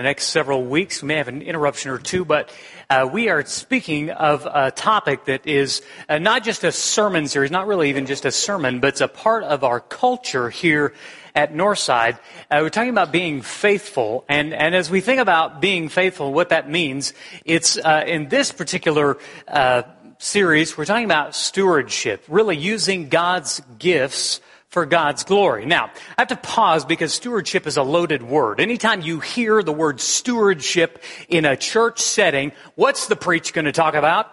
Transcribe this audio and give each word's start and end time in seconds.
the 0.00 0.04
next 0.04 0.28
several 0.28 0.64
weeks. 0.64 1.02
We 1.02 1.08
may 1.08 1.16
have 1.16 1.28
an 1.28 1.42
interruption 1.42 1.90
or 1.90 1.98
two, 1.98 2.24
but 2.24 2.50
uh, 2.88 3.06
we 3.12 3.28
are 3.28 3.44
speaking 3.44 4.08
of 4.08 4.46
a 4.50 4.70
topic 4.70 5.26
that 5.26 5.46
is 5.46 5.82
uh, 6.08 6.16
not 6.18 6.42
just 6.42 6.64
a 6.64 6.72
sermon 6.72 7.28
series, 7.28 7.50
not 7.50 7.66
really 7.66 7.90
even 7.90 8.06
just 8.06 8.24
a 8.24 8.30
sermon, 8.30 8.80
but 8.80 8.88
it's 8.88 9.02
a 9.02 9.08
part 9.08 9.44
of 9.44 9.62
our 9.62 9.78
culture 9.78 10.48
here 10.48 10.94
at 11.34 11.52
Northside. 11.52 12.14
Uh, 12.50 12.60
we're 12.62 12.70
talking 12.70 12.88
about 12.88 13.12
being 13.12 13.42
faithful, 13.42 14.24
and, 14.26 14.54
and 14.54 14.74
as 14.74 14.88
we 14.88 15.02
think 15.02 15.20
about 15.20 15.60
being 15.60 15.90
faithful, 15.90 16.32
what 16.32 16.48
that 16.48 16.70
means, 16.70 17.12
it's 17.44 17.76
uh, 17.76 18.02
in 18.06 18.30
this 18.30 18.52
particular 18.52 19.18
uh, 19.48 19.82
series, 20.16 20.78
we're 20.78 20.86
talking 20.86 21.04
about 21.04 21.34
stewardship, 21.34 22.24
really 22.26 22.56
using 22.56 23.10
God's 23.10 23.60
gifts 23.78 24.40
for 24.70 24.86
God's 24.86 25.24
glory. 25.24 25.66
Now, 25.66 25.90
I 26.16 26.22
have 26.22 26.28
to 26.28 26.36
pause 26.36 26.84
because 26.84 27.12
stewardship 27.12 27.66
is 27.66 27.76
a 27.76 27.82
loaded 27.82 28.22
word. 28.22 28.60
Anytime 28.60 29.02
you 29.02 29.20
hear 29.20 29.62
the 29.62 29.72
word 29.72 30.00
stewardship 30.00 31.02
in 31.28 31.44
a 31.44 31.56
church 31.56 32.00
setting, 32.00 32.52
what's 32.76 33.08
the 33.08 33.16
preach 33.16 33.52
going 33.52 33.64
to 33.64 33.72
talk 33.72 33.94
about? 33.94 34.30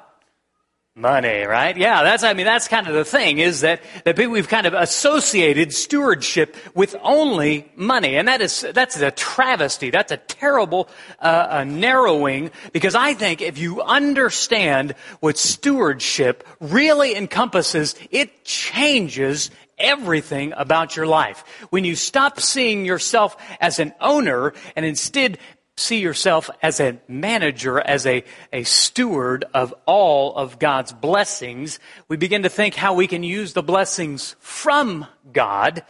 Money, 0.96 1.44
right? 1.44 1.78
Yeah, 1.78 2.02
that's, 2.02 2.24
I 2.24 2.34
mean, 2.34 2.48
that's 2.48 2.68
kind 2.68 2.88
of 2.88 2.96
the 2.96 3.06
thing 3.06 3.38
is 3.38 3.62
that, 3.62 3.84
that 4.04 4.16
people, 4.16 4.32
we've 4.32 4.48
kind 4.48 4.66
of 4.66 4.74
associated 4.74 5.72
stewardship 5.72 6.56
with 6.74 6.96
only 7.04 7.72
money. 7.76 8.16
And 8.16 8.28
that 8.28 8.42
is, 8.42 8.66
that's 8.74 9.00
a 9.00 9.12
travesty. 9.12 9.92
That's 9.92 10.12
a 10.12 10.18
terrible, 10.18 10.90
uh, 11.20 11.48
a 11.52 11.66
narrowing 11.66 12.50
because 12.74 12.96
I 12.96 13.14
think 13.14 13.44
if 13.44 13.60
you 13.60 13.84
understand 13.84 14.96
what 15.20 15.38
stewardship 15.38 16.44
really 16.60 17.16
encompasses, 17.16 17.94
it 18.10 18.44
changes 18.44 19.52
everything 19.78 20.54
about 20.56 20.96
your 20.96 21.08
life. 21.08 21.44
When 21.70 21.84
you 21.84 21.96
stop 21.96 22.40
seeing 22.40 22.86
yourself 22.86 23.38
as 23.60 23.80
an 23.80 23.94
owner 24.00 24.54
and 24.76 24.86
instead 24.86 25.38
see 25.78 26.00
yourself 26.00 26.50
as 26.62 26.80
a 26.80 27.00
manager, 27.08 27.80
as 27.80 28.06
a, 28.06 28.24
a 28.52 28.64
steward 28.64 29.46
of 29.54 29.74
all 29.86 30.36
of 30.36 30.58
God's 30.60 30.92
blessings, 30.92 31.80
we 32.08 32.18
begin 32.18 32.44
to 32.44 32.50
think 32.50 32.74
how 32.74 32.96
we 32.96 33.08
can 33.08 33.24
use 33.24 33.54
the 33.54 33.64
blessings 33.64 34.36
from 34.40 35.06
God 35.32 35.84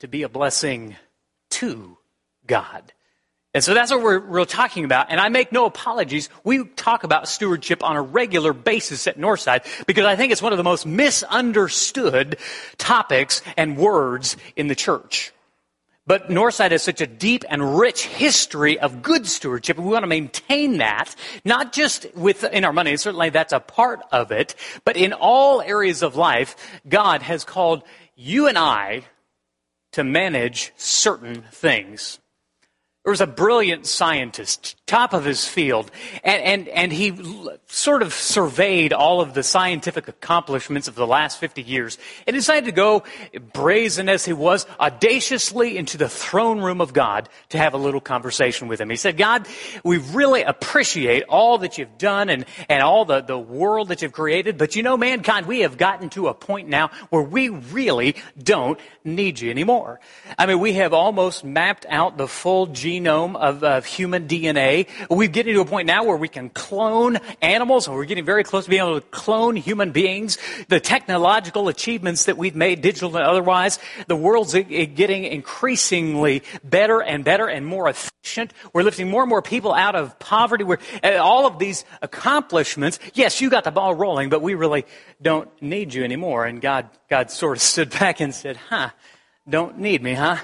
to 0.00 0.08
be 0.08 0.22
a 0.22 0.28
blessing 0.28 0.96
to 1.50 1.96
God. 2.46 2.93
And 3.54 3.62
so 3.62 3.72
that's 3.72 3.92
what 3.92 4.02
we're, 4.02 4.18
we're, 4.18 4.44
talking 4.44 4.84
about. 4.84 5.06
And 5.10 5.20
I 5.20 5.28
make 5.28 5.52
no 5.52 5.64
apologies. 5.64 6.28
We 6.42 6.64
talk 6.64 7.04
about 7.04 7.28
stewardship 7.28 7.84
on 7.84 7.96
a 7.96 8.02
regular 8.02 8.52
basis 8.52 9.06
at 9.06 9.16
Northside 9.16 9.64
because 9.86 10.04
I 10.04 10.16
think 10.16 10.32
it's 10.32 10.42
one 10.42 10.52
of 10.52 10.58
the 10.58 10.64
most 10.64 10.84
misunderstood 10.84 12.36
topics 12.78 13.42
and 13.56 13.76
words 13.76 14.36
in 14.56 14.66
the 14.66 14.74
church. 14.74 15.32
But 16.06 16.28
Northside 16.28 16.72
has 16.72 16.82
such 16.82 17.00
a 17.00 17.06
deep 17.06 17.44
and 17.48 17.78
rich 17.78 18.04
history 18.04 18.78
of 18.78 19.02
good 19.02 19.26
stewardship. 19.26 19.78
We 19.78 19.84
want 19.84 20.02
to 20.02 20.08
maintain 20.08 20.78
that, 20.78 21.14
not 21.44 21.72
just 21.72 22.12
within 22.14 22.64
our 22.64 22.72
money. 22.72 22.96
Certainly 22.96 23.30
that's 23.30 23.54
a 23.54 23.60
part 23.60 24.00
of 24.12 24.32
it. 24.32 24.54
But 24.84 24.96
in 24.96 25.12
all 25.12 25.62
areas 25.62 26.02
of 26.02 26.16
life, 26.16 26.56
God 26.86 27.22
has 27.22 27.44
called 27.44 27.84
you 28.16 28.48
and 28.48 28.58
I 28.58 29.04
to 29.92 30.04
manage 30.04 30.72
certain 30.76 31.42
things. 31.52 32.18
There 33.04 33.10
was 33.10 33.20
a 33.20 33.26
brilliant 33.26 33.84
scientist, 33.84 34.76
top 34.86 35.12
of 35.12 35.26
his 35.26 35.46
field, 35.46 35.90
and, 36.22 36.42
and, 36.42 36.68
and 36.68 36.90
he 36.90 37.12
sort 37.66 38.00
of 38.00 38.14
surveyed 38.14 38.94
all 38.94 39.20
of 39.20 39.34
the 39.34 39.42
scientific 39.42 40.08
accomplishments 40.08 40.88
of 40.88 40.94
the 40.94 41.06
last 41.06 41.38
50 41.38 41.60
years 41.60 41.98
and 42.26 42.32
decided 42.32 42.64
to 42.64 42.72
go, 42.72 43.02
brazen 43.52 44.08
as 44.08 44.24
he 44.24 44.32
was, 44.32 44.66
audaciously 44.80 45.76
into 45.76 45.98
the 45.98 46.08
throne 46.08 46.62
room 46.62 46.80
of 46.80 46.94
God 46.94 47.28
to 47.50 47.58
have 47.58 47.74
a 47.74 47.76
little 47.76 48.00
conversation 48.00 48.68
with 48.68 48.80
him. 48.80 48.88
He 48.88 48.96
said, 48.96 49.18
God, 49.18 49.46
we 49.84 49.98
really 49.98 50.40
appreciate 50.40 51.24
all 51.24 51.58
that 51.58 51.76
you've 51.76 51.98
done 51.98 52.30
and, 52.30 52.46
and 52.70 52.82
all 52.82 53.04
the, 53.04 53.20
the 53.20 53.38
world 53.38 53.88
that 53.88 54.00
you've 54.00 54.12
created, 54.12 54.56
but 54.56 54.76
you 54.76 54.82
know, 54.82 54.96
mankind, 54.96 55.44
we 55.44 55.60
have 55.60 55.76
gotten 55.76 56.08
to 56.10 56.28
a 56.28 56.34
point 56.34 56.70
now 56.70 56.90
where 57.10 57.20
we 57.20 57.50
really 57.50 58.16
don't 58.42 58.80
need 59.04 59.40
you 59.40 59.50
anymore. 59.50 60.00
I 60.38 60.46
mean, 60.46 60.58
we 60.58 60.72
have 60.74 60.94
almost 60.94 61.44
mapped 61.44 61.84
out 61.90 62.16
the 62.16 62.28
full 62.28 62.68
gene 62.68 62.93
genome 63.00 63.36
of, 63.36 63.62
of 63.62 63.84
human 63.84 64.26
DNA. 64.28 64.88
We're 65.10 65.28
getting 65.28 65.54
to 65.54 65.60
a 65.60 65.64
point 65.64 65.86
now 65.86 66.04
where 66.04 66.16
we 66.16 66.28
can 66.28 66.50
clone 66.50 67.18
animals, 67.42 67.86
and 67.86 67.96
we're 67.96 68.04
getting 68.04 68.24
very 68.24 68.44
close 68.44 68.64
to 68.64 68.70
being 68.70 68.82
able 68.82 69.00
to 69.00 69.06
clone 69.08 69.56
human 69.56 69.92
beings. 69.92 70.38
The 70.68 70.80
technological 70.80 71.68
achievements 71.68 72.24
that 72.24 72.36
we've 72.36 72.56
made, 72.56 72.82
digital 72.82 73.16
and 73.16 73.24
otherwise, 73.24 73.78
the 74.06 74.16
world's 74.16 74.54
getting 74.54 75.24
increasingly 75.24 76.42
better 76.62 77.02
and 77.02 77.24
better 77.24 77.46
and 77.46 77.66
more 77.66 77.88
efficient. 77.88 78.52
We're 78.72 78.82
lifting 78.82 79.08
more 79.08 79.22
and 79.22 79.30
more 79.30 79.42
people 79.42 79.72
out 79.72 79.94
of 79.94 80.18
poverty. 80.18 80.64
We're, 80.64 80.78
eh, 81.02 81.16
all 81.16 81.46
of 81.46 81.58
these 81.58 81.84
accomplishments, 82.02 82.98
yes, 83.14 83.40
you 83.40 83.50
got 83.50 83.64
the 83.64 83.70
ball 83.70 83.94
rolling, 83.94 84.28
but 84.28 84.42
we 84.42 84.54
really 84.54 84.86
don't 85.20 85.50
need 85.62 85.94
you 85.94 86.04
anymore. 86.04 86.44
And 86.44 86.60
God, 86.60 86.88
God 87.08 87.30
sort 87.30 87.56
of 87.56 87.62
stood 87.74 87.90
back 87.90 88.20
and 88.20 88.34
said, 88.34 88.56
huh, 88.56 88.90
don't 89.48 89.78
need 89.78 90.02
me, 90.02 90.14
huh? 90.14 90.38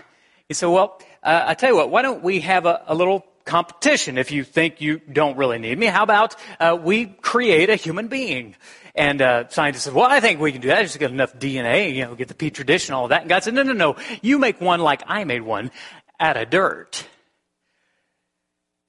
He 0.51 0.55
said, 0.55 0.67
well, 0.67 1.01
uh, 1.23 1.45
I 1.49 1.55
tell 1.55 1.71
you 1.71 1.77
what, 1.77 1.91
why 1.91 2.03
don't 2.03 2.23
we 2.23 2.41
have 2.41 2.67
a, 2.67 2.83
a, 2.87 2.95
little 2.95 3.25
competition 3.45 4.17
if 4.17 4.31
you 4.31 4.45
think 4.45 4.81
you 4.81 4.99
don't 4.99 5.37
really 5.37 5.59
need 5.59 5.79
me? 5.79 5.87
How 5.87 6.03
about 6.03 6.37
uh, 6.59 6.79
we 6.81 7.07
create 7.07 7.69
a 7.69 7.77
human 7.77 8.09
being? 8.09 8.57
And 8.95 9.23
uh, 9.23 9.49
scientists 9.49 9.85
said, 9.85 9.95
well, 9.95 10.07
I 10.07 10.21
think 10.21 10.41
we 10.41 10.53
can 10.53 10.61
do 10.61 10.69
that. 10.69 10.83
Just 10.83 10.99
get 10.99 11.11
enough 11.11 11.35
DNA, 11.35 11.95
you 11.95 12.05
know, 12.05 12.15
get 12.15 12.29
the 12.29 12.35
petri 12.35 12.65
dish 12.65 12.89
and 12.89 12.95
all 12.95 13.09
that. 13.09 13.23
And 13.23 13.29
God 13.29 13.45
said, 13.45 13.55
no, 13.55 13.63
no, 13.63 13.73
no. 13.73 13.97
You 14.23 14.39
make 14.39 14.61
one 14.61 14.81
like 14.81 15.03
I 15.07 15.25
made 15.25 15.43
one 15.43 15.71
out 16.19 16.37
of 16.37 16.51
dirt. 16.51 17.07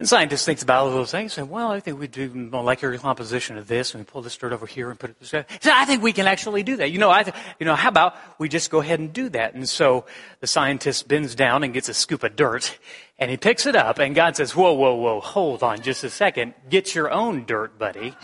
And 0.02 0.10
scientists 0.10 0.46
think 0.46 0.60
about 0.64 0.88
all 0.88 0.90
those 0.90 1.12
things 1.12 1.38
and 1.38 1.48
well, 1.48 1.70
I 1.70 1.80
think 1.80 2.00
we 2.00 2.08
do 2.08 2.32
molecular 2.34 2.98
composition 2.98 3.60
of 3.60 3.68
this 3.68 3.94
and 3.94 4.02
we 4.02 4.06
pull 4.06 4.24
this 4.24 4.36
dirt 4.36 4.52
over 4.52 4.66
here 4.66 4.90
and 4.90 5.00
put 5.00 5.12
it 5.12 5.20
this 5.20 5.32
way. 5.32 5.46
So 5.60 5.70
I 5.72 5.86
think 5.86 6.02
we 6.02 6.12
can 6.12 6.26
actually 6.26 6.64
do 6.64 6.78
that. 6.78 6.90
You 6.90 6.98
know, 6.98 7.12
I 7.12 7.22
th- 7.22 7.36
you 7.60 7.68
know, 7.68 7.76
how 7.76 7.90
about 7.90 8.16
we 8.40 8.50
just 8.50 8.72
go 8.72 8.82
ahead 8.82 9.00
and 9.00 9.14
do 9.14 9.30
that? 9.30 9.54
And 9.54 9.70
so 9.70 10.06
the 10.40 10.48
scientist 10.48 11.08
bends 11.08 11.36
down 11.36 11.64
and 11.64 11.72
gets 11.72 11.88
a 11.88 11.94
scoop 11.94 12.24
of 12.24 12.36
dirt 12.36 12.80
and 13.20 13.30
he 13.30 13.38
picks 13.38 13.68
it 13.68 13.76
up 13.76 14.00
and 14.00 14.16
God 14.16 14.36
says, 14.36 14.56
whoa, 14.56 14.74
whoa, 14.74 14.96
whoa, 14.96 15.20
hold 15.20 15.62
on 15.62 15.84
just 15.84 16.04
a 16.04 16.10
second. 16.10 16.56
Get 16.68 16.96
your 16.96 17.12
own 17.12 17.46
dirt, 17.46 17.78
buddy. 17.78 18.16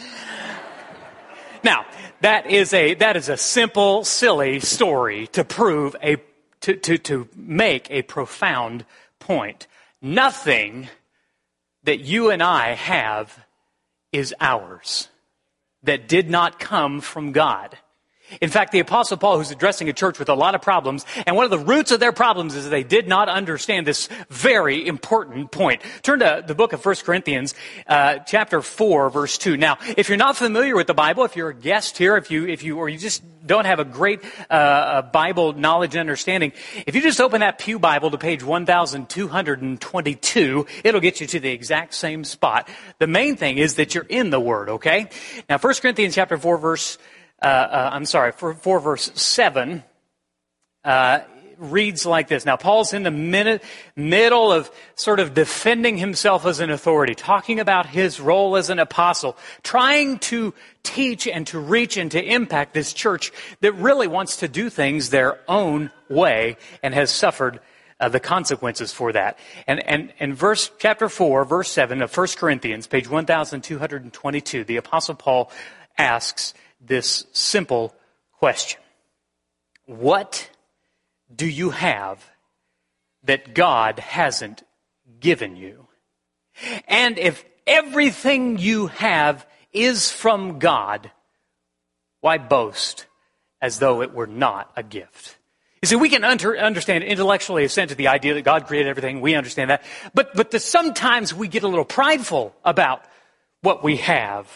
now, 1.63 1.85
that 2.21 2.47
is 2.47 2.73
a, 2.73 2.95
that 2.95 3.15
is 3.15 3.29
a 3.29 3.37
simple, 3.37 4.03
silly 4.03 4.61
story 4.61 5.27
to 5.27 5.43
prove 5.45 5.95
a, 6.01 6.17
to, 6.61 6.75
to, 6.75 6.97
to 6.97 7.29
make 7.35 7.85
a 7.91 8.01
profound 8.01 8.83
point. 9.19 9.67
Nothing 10.01 10.89
that 11.87 12.01
you 12.01 12.31
and 12.31 12.43
I 12.43 12.73
have 12.73 13.45
is 14.11 14.35
ours, 14.41 15.07
that 15.83 16.09
did 16.09 16.29
not 16.29 16.59
come 16.59 16.99
from 16.99 17.31
God. 17.31 17.77
In 18.41 18.49
fact, 18.49 18.71
the 18.71 18.79
apostle 18.79 19.17
Paul, 19.17 19.37
who's 19.37 19.51
addressing 19.51 19.89
a 19.89 19.93
church 19.93 20.17
with 20.19 20.29
a 20.29 20.33
lot 20.33 20.55
of 20.55 20.61
problems, 20.61 21.05
and 21.25 21.35
one 21.35 21.45
of 21.45 21.51
the 21.51 21.59
roots 21.59 21.91
of 21.91 21.99
their 21.99 22.11
problems 22.11 22.55
is 22.55 22.69
they 22.69 22.83
did 22.83 23.07
not 23.07 23.29
understand 23.29 23.87
this 23.87 24.09
very 24.29 24.85
important 24.85 25.51
point. 25.51 25.81
Turn 26.03 26.19
to 26.19 26.43
the 26.45 26.55
book 26.55 26.73
of 26.73 26.85
1 26.85 26.95
Corinthians, 27.03 27.55
uh, 27.87 28.19
chapter 28.19 28.61
4, 28.61 29.09
verse 29.09 29.37
2. 29.37 29.57
Now, 29.57 29.77
if 29.95 30.09
you're 30.09 30.17
not 30.17 30.37
familiar 30.37 30.75
with 30.75 30.87
the 30.87 30.93
Bible, 30.93 31.23
if 31.23 31.35
you're 31.35 31.49
a 31.49 31.55
guest 31.55 31.97
here, 31.97 32.17
if 32.17 32.31
you, 32.31 32.47
if 32.47 32.63
you, 32.63 32.77
or 32.77 32.89
you 32.89 32.97
just 32.97 33.23
don't 33.45 33.65
have 33.65 33.79
a 33.79 33.85
great, 33.85 34.21
uh, 34.49 35.03
Bible 35.03 35.53
knowledge 35.53 35.93
and 35.95 36.01
understanding, 36.01 36.51
if 36.85 36.95
you 36.95 37.01
just 37.01 37.21
open 37.21 37.39
that 37.41 37.59
Pew 37.59 37.79
Bible 37.79 38.11
to 38.11 38.17
page 38.17 38.43
1222, 38.43 40.67
it'll 40.83 41.01
get 41.01 41.21
you 41.21 41.27
to 41.27 41.39
the 41.39 41.49
exact 41.49 41.93
same 41.93 42.25
spot. 42.25 42.67
The 42.99 43.07
main 43.07 43.37
thing 43.37 43.57
is 43.57 43.75
that 43.75 43.95
you're 43.95 44.03
in 44.03 44.31
the 44.31 44.39
Word, 44.39 44.69
okay? 44.69 45.09
Now, 45.49 45.57
1 45.57 45.73
Corinthians 45.75 46.15
chapter 46.15 46.37
4, 46.37 46.57
verse 46.57 46.97
I'm 47.45 48.05
sorry, 48.05 48.31
for, 48.31 48.53
for 48.53 48.79
verse 48.79 49.11
7, 49.13 49.83
uh, 50.83 51.19
reads 51.57 52.05
like 52.05 52.27
this. 52.27 52.45
Now, 52.45 52.55
Paul's 52.55 52.93
in 52.93 53.03
the 53.03 53.11
minute, 53.11 53.63
middle 53.95 54.51
of 54.51 54.71
sort 54.95 55.19
of 55.19 55.33
defending 55.33 55.97
himself 55.97 56.45
as 56.45 56.59
an 56.59 56.69
authority, 56.69 57.15
talking 57.15 57.59
about 57.59 57.85
his 57.87 58.19
role 58.19 58.55
as 58.55 58.69
an 58.69 58.79
apostle, 58.79 59.37
trying 59.63 60.19
to 60.19 60.53
teach 60.83 61.27
and 61.27 61.45
to 61.47 61.59
reach 61.59 61.97
and 61.97 62.11
to 62.11 62.23
impact 62.23 62.73
this 62.73 62.93
church 62.93 63.31
that 63.61 63.73
really 63.73 64.07
wants 64.07 64.37
to 64.37 64.47
do 64.47 64.69
things 64.69 65.09
their 65.09 65.39
own 65.47 65.91
way 66.09 66.57
and 66.83 66.93
has 66.93 67.11
suffered 67.11 67.59
uh, 67.99 68.09
the 68.09 68.19
consequences 68.19 68.93
for 68.93 69.11
that. 69.11 69.39
And, 69.65 69.85
and, 69.87 70.13
and 70.19 70.35
verse, 70.35 70.69
chapter 70.77 71.09
4, 71.09 71.45
verse 71.45 71.69
7 71.69 72.01
of 72.01 72.15
1 72.15 72.27
Corinthians, 72.37 72.87
page 72.87 73.09
1222, 73.09 74.63
the 74.63 74.77
apostle 74.77 75.15
Paul 75.15 75.51
asks, 75.97 76.53
this 76.87 77.25
simple 77.31 77.93
question 78.39 78.81
What 79.85 80.49
do 81.33 81.47
you 81.47 81.69
have 81.71 82.29
that 83.23 83.53
God 83.53 83.99
hasn't 83.99 84.63
given 85.19 85.55
you? 85.55 85.87
And 86.87 87.19
if 87.19 87.45
everything 87.65 88.57
you 88.57 88.87
have 88.87 89.45
is 89.73 90.09
from 90.09 90.59
God, 90.59 91.11
why 92.21 92.37
boast 92.37 93.05
as 93.61 93.79
though 93.79 94.01
it 94.01 94.13
were 94.13 94.27
not 94.27 94.71
a 94.75 94.83
gift? 94.83 95.37
You 95.81 95.87
see, 95.87 95.95
we 95.95 96.09
can 96.09 96.23
under, 96.23 96.57
understand 96.57 97.03
intellectually 97.03 97.63
assent 97.63 97.91
to 97.91 97.95
the 97.95 98.07
idea 98.07 98.33
that 98.33 98.41
God 98.41 98.65
created 98.65 98.89
everything. 98.89 99.21
We 99.21 99.35
understand 99.35 99.69
that. 99.69 99.83
But, 100.15 100.33
but 100.33 100.49
the, 100.49 100.59
sometimes 100.59 101.33
we 101.33 101.47
get 101.47 101.61
a 101.61 101.67
little 101.67 101.85
prideful 101.85 102.55
about 102.65 103.05
what 103.61 103.83
we 103.83 103.97
have, 103.97 104.47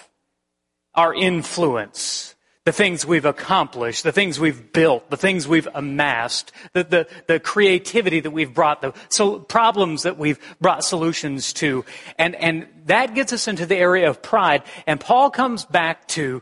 our 0.95 1.13
influence, 1.13 2.35
the 2.65 2.71
things 2.71 3.05
we've 3.05 3.25
accomplished, 3.25 4.03
the 4.03 4.11
things 4.11 4.39
we've 4.39 4.71
built, 4.71 5.09
the 5.09 5.17
things 5.17 5.47
we've 5.47 5.67
amassed, 5.73 6.51
the, 6.73 6.83
the, 6.83 7.07
the 7.27 7.39
creativity 7.39 8.19
that 8.19 8.31
we've 8.31 8.53
brought, 8.53 8.81
the 8.81 8.93
so 9.09 9.39
problems 9.39 10.03
that 10.03 10.17
we've 10.17 10.39
brought 10.59 10.83
solutions 10.83 11.53
to. 11.53 11.83
And, 12.19 12.35
and 12.35 12.67
that 12.85 13.15
gets 13.15 13.33
us 13.33 13.47
into 13.47 13.65
the 13.65 13.77
area 13.77 14.09
of 14.09 14.21
pride. 14.21 14.63
And 14.85 14.99
Paul 14.99 15.31
comes 15.31 15.65
back 15.65 16.07
to 16.09 16.41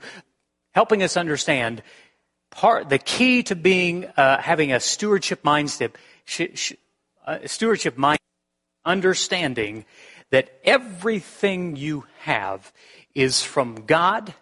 helping 0.72 1.04
us 1.04 1.16
understand 1.16 1.81
part, 2.50 2.90
the 2.90 2.98
key 2.98 3.44
to 3.44 3.56
being, 3.56 4.06
uh, 4.18 4.42
having 4.42 4.74
a 4.74 4.80
stewardship 4.80 5.44
mindset, 5.44 5.92
sh, 6.25 6.42
sh, 6.54 6.74
uh, 7.25 7.40
stewardship 7.45 7.98
mind, 7.98 8.19
understanding 8.84 9.86
that 10.31 10.60
everything 10.63 11.75
you 11.75 12.06
have 12.19 12.72
is 13.16 13.42
from 13.42 13.86
God 13.86 14.34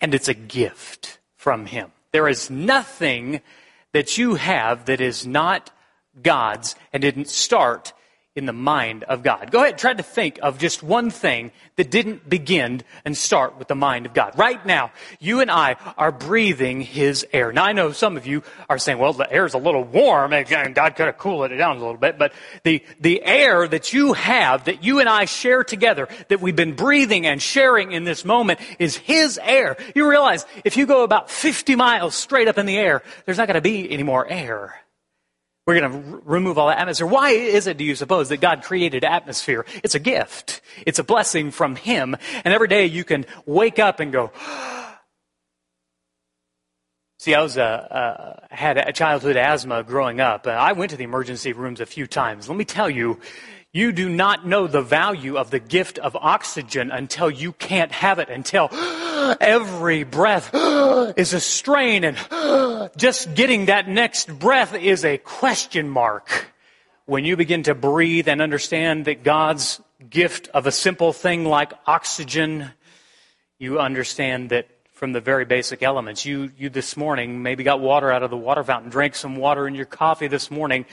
and 0.00 0.14
it's 0.14 0.28
a 0.28 0.34
gift 0.34 1.18
from 1.36 1.66
Him. 1.66 1.92
There 2.12 2.28
is 2.28 2.50
nothing 2.50 3.40
that 3.92 4.18
you 4.18 4.34
have 4.34 4.86
that 4.86 5.00
is 5.00 5.26
not 5.26 5.70
God's 6.20 6.76
and 6.92 7.00
didn't 7.00 7.28
start 7.28 7.92
in 8.36 8.46
the 8.46 8.52
mind 8.52 9.04
of 9.04 9.22
God. 9.22 9.52
Go 9.52 9.62
ahead, 9.62 9.78
try 9.78 9.94
to 9.94 10.02
think 10.02 10.40
of 10.42 10.58
just 10.58 10.82
one 10.82 11.10
thing 11.10 11.52
that 11.76 11.88
didn't 11.88 12.28
begin 12.28 12.82
and 13.04 13.16
start 13.16 13.58
with 13.58 13.68
the 13.68 13.76
mind 13.76 14.06
of 14.06 14.14
God. 14.14 14.36
Right 14.36 14.64
now, 14.66 14.90
you 15.20 15.40
and 15.40 15.50
I 15.50 15.76
are 15.96 16.10
breathing 16.10 16.80
His 16.80 17.24
air. 17.32 17.52
Now, 17.52 17.64
I 17.64 17.72
know 17.72 17.92
some 17.92 18.16
of 18.16 18.26
you 18.26 18.42
are 18.68 18.78
saying, 18.78 18.98
well, 18.98 19.12
the 19.12 19.30
air 19.32 19.46
is 19.46 19.54
a 19.54 19.58
little 19.58 19.84
warm, 19.84 20.32
and 20.32 20.74
God 20.74 20.96
could 20.96 21.06
have 21.06 21.16
cooled 21.16 21.52
it 21.52 21.56
down 21.56 21.76
a 21.76 21.80
little 21.80 21.96
bit, 21.96 22.18
but 22.18 22.32
the, 22.64 22.84
the 23.00 23.22
air 23.22 23.68
that 23.68 23.92
you 23.92 24.14
have, 24.14 24.64
that 24.64 24.82
you 24.82 24.98
and 24.98 25.08
I 25.08 25.26
share 25.26 25.62
together, 25.62 26.08
that 26.28 26.40
we've 26.40 26.56
been 26.56 26.74
breathing 26.74 27.26
and 27.26 27.40
sharing 27.40 27.92
in 27.92 28.02
this 28.02 28.24
moment, 28.24 28.58
is 28.80 28.96
His 28.96 29.38
air. 29.42 29.76
You 29.94 30.08
realize, 30.10 30.44
if 30.64 30.76
you 30.76 30.86
go 30.86 31.04
about 31.04 31.30
50 31.30 31.76
miles 31.76 32.16
straight 32.16 32.48
up 32.48 32.58
in 32.58 32.66
the 32.66 32.76
air, 32.76 33.04
there's 33.26 33.38
not 33.38 33.46
going 33.46 33.54
to 33.54 33.60
be 33.60 33.88
any 33.88 34.02
more 34.02 34.26
air. 34.28 34.74
We're 35.66 35.80
going 35.80 35.90
to 35.90 36.12
r- 36.12 36.20
remove 36.24 36.58
all 36.58 36.68
the 36.68 36.78
atmosphere. 36.78 37.06
Why 37.06 37.30
is 37.30 37.66
it, 37.66 37.78
do 37.78 37.84
you 37.84 37.94
suppose, 37.94 38.28
that 38.28 38.38
God 38.38 38.62
created 38.62 39.04
atmosphere? 39.04 39.64
It's 39.82 39.94
a 39.94 39.98
gift. 39.98 40.60
It's 40.86 40.98
a 40.98 41.04
blessing 41.04 41.50
from 41.50 41.76
Him. 41.76 42.16
And 42.44 42.52
every 42.52 42.68
day 42.68 42.86
you 42.86 43.04
can 43.04 43.24
wake 43.46 43.78
up 43.78 44.00
and 44.00 44.12
go, 44.12 44.30
See, 47.18 47.34
I 47.34 47.40
was 47.40 47.56
uh, 47.56 47.62
uh, 47.62 48.46
had 48.54 48.76
a 48.76 48.92
childhood 48.92 49.36
asthma 49.36 49.82
growing 49.82 50.20
up. 50.20 50.46
I 50.46 50.72
went 50.72 50.90
to 50.90 50.98
the 50.98 51.04
emergency 51.04 51.54
rooms 51.54 51.80
a 51.80 51.86
few 51.86 52.06
times. 52.06 52.50
Let 52.50 52.58
me 52.58 52.66
tell 52.66 52.90
you, 52.90 53.18
you 53.74 53.90
do 53.90 54.08
not 54.08 54.46
know 54.46 54.68
the 54.68 54.80
value 54.80 55.36
of 55.36 55.50
the 55.50 55.58
gift 55.58 55.98
of 55.98 56.16
oxygen 56.16 56.92
until 56.92 57.28
you 57.28 57.52
can't 57.52 57.90
have 57.90 58.20
it, 58.20 58.30
until 58.30 58.68
every 59.40 60.04
breath 60.04 60.50
is 61.16 61.34
a 61.34 61.40
strain 61.40 62.04
and 62.04 62.90
just 62.96 63.34
getting 63.34 63.66
that 63.66 63.88
next 63.88 64.38
breath 64.38 64.74
is 64.74 65.04
a 65.04 65.18
question 65.18 65.88
mark. 65.90 66.52
When 67.06 67.24
you 67.24 67.36
begin 67.36 67.64
to 67.64 67.74
breathe 67.74 68.28
and 68.28 68.40
understand 68.40 69.06
that 69.06 69.24
God's 69.24 69.80
gift 70.08 70.48
of 70.54 70.66
a 70.66 70.72
simple 70.72 71.12
thing 71.12 71.44
like 71.44 71.72
oxygen, 71.84 72.70
you 73.58 73.80
understand 73.80 74.50
that 74.50 74.68
from 74.92 75.12
the 75.12 75.20
very 75.20 75.44
basic 75.44 75.82
elements. 75.82 76.24
You, 76.24 76.52
you 76.56 76.70
this 76.70 76.96
morning 76.96 77.42
maybe 77.42 77.64
got 77.64 77.80
water 77.80 78.12
out 78.12 78.22
of 78.22 78.30
the 78.30 78.36
water 78.36 78.62
fountain, 78.62 78.88
drank 78.88 79.16
some 79.16 79.34
water 79.34 79.66
in 79.66 79.74
your 79.74 79.84
coffee 79.84 80.28
this 80.28 80.48
morning 80.48 80.86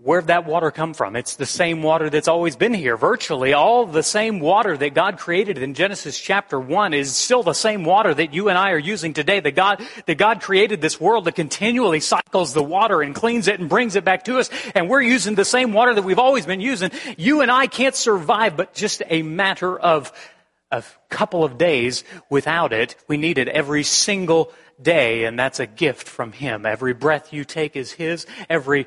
Where'd 0.00 0.28
that 0.28 0.46
water 0.46 0.70
come 0.70 0.94
from? 0.94 1.16
It's 1.16 1.34
the 1.34 1.44
same 1.44 1.82
water 1.82 2.08
that's 2.08 2.28
always 2.28 2.54
been 2.54 2.72
here. 2.72 2.96
Virtually 2.96 3.52
all 3.52 3.84
the 3.84 4.04
same 4.04 4.38
water 4.38 4.76
that 4.76 4.94
God 4.94 5.18
created 5.18 5.58
in 5.58 5.74
Genesis 5.74 6.20
chapter 6.20 6.60
1 6.60 6.94
is 6.94 7.16
still 7.16 7.42
the 7.42 7.52
same 7.52 7.82
water 7.82 8.14
that 8.14 8.32
you 8.32 8.48
and 8.48 8.56
I 8.56 8.70
are 8.70 8.78
using 8.78 9.12
today. 9.12 9.40
That 9.40 9.56
God, 9.56 9.82
that 10.06 10.16
God 10.16 10.40
created 10.40 10.80
this 10.80 11.00
world 11.00 11.24
that 11.24 11.34
continually 11.34 11.98
cycles 11.98 12.54
the 12.54 12.62
water 12.62 13.02
and 13.02 13.12
cleans 13.12 13.48
it 13.48 13.58
and 13.58 13.68
brings 13.68 13.96
it 13.96 14.04
back 14.04 14.24
to 14.26 14.38
us. 14.38 14.50
And 14.72 14.88
we're 14.88 15.02
using 15.02 15.34
the 15.34 15.44
same 15.44 15.72
water 15.72 15.92
that 15.92 16.04
we've 16.04 16.20
always 16.20 16.46
been 16.46 16.60
using. 16.60 16.92
You 17.16 17.40
and 17.40 17.50
I 17.50 17.66
can't 17.66 17.96
survive 17.96 18.56
but 18.56 18.74
just 18.74 19.02
a 19.10 19.22
matter 19.22 19.76
of 19.76 20.12
a 20.70 20.84
couple 21.08 21.42
of 21.42 21.58
days 21.58 22.04
without 22.30 22.72
it. 22.72 22.94
We 23.08 23.16
need 23.16 23.36
it 23.36 23.48
every 23.48 23.82
single 23.82 24.52
day, 24.80 25.24
and 25.24 25.36
that's 25.36 25.58
a 25.58 25.66
gift 25.66 26.08
from 26.08 26.30
Him. 26.30 26.66
Every 26.66 26.94
breath 26.94 27.32
you 27.32 27.44
take 27.44 27.74
is 27.74 27.90
His. 27.90 28.26
Every 28.48 28.86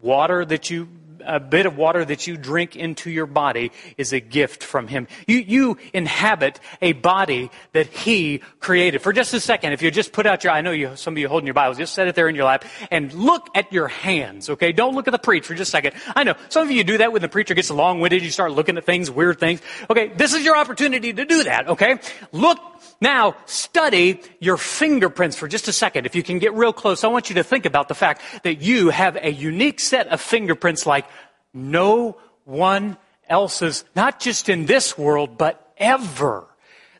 water 0.00 0.44
that 0.44 0.70
you 0.70 0.88
a 1.26 1.40
bit 1.40 1.66
of 1.66 1.76
water 1.76 2.04
that 2.04 2.26
you 2.26 2.36
drink 2.36 2.76
into 2.76 3.10
your 3.10 3.26
body 3.26 3.72
is 3.96 4.12
a 4.12 4.20
gift 4.20 4.62
from 4.62 4.88
Him. 4.88 5.08
You, 5.26 5.38
you 5.38 5.78
inhabit 5.92 6.60
a 6.80 6.92
body 6.92 7.50
that 7.72 7.86
He 7.86 8.38
created. 8.60 9.02
For 9.02 9.12
just 9.12 9.34
a 9.34 9.40
second, 9.40 9.72
if 9.72 9.82
you 9.82 9.90
just 9.90 10.12
put 10.12 10.26
out 10.26 10.44
your, 10.44 10.52
I 10.52 10.60
know 10.60 10.70
you, 10.70 10.96
some 10.96 11.14
of 11.14 11.18
you 11.18 11.28
holding 11.28 11.46
your 11.46 11.54
Bibles, 11.54 11.78
just 11.78 11.94
set 11.94 12.08
it 12.08 12.14
there 12.14 12.28
in 12.28 12.34
your 12.34 12.44
lap 12.44 12.64
and 12.90 13.12
look 13.12 13.48
at 13.54 13.72
your 13.72 13.88
hands, 13.88 14.50
okay? 14.50 14.72
Don't 14.72 14.94
look 14.94 15.08
at 15.08 15.12
the 15.12 15.18
preacher 15.18 15.48
for 15.48 15.54
just 15.54 15.68
a 15.68 15.72
second. 15.72 15.94
I 16.14 16.24
know, 16.24 16.34
some 16.48 16.62
of 16.62 16.70
you 16.70 16.84
do 16.84 16.98
that 16.98 17.12
when 17.12 17.22
the 17.22 17.28
preacher 17.28 17.54
gets 17.54 17.70
long-winded, 17.70 18.22
you 18.22 18.30
start 18.30 18.52
looking 18.52 18.76
at 18.76 18.84
things, 18.84 19.10
weird 19.10 19.38
things. 19.38 19.60
Okay, 19.90 20.08
this 20.08 20.34
is 20.34 20.44
your 20.44 20.56
opportunity 20.56 21.12
to 21.12 21.24
do 21.24 21.44
that, 21.44 21.68
okay? 21.68 21.98
Look 22.32 22.58
now, 23.00 23.36
study 23.44 24.22
your 24.40 24.56
fingerprints 24.56 25.36
for 25.36 25.48
just 25.48 25.68
a 25.68 25.72
second. 25.72 26.06
If 26.06 26.14
you 26.14 26.22
can 26.22 26.38
get 26.38 26.54
real 26.54 26.72
close, 26.72 27.04
I 27.04 27.08
want 27.08 27.28
you 27.28 27.34
to 27.36 27.44
think 27.44 27.66
about 27.66 27.88
the 27.88 27.94
fact 27.94 28.22
that 28.42 28.62
you 28.62 28.88
have 28.88 29.16
a 29.16 29.30
unique 29.30 29.80
set 29.80 30.08
of 30.08 30.20
fingerprints 30.20 30.86
like 30.86 31.06
no 31.56 32.18
one 32.44 32.96
else's, 33.28 33.84
not 33.96 34.20
just 34.20 34.48
in 34.48 34.66
this 34.66 34.96
world, 34.96 35.36
but 35.38 35.72
ever. 35.76 36.46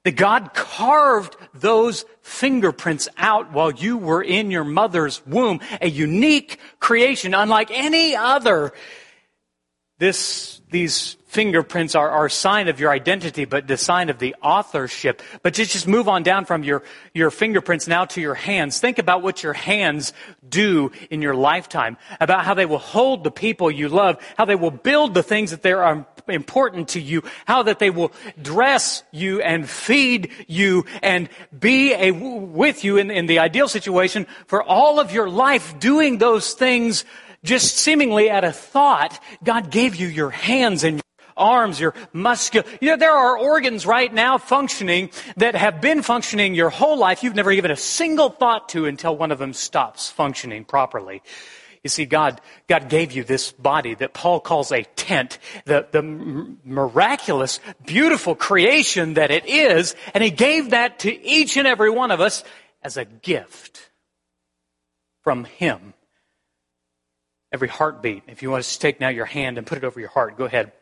That 0.05 0.13
God 0.13 0.55
carved 0.55 1.37
those 1.53 2.05
fingerprints 2.23 3.09
out 3.17 3.53
while 3.53 3.73
you 3.73 3.97
were 3.97 4.23
in 4.23 4.51
your 4.51 4.65
mother's 4.65 5.25
womb. 5.27 5.61
A 5.81 5.89
unique 5.89 6.59
creation, 6.79 7.35
unlike 7.35 7.71
any 7.73 8.15
other. 8.15 8.73
This, 9.99 10.61
these 10.71 11.17
fingerprints 11.37 11.95
are, 11.95 12.25
a 12.25 12.31
sign 12.31 12.67
of 12.67 12.81
your 12.81 12.91
identity, 12.91 13.45
but 13.45 13.67
the 13.67 13.77
sign 13.77 14.09
of 14.09 14.19
the 14.19 14.35
authorship. 14.43 15.21
But 15.43 15.53
just, 15.53 15.71
just 15.71 15.87
move 15.87 16.09
on 16.09 16.23
down 16.23 16.47
from 16.47 16.65
your, 16.65 16.83
your 17.13 17.31
fingerprints 17.31 17.87
now 17.87 18.07
to 18.07 18.23
your 18.23 18.35
hands. 18.35 18.81
Think 18.81 18.99
about 18.99 19.21
what 19.21 19.43
your 19.43 19.53
hands 19.53 20.15
do 20.49 20.93
in 21.11 21.21
your 21.21 21.35
lifetime, 21.35 21.99
about 22.23 22.47
how 22.47 22.55
they 22.55 22.65
will 22.65 22.79
hold 22.79 23.23
the 23.23 23.31
people 23.31 23.71
you 23.71 23.91
love, 23.91 24.17
how 24.39 24.47
they 24.47 24.55
will 24.55 24.71
build 24.71 25.13
the 25.13 25.23
things 25.23 25.51
that 25.51 25.61
they 25.61 25.75
are 25.75 26.07
important 26.27 26.89
to 26.89 27.03
you, 27.03 27.23
how 27.45 27.65
that 27.65 27.81
they 27.81 27.91
will 27.91 28.13
dress 28.41 29.03
you 29.13 29.43
and 29.43 29.69
feed 29.69 30.31
you 30.49 30.87
and 31.03 31.29
be 31.57 31.93
a, 31.93 32.13
with 32.13 32.83
you 32.83 32.97
in, 32.97 33.11
in 33.11 33.27
the 33.27 33.41
ideal 33.41 33.69
situation 33.69 34.27
for 34.47 34.63
all 34.63 34.99
of 35.01 35.13
your 35.13 35.29
life 35.29 35.79
doing 35.79 36.17
those 36.17 36.55
things 36.55 37.05
just 37.45 37.77
seemingly 37.77 38.31
at 38.31 38.43
a 38.43 38.53
thought, 38.53 39.23
God 39.45 39.71
gave 39.71 39.97
you 39.97 40.09
your 40.09 40.31
hands 40.31 40.83
and 40.83 41.03
arms, 41.37 41.81
your 41.81 41.95
muscle. 42.13 42.63
You 42.81 42.91
know, 42.91 42.97
there 42.97 43.13
are 43.13 43.39
organs 43.39 43.87
right 43.87 44.13
now 44.13 44.39
functioning 44.39 45.11
that 45.37 45.55
have 45.55 45.81
been 45.81 46.03
functioning 46.03 46.55
your 46.55 46.71
whole 46.71 46.99
life. 46.99 47.23
You've 47.23 47.35
never 47.35 47.55
given 47.55 47.71
a 47.71 47.77
single 47.77 48.31
thought 48.31 48.69
to 48.71 48.87
until 48.87 49.17
one 49.17 49.33
of 49.33 49.39
them 49.39 49.53
stops 49.53 50.11
functioning 50.11 50.65
properly. 50.65 51.23
You 51.87 51.89
see, 51.89 52.05
God, 52.05 52.41
God 52.67 52.89
gave 52.89 53.13
you 53.13 53.23
this 53.23 53.53
body 53.53 53.95
that 53.95 54.13
Paul 54.13 54.41
calls 54.41 54.73
a 54.73 54.83
tent, 54.83 55.39
the, 55.67 55.87
the 55.93 56.03
miraculous, 56.65 57.61
beautiful 57.85 58.35
creation 58.35 59.15
that 59.15 59.31
it 59.31 59.47
is, 59.47 59.95
and 60.13 60.25
He 60.25 60.31
gave 60.31 60.71
that 60.71 60.99
to 61.01 61.25
each 61.25 61.57
and 61.57 61.65
every 61.65 61.91
one 61.91 62.11
of 62.11 62.21
us 62.21 62.43
as 62.83 62.97
a 62.97 63.05
gift 63.05 63.89
from 65.23 65.45
Him. 65.45 65.95
Every 67.53 67.69
heartbeat. 67.69 68.25
If 68.27 68.43
you 68.43 68.51
want 68.51 68.65
to 68.65 68.79
take 68.81 68.99
now 68.99 69.09
your 69.09 69.25
hand 69.25 69.57
and 69.57 69.65
put 69.65 69.79
it 69.79 69.85
over 69.85 70.01
your 70.01 70.09
heart, 70.09 70.37
go 70.37 70.45
ahead. 70.47 70.73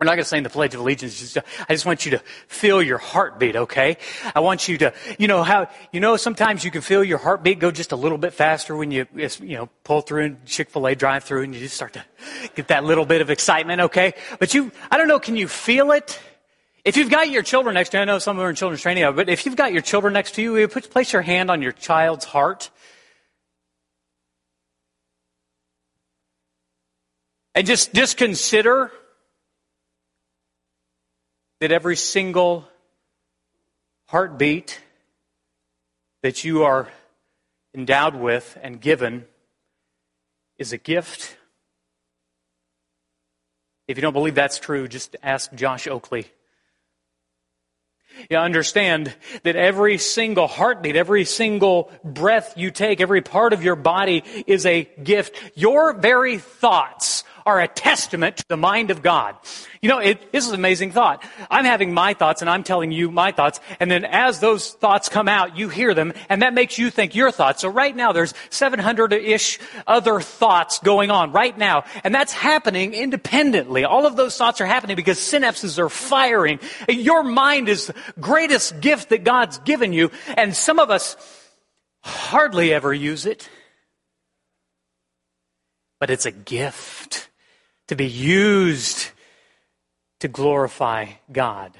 We're 0.00 0.06
not 0.06 0.12
going 0.12 0.24
to 0.24 0.28
sing 0.30 0.44
the 0.44 0.48
Pledge 0.48 0.74
of 0.74 0.80
Allegiance. 0.80 1.36
I 1.68 1.74
just 1.74 1.84
want 1.84 2.06
you 2.06 2.12
to 2.12 2.22
feel 2.48 2.80
your 2.80 2.96
heartbeat, 2.96 3.54
okay? 3.54 3.98
I 4.34 4.40
want 4.40 4.66
you 4.66 4.78
to, 4.78 4.94
you 5.18 5.28
know 5.28 5.42
how, 5.42 5.68
you 5.92 6.00
know, 6.00 6.16
sometimes 6.16 6.64
you 6.64 6.70
can 6.70 6.80
feel 6.80 7.04
your 7.04 7.18
heartbeat 7.18 7.58
go 7.58 7.70
just 7.70 7.92
a 7.92 7.96
little 7.96 8.16
bit 8.16 8.32
faster 8.32 8.74
when 8.74 8.90
you, 8.90 9.06
you 9.14 9.58
know, 9.58 9.68
pull 9.84 10.00
through 10.00 10.38
Chick-fil-A 10.46 10.94
drive 10.94 11.24
through 11.24 11.42
and 11.42 11.54
you 11.54 11.60
just 11.60 11.76
start 11.76 11.92
to 11.92 12.04
get 12.54 12.68
that 12.68 12.84
little 12.84 13.04
bit 13.04 13.20
of 13.20 13.28
excitement, 13.28 13.82
okay? 13.82 14.14
But 14.38 14.54
you, 14.54 14.72
I 14.90 14.96
don't 14.96 15.06
know, 15.06 15.18
can 15.20 15.36
you 15.36 15.46
feel 15.46 15.90
it? 15.90 16.18
If 16.82 16.96
you've 16.96 17.10
got 17.10 17.28
your 17.28 17.42
children 17.42 17.74
next 17.74 17.90
to 17.90 17.98
you, 17.98 18.00
I 18.00 18.04
know 18.06 18.18
some 18.18 18.36
of 18.36 18.40
them 18.40 18.46
are 18.46 18.48
in 18.48 18.56
children's 18.56 18.80
training, 18.80 19.04
but 19.14 19.28
if 19.28 19.44
you've 19.44 19.54
got 19.54 19.74
your 19.74 19.82
children 19.82 20.14
next 20.14 20.34
to 20.36 20.40
you, 20.40 20.66
place 20.66 21.12
your 21.12 21.20
hand 21.20 21.50
on 21.50 21.60
your 21.60 21.72
child's 21.72 22.24
heart. 22.24 22.70
And 27.54 27.66
just, 27.66 27.92
just 27.92 28.16
consider 28.16 28.90
that 31.60 31.70
every 31.70 31.96
single 31.96 32.66
heartbeat 34.08 34.80
that 36.22 36.42
you 36.44 36.64
are 36.64 36.88
endowed 37.74 38.14
with, 38.14 38.58
and 38.62 38.80
given 38.80 39.24
is 40.58 40.72
a 40.72 40.78
gift. 40.78 41.36
If 43.86 43.96
you 43.96 44.02
don't 44.02 44.12
believe 44.12 44.34
that's 44.34 44.58
true, 44.58 44.88
just 44.88 45.16
ask 45.22 45.52
Josh 45.54 45.86
Oakley. 45.86 46.26
You 48.28 48.38
understand 48.38 49.14
that 49.44 49.56
every 49.56 49.98
single 49.98 50.46
heartbeat, 50.46 50.96
every 50.96 51.24
single 51.24 51.90
breath 52.04 52.54
you 52.56 52.70
take, 52.70 53.00
every 53.00 53.22
part 53.22 53.52
of 53.52 53.62
your 53.62 53.76
body 53.76 54.24
is 54.46 54.66
a 54.66 54.88
gift. 55.02 55.36
Your 55.56 55.92
very 55.92 56.38
thoughts 56.38 57.24
are 57.46 57.60
a 57.60 57.68
testament 57.68 58.38
to 58.38 58.44
the 58.48 58.56
mind 58.56 58.90
of 58.90 59.02
God. 59.02 59.36
You 59.80 59.88
know, 59.88 59.98
it, 59.98 60.30
this 60.32 60.44
is 60.44 60.50
an 60.50 60.58
amazing 60.58 60.92
thought. 60.92 61.24
I'm 61.50 61.64
having 61.64 61.94
my 61.94 62.12
thoughts 62.12 62.42
and 62.42 62.50
I'm 62.50 62.62
telling 62.62 62.92
you 62.92 63.10
my 63.10 63.32
thoughts. 63.32 63.60
And 63.80 63.90
then 63.90 64.04
as 64.04 64.40
those 64.40 64.72
thoughts 64.72 65.08
come 65.08 65.26
out, 65.26 65.56
you 65.56 65.70
hear 65.70 65.94
them 65.94 66.12
and 66.28 66.42
that 66.42 66.52
makes 66.52 66.78
you 66.78 66.90
think 66.90 67.14
your 67.14 67.30
thoughts. 67.30 67.62
So 67.62 67.68
right 67.70 67.96
now 67.96 68.12
there's 68.12 68.34
700-ish 68.50 69.58
other 69.86 70.20
thoughts 70.20 70.80
going 70.80 71.10
on 71.10 71.32
right 71.32 71.56
now. 71.56 71.84
And 72.04 72.14
that's 72.14 72.32
happening 72.32 72.92
independently. 72.92 73.84
All 73.84 74.04
of 74.04 74.16
those 74.16 74.36
thoughts 74.36 74.60
are 74.60 74.66
happening 74.66 74.96
because 74.96 75.18
synapses 75.18 75.78
are 75.78 75.88
firing. 75.88 76.60
Your 76.88 77.22
mind 77.22 77.68
is 77.70 77.86
the 77.86 77.94
greatest 78.20 78.80
gift 78.80 79.08
that 79.08 79.24
God's 79.24 79.58
given 79.60 79.92
you. 79.94 80.10
And 80.36 80.54
some 80.54 80.78
of 80.78 80.90
us 80.90 81.16
hardly 82.02 82.74
ever 82.74 82.92
use 82.92 83.24
it. 83.24 83.48
But 85.98 86.10
it's 86.10 86.26
a 86.26 86.30
gift 86.30 87.29
to 87.90 87.96
be 87.96 88.06
used 88.06 89.10
to 90.20 90.28
glorify 90.28 91.06
God. 91.32 91.76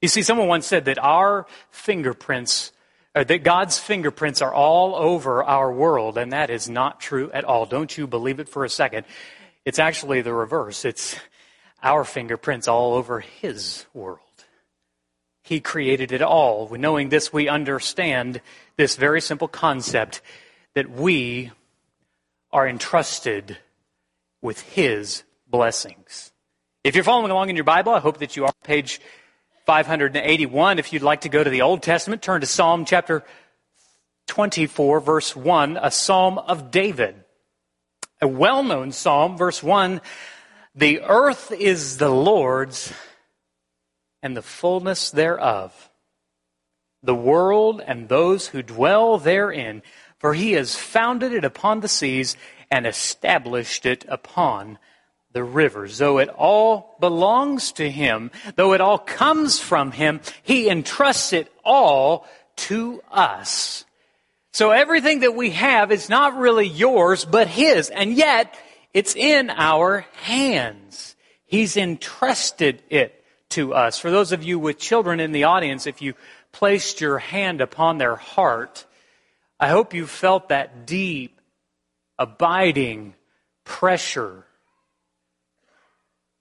You 0.00 0.08
see, 0.08 0.22
someone 0.22 0.48
once 0.48 0.66
said 0.66 0.86
that 0.86 0.96
our 0.98 1.46
fingerprints, 1.68 2.72
or 3.14 3.22
that 3.22 3.44
God's 3.44 3.78
fingerprints 3.78 4.40
are 4.40 4.54
all 4.54 4.94
over 4.94 5.44
our 5.44 5.70
world, 5.70 6.16
and 6.16 6.32
that 6.32 6.48
is 6.48 6.70
not 6.70 7.02
true 7.02 7.30
at 7.32 7.44
all. 7.44 7.66
Don't 7.66 7.98
you 7.98 8.06
believe 8.06 8.40
it 8.40 8.48
for 8.48 8.64
a 8.64 8.70
second. 8.70 9.04
It's 9.66 9.78
actually 9.78 10.22
the 10.22 10.32
reverse. 10.32 10.86
It's 10.86 11.16
our 11.82 12.04
fingerprints 12.04 12.66
all 12.66 12.94
over 12.94 13.20
His 13.20 13.84
world. 13.92 14.20
He 15.42 15.60
created 15.60 16.12
it 16.12 16.22
all. 16.22 16.74
Knowing 16.74 17.10
this, 17.10 17.30
we 17.30 17.46
understand 17.46 18.40
this 18.78 18.96
very 18.96 19.20
simple 19.20 19.48
concept 19.48 20.22
that 20.72 20.88
we 20.88 21.52
are 22.52 22.66
entrusted 22.66 23.58
with 24.40 24.60
His 24.60 25.24
blessings. 25.46 26.32
If 26.84 26.94
you're 26.94 27.04
following 27.04 27.30
along 27.30 27.50
in 27.50 27.56
your 27.56 27.64
Bible, 27.64 27.92
I 27.92 28.00
hope 28.00 28.18
that 28.18 28.36
you 28.36 28.44
are 28.44 28.48
on 28.48 28.54
page 28.64 29.00
581. 29.66 30.78
If 30.78 30.92
you'd 30.92 31.02
like 31.02 31.22
to 31.22 31.28
go 31.28 31.42
to 31.42 31.50
the 31.50 31.62
Old 31.62 31.82
Testament, 31.82 32.22
turn 32.22 32.40
to 32.40 32.46
Psalm 32.46 32.84
chapter 32.84 33.24
24, 34.28 35.00
verse 35.00 35.34
1, 35.34 35.78
a 35.80 35.90
psalm 35.90 36.38
of 36.38 36.70
David. 36.70 37.24
A 38.20 38.28
well 38.28 38.62
known 38.62 38.92
psalm, 38.92 39.36
verse 39.36 39.62
1 39.62 40.00
The 40.74 41.00
earth 41.02 41.52
is 41.52 41.98
the 41.98 42.08
Lord's 42.08 42.92
and 44.22 44.36
the 44.36 44.42
fullness 44.42 45.10
thereof, 45.10 45.90
the 47.02 47.14
world 47.14 47.82
and 47.86 48.08
those 48.08 48.48
who 48.48 48.62
dwell 48.62 49.18
therein, 49.18 49.82
for 50.18 50.34
he 50.34 50.52
has 50.52 50.74
founded 50.74 51.32
it 51.32 51.44
upon 51.44 51.80
the 51.80 51.88
seas 51.88 52.36
and 52.70 52.86
established 52.86 53.86
it 53.86 54.04
upon 54.08 54.78
the 55.36 55.44
rivers. 55.44 55.98
Though 55.98 56.16
it 56.16 56.30
all 56.30 56.96
belongs 56.98 57.72
to 57.72 57.88
Him, 57.90 58.30
though 58.54 58.72
it 58.72 58.80
all 58.80 58.98
comes 58.98 59.60
from 59.60 59.92
Him, 59.92 60.22
He 60.42 60.70
entrusts 60.70 61.34
it 61.34 61.52
all 61.62 62.26
to 62.56 63.02
us. 63.10 63.84
So 64.54 64.70
everything 64.70 65.20
that 65.20 65.36
we 65.36 65.50
have 65.50 65.92
is 65.92 66.08
not 66.08 66.38
really 66.38 66.66
yours, 66.66 67.26
but 67.26 67.48
His, 67.48 67.90
and 67.90 68.14
yet 68.14 68.58
it's 68.94 69.14
in 69.14 69.50
our 69.50 70.06
hands. 70.22 71.16
He's 71.44 71.76
entrusted 71.76 72.82
it 72.88 73.22
to 73.50 73.74
us. 73.74 73.98
For 73.98 74.10
those 74.10 74.32
of 74.32 74.42
you 74.42 74.58
with 74.58 74.78
children 74.78 75.20
in 75.20 75.32
the 75.32 75.44
audience, 75.44 75.86
if 75.86 76.00
you 76.00 76.14
placed 76.50 77.02
your 77.02 77.18
hand 77.18 77.60
upon 77.60 77.98
their 77.98 78.16
heart, 78.16 78.86
I 79.60 79.68
hope 79.68 79.92
you 79.92 80.06
felt 80.06 80.48
that 80.48 80.86
deep, 80.86 81.38
abiding 82.18 83.12
pressure 83.64 84.45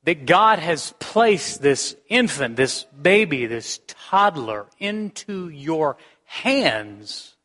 that 0.06 0.26
God 0.26 0.60
has 0.60 0.94
placed 1.00 1.62
this 1.62 1.96
infant, 2.08 2.56
this 2.56 2.86
baby, 3.00 3.48
this 3.48 3.80
toddler 3.88 4.68
into 4.80 5.50
your 5.50 5.98
hands. 6.26 7.36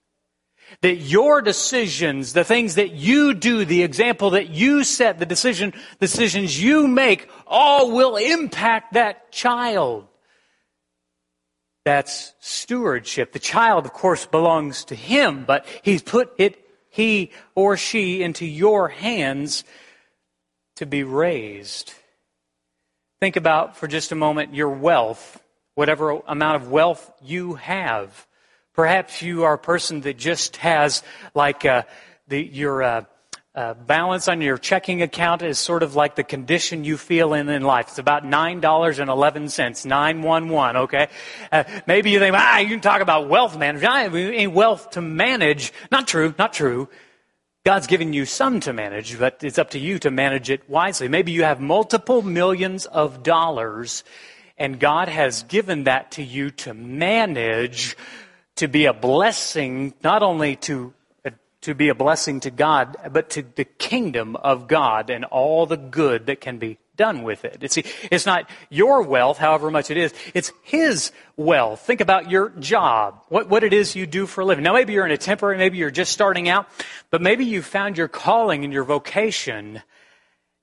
That 0.83 0.97
your 0.97 1.43
decisions, 1.43 2.33
the 2.33 2.45
things 2.45 2.77
that 2.77 2.93
you 2.93 3.35
do, 3.35 3.65
the 3.65 3.83
example 3.83 4.31
that 4.31 4.51
you 4.51 4.85
set, 4.85 5.19
the 5.19 5.27
decision, 5.27 5.73
decisions 5.99 6.63
you 6.63 6.87
make, 6.87 7.29
all 7.47 7.91
will 7.91 8.17
impact 8.17 8.93
that 8.93 9.33
child. 9.33 10.07
That's 11.85 12.35
stewardship. 12.41 13.33
The 13.33 13.39
child, 13.39 13.85
of 13.87 13.93
course, 13.93 14.27
belongs 14.27 14.85
to 14.87 14.95
him, 14.95 15.45
but 15.45 15.67
he's 15.83 16.03
put 16.03 16.33
it, 16.39 16.63
he 16.91 17.33
or 17.55 17.77
she, 17.77 18.23
into 18.23 18.47
your 18.47 18.89
hands 18.89 19.65
to 20.77 20.87
be 20.87 21.03
raised. 21.03 21.95
Think 23.21 23.37
about 23.37 23.77
for 23.77 23.87
just 23.87 24.13
a 24.13 24.15
moment 24.15 24.55
your 24.55 24.71
wealth, 24.71 25.43
whatever 25.75 26.23
amount 26.27 26.63
of 26.63 26.71
wealth 26.71 27.13
you 27.23 27.53
have. 27.57 28.27
Perhaps 28.73 29.21
you 29.21 29.45
are 29.45 29.53
a 29.53 29.59
person 29.59 30.01
that 30.03 30.17
just 30.17 30.57
has 30.57 31.03
like 31.35 31.67
uh, 31.67 31.83
the, 32.29 32.43
your 32.43 32.83
uh, 32.83 33.05
uh, 33.55 33.75
balance 33.75 34.27
on 34.27 34.41
your 34.41 34.57
checking 34.57 35.03
account 35.03 35.43
is 35.43 35.59
sort 35.59 35.83
of 35.83 35.95
like 35.95 36.15
the 36.17 36.25
condition 36.25 36.83
you 36.85 36.97
feel 36.97 37.35
in 37.35 37.51
in 37.51 37.61
life. 37.61 37.89
It's 37.89 37.99
about 37.99 38.25
nine 38.25 38.61
dollars 38.61 38.99
and 38.99 39.11
eleven 39.11 39.51
cents, 39.51 39.85
nine 39.85 40.23
one 40.23 40.49
one. 40.49 40.79
Okay, 40.79 41.09
uh, 41.53 41.65
maybe 41.87 42.13
you 42.13 42.21
think, 42.21 42.35
ah, 42.35 42.61
you 42.61 42.69
can 42.69 42.81
talk 42.81 43.03
about 43.03 43.29
wealth 43.29 43.55
management. 43.59 43.93
I 43.93 44.03
have 44.05 44.15
any 44.15 44.47
wealth 44.47 44.93
to 44.93 45.03
manage. 45.03 45.75
Not 45.93 46.09
true. 46.09 46.35
Not 46.39 46.55
true. 46.55 46.89
God's 47.63 47.87
given 47.87 48.15
you 48.15 48.25
some 48.25 48.61
to 48.61 48.73
manage, 48.73 49.19
but 49.19 49.45
it's 49.45 49.59
up 49.59 49.71
to 49.71 49.79
you 49.79 49.99
to 49.99 50.11
manage 50.11 50.49
it 50.49 50.69
wisely. 50.69 51.09
Maybe 51.09 51.33
you 51.33 51.43
have 51.43 51.61
multiple 51.61 52.23
millions 52.23 52.87
of 52.87 53.23
dollars, 53.23 54.03
and 54.57 54.81
God 54.81 55.09
has 55.09 55.43
given 55.43 55.85
that 55.85 56.13
to 56.13 56.23
you 56.23 56.51
to 56.53 56.73
manage, 56.73 57.99
to 58.57 58.67
be 58.67 58.87
a 58.87 58.95
blessing, 58.95 59.93
not 60.03 60.23
only 60.23 60.57
to 60.57 60.95
to 61.63 61.75
be 61.75 61.91
a 61.91 61.95
blessing 61.95 62.41
to 62.41 62.51
God, 62.51 62.97
but 63.13 63.29
to 63.31 63.43
the 63.43 63.67
kingdom 63.67 64.35
of 64.37 64.67
God 64.67 65.11
and 65.11 65.27
all 65.27 65.67
the 65.67 65.77
good 65.77 66.25
that 66.27 66.41
can 66.41 66.57
be 66.57 66.79
done 67.01 67.23
with 67.23 67.47
it. 67.47 67.57
It's, 67.63 67.79
it's 67.79 68.27
not 68.27 68.51
your 68.69 69.01
wealth, 69.01 69.39
however 69.39 69.71
much 69.71 69.91
it 69.91 69.97
is. 69.97 70.13
It's 70.35 70.53
His 70.63 71.13
wealth. 71.35 71.81
Think 71.81 72.03
about 72.03 72.31
your 72.31 72.51
job, 72.61 73.23
what, 73.31 73.49
what 73.49 73.65
it 73.65 73.73
is 73.73 73.97
you 73.97 74.07
do 74.07 74.27
for 74.27 74.43
a 74.43 74.45
living. 74.45 74.65
Now, 74.65 74.75
maybe 74.75 74.93
you're 74.93 75.07
in 75.07 75.11
a 75.11 75.17
temporary, 75.17 75.57
maybe 75.57 75.79
you're 75.79 75.91
just 75.91 76.13
starting 76.13 76.51
out, 76.51 76.69
but 77.11 77.23
maybe 77.23 77.47
you 77.47 77.63
found 77.63 77.97
your 77.97 78.07
calling 78.07 78.65
and 78.65 78.73
your 78.73 78.85
vocation. 78.85 79.81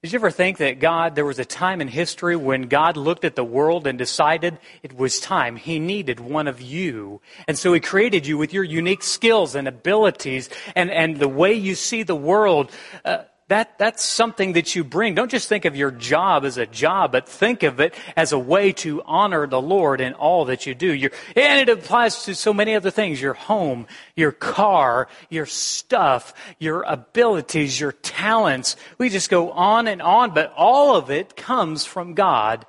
Did 0.03 0.13
you 0.13 0.19
ever 0.19 0.29
think 0.29 0.59
that 0.59 0.79
God, 0.79 1.15
there 1.15 1.25
was 1.25 1.39
a 1.39 1.43
time 1.43 1.81
in 1.81 1.87
history 1.87 2.35
when 2.35 2.67
God 2.67 2.97
looked 2.97 3.25
at 3.25 3.35
the 3.35 3.43
world 3.43 3.87
and 3.87 3.97
decided 3.97 4.59
it 4.83 4.95
was 4.95 5.19
time? 5.19 5.55
He 5.55 5.79
needed 5.79 6.19
one 6.19 6.47
of 6.47 6.61
you. 6.61 7.19
And 7.47 7.57
so 7.57 7.73
He 7.73 7.79
created 7.79 8.27
you 8.27 8.37
with 8.37 8.53
your 8.53 8.63
unique 8.63 9.01
skills 9.01 9.55
and 9.55 9.67
abilities 9.67 10.51
and, 10.75 10.91
and 10.91 11.17
the 11.17 11.27
way 11.27 11.53
you 11.53 11.73
see 11.73 12.03
the 12.03 12.15
world. 12.15 12.71
Uh, 13.03 13.23
that, 13.49 13.77
that's 13.77 14.03
something 14.03 14.53
that 14.53 14.75
you 14.75 14.83
bring. 14.83 15.15
Don't 15.15 15.31
just 15.31 15.47
think 15.47 15.63
of 15.63 15.75
your 15.75 15.89
job 15.89 16.43
as 16.43 16.57
a 16.57 16.65
job, 16.65 17.13
but 17.13 17.29
think 17.29 17.63
of 17.63 17.79
it 17.79 17.93
as 18.17 18.33
a 18.33 18.39
way 18.39 18.73
to 18.73 19.01
honor 19.03 19.47
the 19.47 19.61
Lord 19.61 20.01
in 20.01 20.13
all 20.13 20.45
that 20.45 20.65
you 20.65 20.75
do. 20.75 20.93
You're, 20.93 21.11
and 21.33 21.61
it 21.61 21.71
applies 21.71 22.25
to 22.25 22.35
so 22.35 22.53
many 22.53 22.75
other 22.75 22.91
things. 22.91 23.21
Your 23.21 23.35
home, 23.35 23.87
your 24.17 24.33
car, 24.33 25.07
your 25.29 25.45
stuff, 25.45 26.33
your 26.59 26.83
abilities, 26.83 27.79
your 27.79 27.93
talents. 27.93 28.75
We 28.97 29.07
just 29.07 29.29
go 29.29 29.51
on 29.51 29.87
and 29.87 30.01
on, 30.01 30.33
but 30.33 30.53
all 30.57 30.97
of 30.97 31.09
it 31.09 31.37
comes 31.37 31.85
from 31.85 32.15
God. 32.15 32.65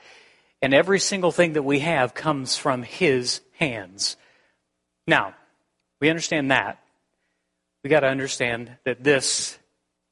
And 0.62 0.73
every 0.73 1.00
single 1.00 1.32
thing 1.32 1.54
that 1.54 1.64
we 1.64 1.80
have 1.80 2.14
comes 2.14 2.56
from 2.56 2.85
His 2.85 3.40
hands. 3.58 4.16
Now, 5.08 5.35
we 6.00 6.08
understand 6.08 6.52
that. 6.52 6.78
We 7.82 7.90
got 7.90 8.00
to 8.00 8.08
understand 8.08 8.70
that 8.85 9.02
this 9.02 9.58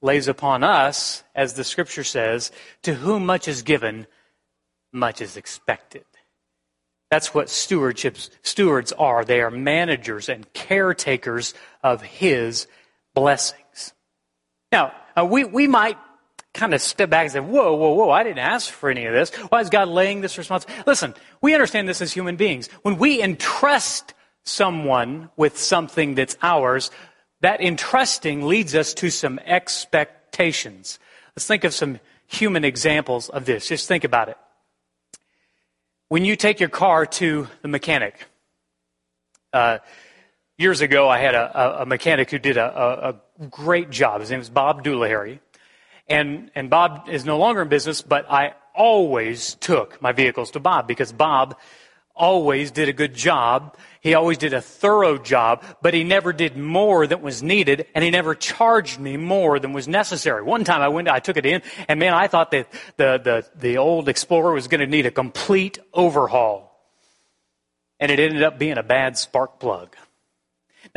lays 0.07 0.29
upon 0.29 0.65
us, 0.65 1.23
as 1.35 1.53
the 1.55 1.65
scripture 1.65 2.05
says, 2.05 2.51
to 2.83 2.95
whom 2.95 3.27
much 3.27 3.49
is 3.49 3.63
given, 3.63 4.07
much 4.93 5.21
is 5.21 5.37
expected. 5.37 6.05
That's 7.11 7.35
what 7.35 7.49
stewardships, 7.49 8.31
stewards 8.43 8.93
are. 8.93 9.25
They 9.25 9.41
are 9.41 9.51
managers 9.51 10.29
and 10.29 10.51
caretakers 10.55 11.55
of 11.83 12.03
His 12.03 12.67
blessings. 13.15 13.93
Now, 14.73 14.93
uh, 15.17 15.25
we, 15.25 15.45
we 15.45 15.67
might 15.69 15.99
kind 16.53 16.75
of 16.75 16.81
step 16.81 17.11
back 17.11 17.25
and 17.25 17.33
say, 17.33 17.41
whoa, 17.41 17.75
whoa, 17.75 17.93
whoa, 17.93 18.11
I 18.11 18.23
didn't 18.23 18.39
ask 18.39 18.71
for 18.71 18.91
any 18.91 19.07
of 19.07 19.13
this. 19.13 19.31
Why 19.51 19.61
is 19.61 19.71
God 19.71 19.89
laying 19.89 20.21
this 20.21 20.39
responsibility? 20.39 20.83
Listen, 20.87 21.15
we 21.43 21.55
understand 21.55 21.89
this 21.89 22.01
as 22.01 22.13
human 22.13 22.37
beings. 22.37 22.69
When 22.83 22.97
we 22.97 23.23
entrust 23.23 24.15
someone 24.45 25.31
with 25.37 25.59
something 25.59 26.15
that's 26.15 26.37
ours, 26.43 26.91
that 27.41 27.61
entrusting 27.61 28.47
leads 28.47 28.75
us 28.75 28.95
to 28.95 29.11
some 29.11 29.39
expectations. 29.41 30.99
Let's 31.37 31.47
think 31.47 31.65
of 31.65 31.75
some 31.75 32.01
human 32.27 32.65
examples 32.65 33.29
of 33.29 33.45
this. 33.45 33.69
Just 33.69 33.89
think 33.89 34.05
about 34.05 34.29
it. 34.29 34.39
When 36.09 36.25
you 36.25 36.37
take 36.37 36.61
your 36.61 36.69
car 36.69 37.05
to 37.07 37.49
the 37.63 37.69
mechanic, 37.69 38.27
uh, 39.53 39.79
years 40.59 40.81
ago 40.81 41.09
I 41.09 41.19
had 41.19 41.35
a, 41.35 41.83
a 41.83 41.87
mechanic 41.87 42.31
who 42.31 42.39
did 42.39 42.57
a, 42.57 43.09
a, 43.09 43.47
great 43.51 43.91
job. 43.91 44.21
His 44.21 44.31
name 44.31 44.39
was 44.39 44.49
Bob 44.49 44.83
Doolahary. 44.83 45.41
And, 46.09 46.51
and 46.55 46.71
Bob 46.71 47.09
is 47.09 47.25
no 47.25 47.37
longer 47.37 47.63
in 47.63 47.69
business, 47.69 48.01
but 48.01 48.31
I 48.31 48.55
always 48.75 49.57
took 49.57 50.01
my 50.01 50.13
vehicles 50.13 50.53
to 50.53 50.61
Bob 50.61 50.87
because 50.87 51.13
Bob 51.13 51.57
always 52.17 52.71
did 52.71 52.89
a 52.89 52.93
good 52.93 53.15
job. 53.15 53.77
He 54.01 54.15
always 54.15 54.39
did 54.39 54.55
a 54.55 54.61
thorough 54.61 55.19
job, 55.19 55.65
but 55.83 55.93
he 55.93 56.05
never 56.05 56.33
did 56.33 56.57
more 56.57 57.07
than 57.07 57.23
was 57.23 57.43
needed, 57.43 57.87
and 57.95 58.03
he 58.03 58.11
never 58.11 58.35
charged 58.35 58.99
me 58.99 59.17
more 59.17 59.59
than 59.59 59.73
was 59.73 59.87
necessary. 59.87 60.43
One 60.43 60.65
time 60.65 60.81
I 60.81 60.89
went, 60.89 61.09
I 61.09 61.19
took 61.19 61.37
it 61.37 61.47
in, 61.47 61.63
and 61.89 62.01
man, 62.01 62.15
I 62.15 62.29
thought 62.29 62.53
that 62.53 62.71
the, 62.97 63.19
the, 63.23 63.47
the 63.59 63.79
old 63.79 64.09
Explorer 64.09 64.53
was 64.53 64.69
going 64.69 64.81
to 64.81 64.87
need 64.87 65.07
a 65.07 65.11
complete 65.11 65.79
overhaul. 65.93 66.73
And 67.99 68.13
it 68.13 68.19
ended 68.19 68.43
up 68.43 68.59
being 68.59 68.79
a 68.79 68.83
bad 68.83 69.17
spark 69.17 69.59
plug. 69.59 69.97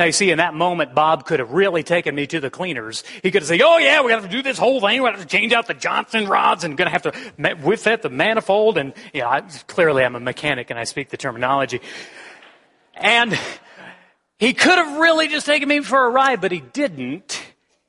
Now, 0.00 0.06
you 0.06 0.12
see, 0.12 0.30
in 0.30 0.38
that 0.38 0.54
moment, 0.54 0.94
Bob 0.94 1.26
could 1.26 1.40
have 1.40 1.50
really 1.50 1.82
taken 1.82 2.14
me 2.14 2.26
to 2.28 2.40
the 2.40 2.48
cleaners. 2.48 3.04
He 3.22 3.30
could 3.30 3.42
have 3.42 3.48
said, 3.48 3.60
Oh, 3.60 3.76
yeah, 3.76 4.00
we 4.00 4.08
got 4.08 4.16
to 4.16 4.22
have 4.22 4.30
to 4.30 4.34
do 4.38 4.42
this 4.42 4.56
whole 4.56 4.80
thing. 4.80 5.02
We 5.02 5.06
got 5.06 5.10
to 5.12 5.18
have 5.18 5.28
to 5.28 5.36
change 5.36 5.52
out 5.52 5.66
the 5.66 5.74
Johnson 5.74 6.26
rods 6.26 6.64
and 6.64 6.74
going 6.74 6.86
to 6.86 6.90
have 6.90 7.02
to 7.02 7.54
whip 7.56 7.80
that 7.80 8.00
the 8.00 8.08
manifold. 8.08 8.78
And, 8.78 8.94
you 9.12 9.20
know, 9.20 9.28
I, 9.28 9.42
clearly 9.66 10.02
I'm 10.02 10.16
a 10.16 10.20
mechanic 10.20 10.70
and 10.70 10.78
I 10.78 10.84
speak 10.84 11.10
the 11.10 11.18
terminology. 11.18 11.82
And 12.94 13.38
he 14.38 14.54
could 14.54 14.78
have 14.78 14.98
really 14.98 15.28
just 15.28 15.44
taken 15.44 15.68
me 15.68 15.80
for 15.80 16.06
a 16.06 16.08
ride, 16.08 16.40
but 16.40 16.50
he 16.50 16.60
didn't. 16.60 17.38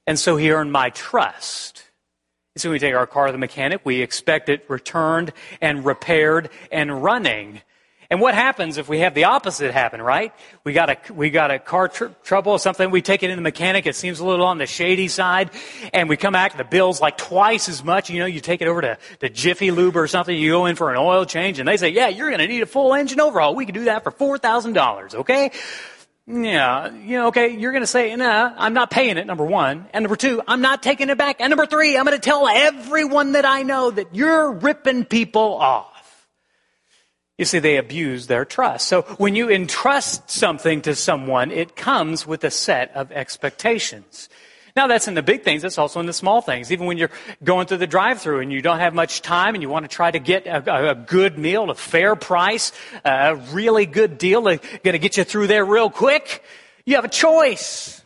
And 0.06 0.20
so 0.20 0.36
he 0.36 0.52
earned 0.52 0.74
my 0.74 0.90
trust. 0.90 1.82
So 2.58 2.72
we 2.72 2.80
take 2.80 2.94
our 2.94 3.08
car 3.08 3.28
to 3.28 3.32
the 3.32 3.38
mechanic, 3.38 3.86
we 3.86 4.02
expect 4.02 4.50
it 4.50 4.66
returned 4.68 5.32
and 5.62 5.86
repaired 5.86 6.50
and 6.74 7.02
running. 7.02 7.62
And 8.12 8.20
what 8.20 8.36
happens 8.36 8.78
if 8.78 8.90
we 8.90 9.00
have 9.00 9.14
the 9.14 9.24
opposite 9.24 9.72
happen, 9.72 10.02
right? 10.02 10.34
We 10.66 10.74
got 10.74 10.90
a, 10.90 11.14
we 11.14 11.30
got 11.30 11.50
a 11.50 11.60
car 11.60 11.88
tr- 11.88 12.08
trouble 12.24 12.52
or 12.52 12.60
something. 12.60 12.92
We 12.92 13.02
take 13.02 13.24
it 13.24 13.30
in 13.30 13.38
the 13.38 13.42
mechanic. 13.42 13.86
It 13.86 13.96
seems 13.96 14.20
a 14.20 14.26
little 14.26 14.46
on 14.46 14.58
the 14.58 14.66
shady 14.66 15.08
side. 15.08 15.50
And 15.94 16.10
we 16.10 16.18
come 16.18 16.34
back, 16.34 16.58
the 16.58 16.66
bill's 16.66 17.00
like 17.00 17.18
twice 17.18 17.70
as 17.70 17.86
much. 17.86 18.10
You 18.10 18.20
know, 18.20 18.26
you 18.26 18.42
take 18.42 18.62
it 18.62 18.68
over 18.68 18.82
to, 18.82 18.98
to 19.22 19.30
Jiffy 19.30 19.72
Lube 19.72 19.96
or 19.96 20.08
something. 20.08 20.36
You 20.36 20.52
go 20.52 20.66
in 20.66 20.76
for 20.76 20.92
an 20.92 20.98
oil 20.98 21.24
change 21.24 21.60
and 21.60 21.68
they 21.70 21.78
say, 21.78 21.88
yeah, 21.88 22.10
you're 22.10 22.28
going 22.28 22.42
to 22.42 22.48
need 22.48 22.62
a 22.62 22.66
full 22.66 22.94
engine 22.94 23.22
overhaul. 23.22 23.56
We 23.56 23.66
can 23.66 23.76
do 23.76 23.86
that 23.86 24.04
for 24.04 24.12
$4,000. 24.12 25.16
Okay. 25.16 25.52
Yeah, 26.28 26.94
you 26.94 27.18
know, 27.18 27.28
okay, 27.28 27.58
you're 27.58 27.72
going 27.72 27.84
to 27.84 27.88
say, 27.88 28.16
nah, 28.16 28.54
I'm 28.56 28.74
not 28.74 28.92
paying 28.92 29.18
it, 29.18 29.26
number 29.26 29.44
one. 29.44 29.88
And 29.94 30.04
number 30.04 30.16
two, 30.16 30.42
I'm 30.48 30.62
not 30.62 30.84
taking 30.84 31.10
it 31.10 31.18
back. 31.18 31.38
And 31.40 31.50
number 31.50 31.66
three, 31.66 31.98
I'm 31.98 32.06
going 32.06 32.18
to 32.18 32.22
tell 32.22 32.48
everyone 32.48 33.32
that 33.34 33.46
I 33.46 33.64
know 33.64 33.90
that 33.90 34.14
you're 34.16 34.52
ripping 34.52 35.06
people 35.06 35.56
off. 35.56 35.91
You 37.42 37.46
see, 37.46 37.58
they 37.58 37.78
abuse 37.78 38.28
their 38.28 38.46
trust. 38.46 38.88
So 38.88 39.02
when 39.18 39.34
you 39.34 39.50
entrust 39.50 40.30
something 40.30 40.80
to 40.84 40.94
someone, 40.94 41.50
it 41.50 41.76
comes 41.76 42.28
with 42.28 42.44
a 42.44 42.52
set 42.52 42.96
of 42.96 43.12
expectations. 43.12 44.30
Now 44.76 44.86
that's 44.86 45.08
in 45.08 45.16
the 45.16 45.24
big 45.24 45.42
things, 45.42 45.64
that's 45.64 45.80
also 45.80 46.00
in 46.00 46.06
the 46.06 46.14
small 46.14 46.42
things. 46.42 46.72
Even 46.72 46.86
when 46.86 47.00
you're 47.00 47.10
going 47.44 47.66
through 47.66 47.80
the 47.80 47.88
drive 47.88 48.22
through 48.22 48.42
and 48.42 48.54
you 48.54 48.62
don't 48.62 48.78
have 48.78 48.94
much 48.94 49.24
time 49.24 49.56
and 49.56 49.64
you 49.64 49.70
want 49.70 49.86
to 49.86 49.90
try 49.90 50.12
to 50.12 50.20
get 50.20 50.46
a, 50.46 50.92
a 50.92 50.94
good 50.94 51.40
meal, 51.40 51.72
a 51.72 51.74
fair 51.74 52.16
price, 52.16 52.74
a 53.04 53.36
really 53.52 53.88
good 53.88 54.20
deal, 54.20 54.44
going 54.44 54.60
to 54.84 55.00
get 55.00 55.18
you 55.18 55.24
through 55.24 55.48
there 55.48 55.66
real 55.66 55.90
quick, 55.90 56.44
you 56.86 56.94
have 56.94 57.06
a 57.06 57.10
choice. 57.10 58.04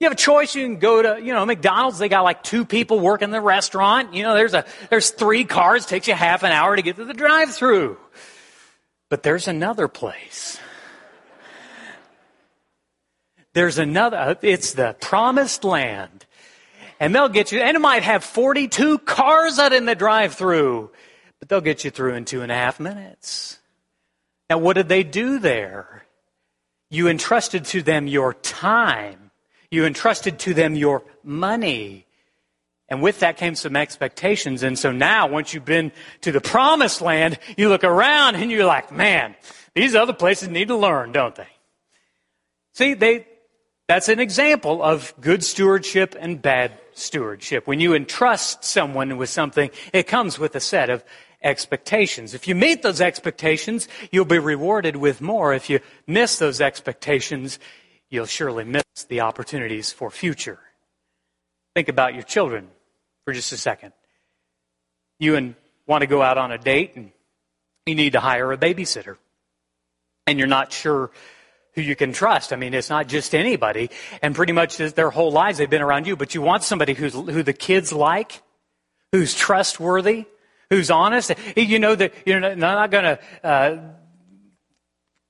You 0.00 0.04
have 0.04 0.12
a 0.12 0.16
choice. 0.16 0.54
You 0.54 0.64
can 0.64 0.78
go 0.78 1.02
to, 1.02 1.20
you 1.20 1.32
know, 1.32 1.44
McDonald's. 1.44 1.98
They 1.98 2.08
got 2.08 2.22
like 2.22 2.44
two 2.44 2.64
people 2.64 3.00
working 3.00 3.30
the 3.30 3.40
restaurant. 3.40 4.14
You 4.14 4.22
know, 4.22 4.34
there's 4.34 4.54
a, 4.54 4.64
there's 4.90 5.10
three 5.10 5.44
cars. 5.44 5.84
It 5.84 5.88
takes 5.88 6.06
you 6.06 6.14
half 6.14 6.44
an 6.44 6.52
hour 6.52 6.76
to 6.76 6.82
get 6.82 6.96
to 6.96 7.04
the 7.04 7.14
drive 7.14 7.52
through. 7.52 7.98
But 9.08 9.22
there's 9.22 9.48
another 9.48 9.88
place. 9.88 10.58
There's 13.54 13.78
another, 13.78 14.36
it's 14.42 14.74
the 14.74 14.94
promised 15.00 15.64
land. 15.64 16.26
And 17.00 17.14
they'll 17.14 17.28
get 17.28 17.52
you, 17.52 17.60
and 17.60 17.76
it 17.76 17.80
might 17.80 18.02
have 18.02 18.24
42 18.24 18.98
cars 18.98 19.58
out 19.58 19.72
in 19.72 19.86
the 19.86 19.94
drive 19.94 20.34
through, 20.34 20.90
but 21.38 21.48
they'll 21.48 21.60
get 21.60 21.84
you 21.84 21.90
through 21.90 22.14
in 22.14 22.24
two 22.24 22.42
and 22.42 22.50
a 22.50 22.56
half 22.56 22.80
minutes. 22.80 23.58
Now, 24.50 24.58
what 24.58 24.74
did 24.74 24.88
they 24.88 25.04
do 25.04 25.38
there? 25.38 26.04
You 26.90 27.08
entrusted 27.08 27.64
to 27.66 27.82
them 27.82 28.06
your 28.06 28.34
time 28.34 29.28
you 29.70 29.84
entrusted 29.84 30.38
to 30.40 30.54
them 30.54 30.74
your 30.74 31.02
money. 31.22 32.06
And 32.88 33.02
with 33.02 33.20
that 33.20 33.36
came 33.36 33.54
some 33.54 33.76
expectations. 33.76 34.62
And 34.62 34.78
so 34.78 34.92
now, 34.92 35.26
once 35.26 35.52
you've 35.52 35.64
been 35.64 35.92
to 36.22 36.32
the 36.32 36.40
promised 36.40 37.00
land, 37.00 37.38
you 37.56 37.68
look 37.68 37.84
around 37.84 38.36
and 38.36 38.50
you're 38.50 38.64
like, 38.64 38.90
man, 38.90 39.34
these 39.74 39.94
other 39.94 40.14
places 40.14 40.48
need 40.48 40.68
to 40.68 40.76
learn, 40.76 41.12
don't 41.12 41.34
they? 41.34 41.48
See, 42.72 42.94
they, 42.94 43.26
that's 43.88 44.08
an 44.08 44.20
example 44.20 44.82
of 44.82 45.12
good 45.20 45.44
stewardship 45.44 46.16
and 46.18 46.40
bad 46.40 46.72
stewardship. 46.94 47.66
When 47.66 47.78
you 47.78 47.94
entrust 47.94 48.64
someone 48.64 49.18
with 49.18 49.28
something, 49.28 49.70
it 49.92 50.06
comes 50.06 50.38
with 50.38 50.56
a 50.56 50.60
set 50.60 50.88
of 50.88 51.04
expectations. 51.42 52.32
If 52.32 52.48
you 52.48 52.54
meet 52.54 52.82
those 52.82 53.00
expectations, 53.00 53.86
you'll 54.10 54.24
be 54.24 54.38
rewarded 54.38 54.96
with 54.96 55.20
more. 55.20 55.52
If 55.52 55.68
you 55.68 55.80
miss 56.06 56.38
those 56.38 56.60
expectations, 56.60 57.58
you'll 58.08 58.26
surely 58.26 58.64
miss 58.64 58.84
the 59.08 59.20
opportunities 59.20 59.92
for 59.92 60.10
future. 60.10 60.58
Think 61.74 61.88
about 61.88 62.14
your 62.14 62.24
children 62.24 62.70
for 63.28 63.34
just 63.34 63.52
a 63.52 63.58
second. 63.58 63.92
You 65.18 65.36
and 65.36 65.54
want 65.86 66.00
to 66.00 66.06
go 66.06 66.22
out 66.22 66.38
on 66.38 66.50
a 66.50 66.56
date 66.56 66.92
and 66.96 67.12
you 67.84 67.94
need 67.94 68.14
to 68.14 68.20
hire 68.20 68.50
a 68.52 68.56
babysitter. 68.56 69.18
And 70.26 70.38
you're 70.38 70.48
not 70.48 70.72
sure 70.72 71.10
who 71.74 71.82
you 71.82 71.94
can 71.94 72.14
trust. 72.14 72.54
I 72.54 72.56
mean, 72.56 72.72
it's 72.72 72.88
not 72.88 73.06
just 73.06 73.34
anybody. 73.34 73.90
And 74.22 74.34
pretty 74.34 74.54
much 74.54 74.78
their 74.78 75.10
whole 75.10 75.30
lives 75.30 75.58
they've 75.58 75.68
been 75.68 75.82
around 75.82 76.06
you, 76.06 76.16
but 76.16 76.34
you 76.34 76.40
want 76.40 76.62
somebody 76.62 76.94
who's, 76.94 77.12
who 77.12 77.42
the 77.42 77.52
kids 77.52 77.92
like, 77.92 78.40
who's 79.12 79.34
trustworthy, 79.34 80.24
who's 80.70 80.90
honest. 80.90 81.30
You 81.54 81.78
know 81.78 81.94
that 81.96 82.14
you're 82.24 82.56
not 82.56 82.90
going 82.90 83.04
to 83.04 83.18
uh, 83.44 83.76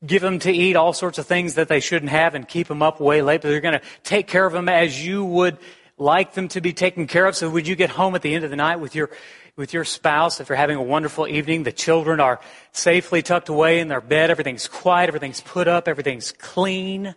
give 0.06 0.22
them 0.22 0.38
to 0.38 0.52
eat 0.52 0.76
all 0.76 0.92
sorts 0.92 1.18
of 1.18 1.26
things 1.26 1.54
that 1.54 1.66
they 1.66 1.80
shouldn't 1.80 2.12
have 2.12 2.36
and 2.36 2.46
keep 2.46 2.68
them 2.68 2.80
up 2.80 3.00
way 3.00 3.22
late, 3.22 3.42
but 3.42 3.48
they're 3.48 3.60
going 3.60 3.80
to 3.80 3.84
take 4.04 4.28
care 4.28 4.46
of 4.46 4.52
them 4.52 4.68
as 4.68 5.04
you 5.04 5.24
would 5.24 5.58
like 5.98 6.34
them 6.34 6.48
to 6.48 6.60
be 6.60 6.72
taken 6.72 7.06
care 7.06 7.26
of. 7.26 7.36
So 7.36 7.50
would 7.50 7.66
you 7.66 7.76
get 7.76 7.90
home 7.90 8.14
at 8.14 8.22
the 8.22 8.34
end 8.34 8.44
of 8.44 8.50
the 8.50 8.56
night 8.56 8.76
with 8.76 8.94
your 8.94 9.10
with 9.56 9.74
your 9.74 9.84
spouse 9.84 10.40
if 10.40 10.48
you're 10.48 10.56
having 10.56 10.76
a 10.76 10.82
wonderful 10.82 11.26
evening, 11.26 11.64
the 11.64 11.72
children 11.72 12.20
are 12.20 12.40
safely 12.70 13.22
tucked 13.22 13.48
away 13.48 13.80
in 13.80 13.88
their 13.88 14.00
bed, 14.00 14.30
everything's 14.30 14.68
quiet, 14.68 15.08
everything's 15.08 15.40
put 15.40 15.66
up, 15.66 15.88
everything's 15.88 16.30
clean. 16.30 17.12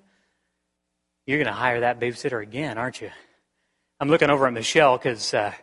You're 1.27 1.37
going 1.37 1.45
to 1.45 1.53
hire 1.53 1.81
that 1.81 1.99
babysitter 1.99 2.41
again, 2.41 2.79
aren't 2.79 2.99
you? 2.99 3.11
I'm 3.99 4.09
looking 4.09 4.31
over 4.31 4.47
at 4.47 4.53
Michelle 4.53 4.97
because 4.97 5.35
uh, 5.35 5.53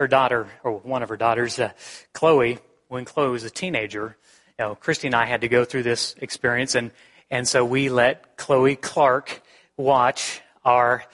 her 0.00 0.08
daughter, 0.08 0.48
or 0.64 0.78
one 0.78 1.02
of 1.02 1.10
her 1.10 1.18
daughters, 1.18 1.58
uh, 1.58 1.72
Chloe, 2.14 2.58
when 2.88 3.04
Chloe 3.04 3.28
was 3.28 3.44
a 3.44 3.50
teenager, 3.50 4.16
you 4.58 4.64
know, 4.64 4.74
Christy 4.74 5.08
and 5.08 5.14
I 5.14 5.26
had 5.26 5.42
to 5.42 5.48
go 5.48 5.66
through 5.66 5.82
this 5.82 6.14
experience, 6.18 6.74
and, 6.74 6.92
and 7.30 7.46
so 7.46 7.62
we 7.62 7.90
let 7.90 8.38
Chloe 8.38 8.76
Clark 8.76 9.42
watch 9.76 10.40
our 10.64 11.04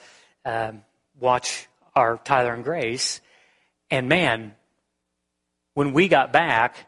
um, 0.45 0.81
watch 1.19 1.67
our 1.95 2.17
Tyler 2.23 2.53
and 2.53 2.63
Grace, 2.63 3.21
and 3.91 4.07
man, 4.07 4.55
when 5.73 5.93
we 5.93 6.07
got 6.07 6.31
back, 6.31 6.87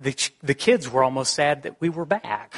the 0.00 0.14
the 0.42 0.54
kids 0.54 0.90
were 0.90 1.02
almost 1.02 1.34
sad 1.34 1.62
that 1.62 1.80
we 1.80 1.88
were 1.88 2.06
back. 2.06 2.54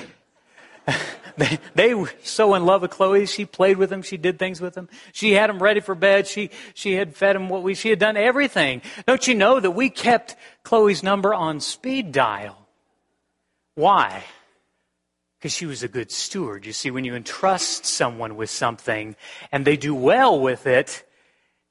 they, 1.36 1.58
they 1.74 1.94
were 1.94 2.12
so 2.22 2.54
in 2.54 2.64
love 2.64 2.82
with 2.82 2.90
Chloe. 2.90 3.26
She 3.26 3.44
played 3.44 3.76
with 3.76 3.90
them. 3.90 4.02
She 4.02 4.16
did 4.16 4.38
things 4.38 4.60
with 4.60 4.74
them. 4.74 4.88
She 5.12 5.32
had 5.32 5.50
them 5.50 5.62
ready 5.62 5.80
for 5.80 5.94
bed. 5.94 6.26
She, 6.26 6.50
she 6.74 6.94
had 6.94 7.16
fed 7.16 7.36
them 7.36 7.48
what 7.48 7.62
we, 7.62 7.74
she 7.74 7.90
had 7.90 7.98
done 7.98 8.16
everything. 8.16 8.82
Don't 9.06 9.26
you 9.26 9.34
know 9.34 9.58
that 9.60 9.72
we 9.72 9.90
kept 9.90 10.36
Chloe's 10.62 11.02
number 11.02 11.34
on 11.34 11.60
speed 11.60 12.12
dial? 12.12 12.58
Why? 13.74 14.24
Because 15.44 15.52
she 15.52 15.66
was 15.66 15.82
a 15.82 15.88
good 15.88 16.10
steward. 16.10 16.64
You 16.64 16.72
see, 16.72 16.90
when 16.90 17.04
you 17.04 17.14
entrust 17.14 17.84
someone 17.84 18.34
with 18.34 18.48
something 18.48 19.14
and 19.52 19.66
they 19.66 19.76
do 19.76 19.94
well 19.94 20.40
with 20.40 20.66
it, 20.66 21.04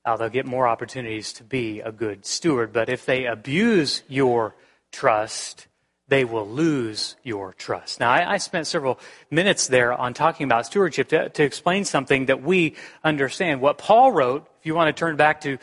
uh, 0.06 0.16
they'll 0.16 0.30
get 0.30 0.46
more 0.46 0.68
opportunities 0.68 1.34
to 1.34 1.44
be 1.44 1.80
a 1.80 1.92
good 1.92 2.24
steward. 2.24 2.72
But 2.72 2.88
if 2.88 3.08
they 3.08 3.26
abuse 3.26 4.04
your 4.08 4.56
trust, 4.92 5.66
they 6.08 6.24
will 6.24 6.48
lose 6.48 7.16
your 7.24 7.54
trust. 7.54 8.00
Now, 8.00 8.12
I, 8.12 8.34
I 8.34 8.38
spent 8.38 8.68
several 8.68 9.00
minutes 9.32 9.66
there 9.66 9.92
on 9.92 10.14
talking 10.14 10.44
about 10.44 10.68
stewardship 10.68 11.08
to, 11.08 11.30
to 11.30 11.44
explain 11.44 11.84
something 11.84 12.28
that 12.28 12.44
we 12.44 12.76
understand. 13.04 13.60
What 13.60 13.80
Paul 13.80 14.12
wrote, 14.12 14.48
if 14.60 14.68
you 14.68 14.76
want 14.76 14.96
to 14.96 15.00
turn 15.00 15.16
back 15.16 15.42
to 15.42 15.58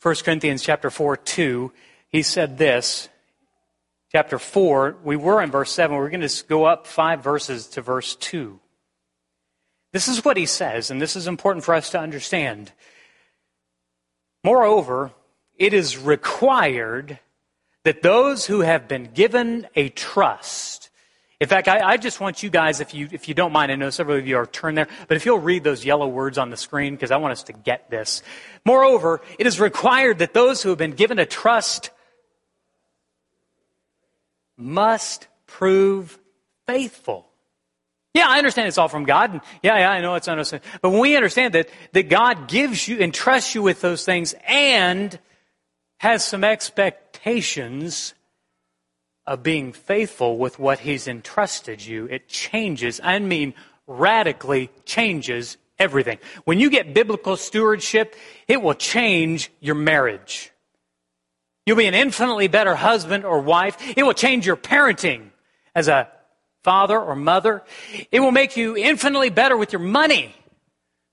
1 0.00 0.14
Corinthians 0.24 0.62
chapter 0.62 0.90
4, 0.90 1.16
2, 1.16 1.72
he 2.06 2.22
said 2.22 2.56
this 2.56 3.08
chapter 4.12 4.38
4, 4.38 4.96
we 5.02 5.16
were 5.16 5.42
in 5.42 5.50
verse 5.50 5.72
7. 5.72 5.96
We're 5.96 6.10
going 6.10 6.26
to 6.26 6.44
go 6.46 6.64
up 6.64 6.86
five 6.86 7.24
verses 7.24 7.66
to 7.68 7.80
verse 7.80 8.14
2. 8.16 8.60
This 9.92 10.06
is 10.06 10.24
what 10.24 10.36
he 10.36 10.46
says, 10.46 10.90
and 10.90 11.00
this 11.00 11.16
is 11.16 11.26
important 11.26 11.64
for 11.64 11.74
us 11.74 11.90
to 11.90 11.98
understand. 11.98 12.72
Moreover, 14.44 15.12
it 15.56 15.72
is 15.72 15.96
required 15.96 17.18
that 17.84 18.02
those 18.02 18.46
who 18.46 18.60
have 18.60 18.86
been 18.86 19.10
given 19.12 19.66
a 19.74 19.88
trust, 19.88 20.90
in 21.40 21.48
fact, 21.48 21.68
I, 21.68 21.80
I, 21.80 21.96
just 21.96 22.20
want 22.20 22.42
you 22.42 22.50
guys, 22.50 22.80
if 22.80 22.94
you, 22.94 23.08
if 23.12 23.28
you 23.28 23.34
don't 23.34 23.52
mind, 23.52 23.72
I 23.72 23.76
know 23.76 23.90
several 23.90 24.16
of 24.16 24.26
you 24.26 24.36
are 24.36 24.46
turned 24.46 24.78
there, 24.78 24.88
but 25.08 25.16
if 25.16 25.26
you'll 25.26 25.38
read 25.38 25.64
those 25.64 25.84
yellow 25.84 26.06
words 26.06 26.38
on 26.38 26.50
the 26.50 26.56
screen, 26.56 26.94
because 26.94 27.10
I 27.10 27.16
want 27.16 27.32
us 27.32 27.42
to 27.44 27.52
get 27.52 27.90
this. 27.90 28.22
Moreover, 28.64 29.20
it 29.38 29.46
is 29.46 29.58
required 29.58 30.18
that 30.18 30.34
those 30.34 30.62
who 30.62 30.70
have 30.70 30.78
been 30.78 30.92
given 30.92 31.18
a 31.18 31.26
trust 31.26 31.90
must 34.62 35.28
prove 35.46 36.18
faithful. 36.66 37.28
Yeah, 38.14 38.26
I 38.28 38.38
understand 38.38 38.68
it's 38.68 38.78
all 38.78 38.88
from 38.88 39.04
God. 39.04 39.32
And 39.32 39.40
yeah, 39.62 39.78
yeah, 39.78 39.90
I 39.90 40.00
know 40.00 40.14
it's 40.14 40.28
understand. 40.28 40.62
But 40.82 40.90
when 40.90 41.00
we 41.00 41.16
understand 41.16 41.54
that, 41.54 41.68
that 41.92 42.08
God 42.08 42.46
gives 42.46 42.86
you, 42.86 42.98
entrusts 42.98 43.54
you 43.54 43.62
with 43.62 43.80
those 43.80 44.04
things 44.04 44.34
and 44.46 45.18
has 45.98 46.24
some 46.24 46.44
expectations 46.44 48.14
of 49.26 49.42
being 49.42 49.72
faithful 49.72 50.36
with 50.36 50.58
what 50.58 50.80
He's 50.80 51.08
entrusted 51.08 51.84
you, 51.84 52.06
it 52.06 52.28
changes, 52.28 53.00
I 53.02 53.18
mean 53.18 53.54
radically 53.86 54.70
changes 54.84 55.56
everything. 55.78 56.18
When 56.44 56.60
you 56.60 56.70
get 56.70 56.94
biblical 56.94 57.36
stewardship, 57.36 58.14
it 58.46 58.60
will 58.60 58.74
change 58.74 59.50
your 59.60 59.74
marriage. 59.74 60.51
You'll 61.66 61.76
be 61.76 61.86
an 61.86 61.94
infinitely 61.94 62.48
better 62.48 62.74
husband 62.74 63.24
or 63.24 63.40
wife. 63.40 63.76
It 63.96 64.02
will 64.02 64.14
change 64.14 64.46
your 64.46 64.56
parenting 64.56 65.30
as 65.74 65.88
a 65.88 66.08
father 66.64 66.98
or 66.98 67.14
mother. 67.14 67.62
It 68.10 68.20
will 68.20 68.32
make 68.32 68.56
you 68.56 68.76
infinitely 68.76 69.30
better 69.30 69.56
with 69.56 69.72
your 69.72 69.80
money, 69.80 70.34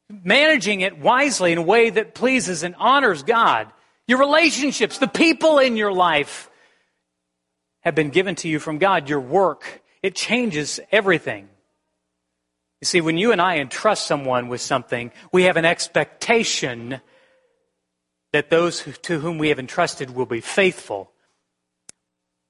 managing 0.09 0.81
it 0.81 0.97
wisely 0.97 1.51
in 1.51 1.57
a 1.59 1.63
way 1.63 1.89
that 1.89 2.15
pleases 2.15 2.63
and 2.63 2.75
honors 2.77 3.23
God. 3.23 3.67
Your 4.07 4.19
relationships, 4.19 4.97
the 4.97 5.07
people 5.07 5.59
in 5.59 5.77
your 5.77 5.93
life 5.93 6.49
have 7.81 7.95
been 7.95 8.09
given 8.09 8.35
to 8.35 8.49
you 8.49 8.59
from 8.59 8.79
God. 8.79 9.07
Your 9.07 9.21
work, 9.21 9.81
it 10.01 10.15
changes 10.15 10.79
everything. 10.91 11.47
You 12.81 12.85
see, 12.85 13.01
when 13.01 13.17
you 13.17 13.31
and 13.31 13.41
I 13.41 13.57
entrust 13.57 14.07
someone 14.07 14.47
with 14.47 14.61
something, 14.61 15.11
we 15.31 15.43
have 15.43 15.57
an 15.57 15.65
expectation 15.65 17.01
that 18.33 18.49
those 18.49 18.83
to 19.03 19.19
whom 19.19 19.37
we 19.37 19.49
have 19.49 19.59
entrusted 19.59 20.11
will 20.11 20.25
be 20.25 20.41
faithful 20.41 21.11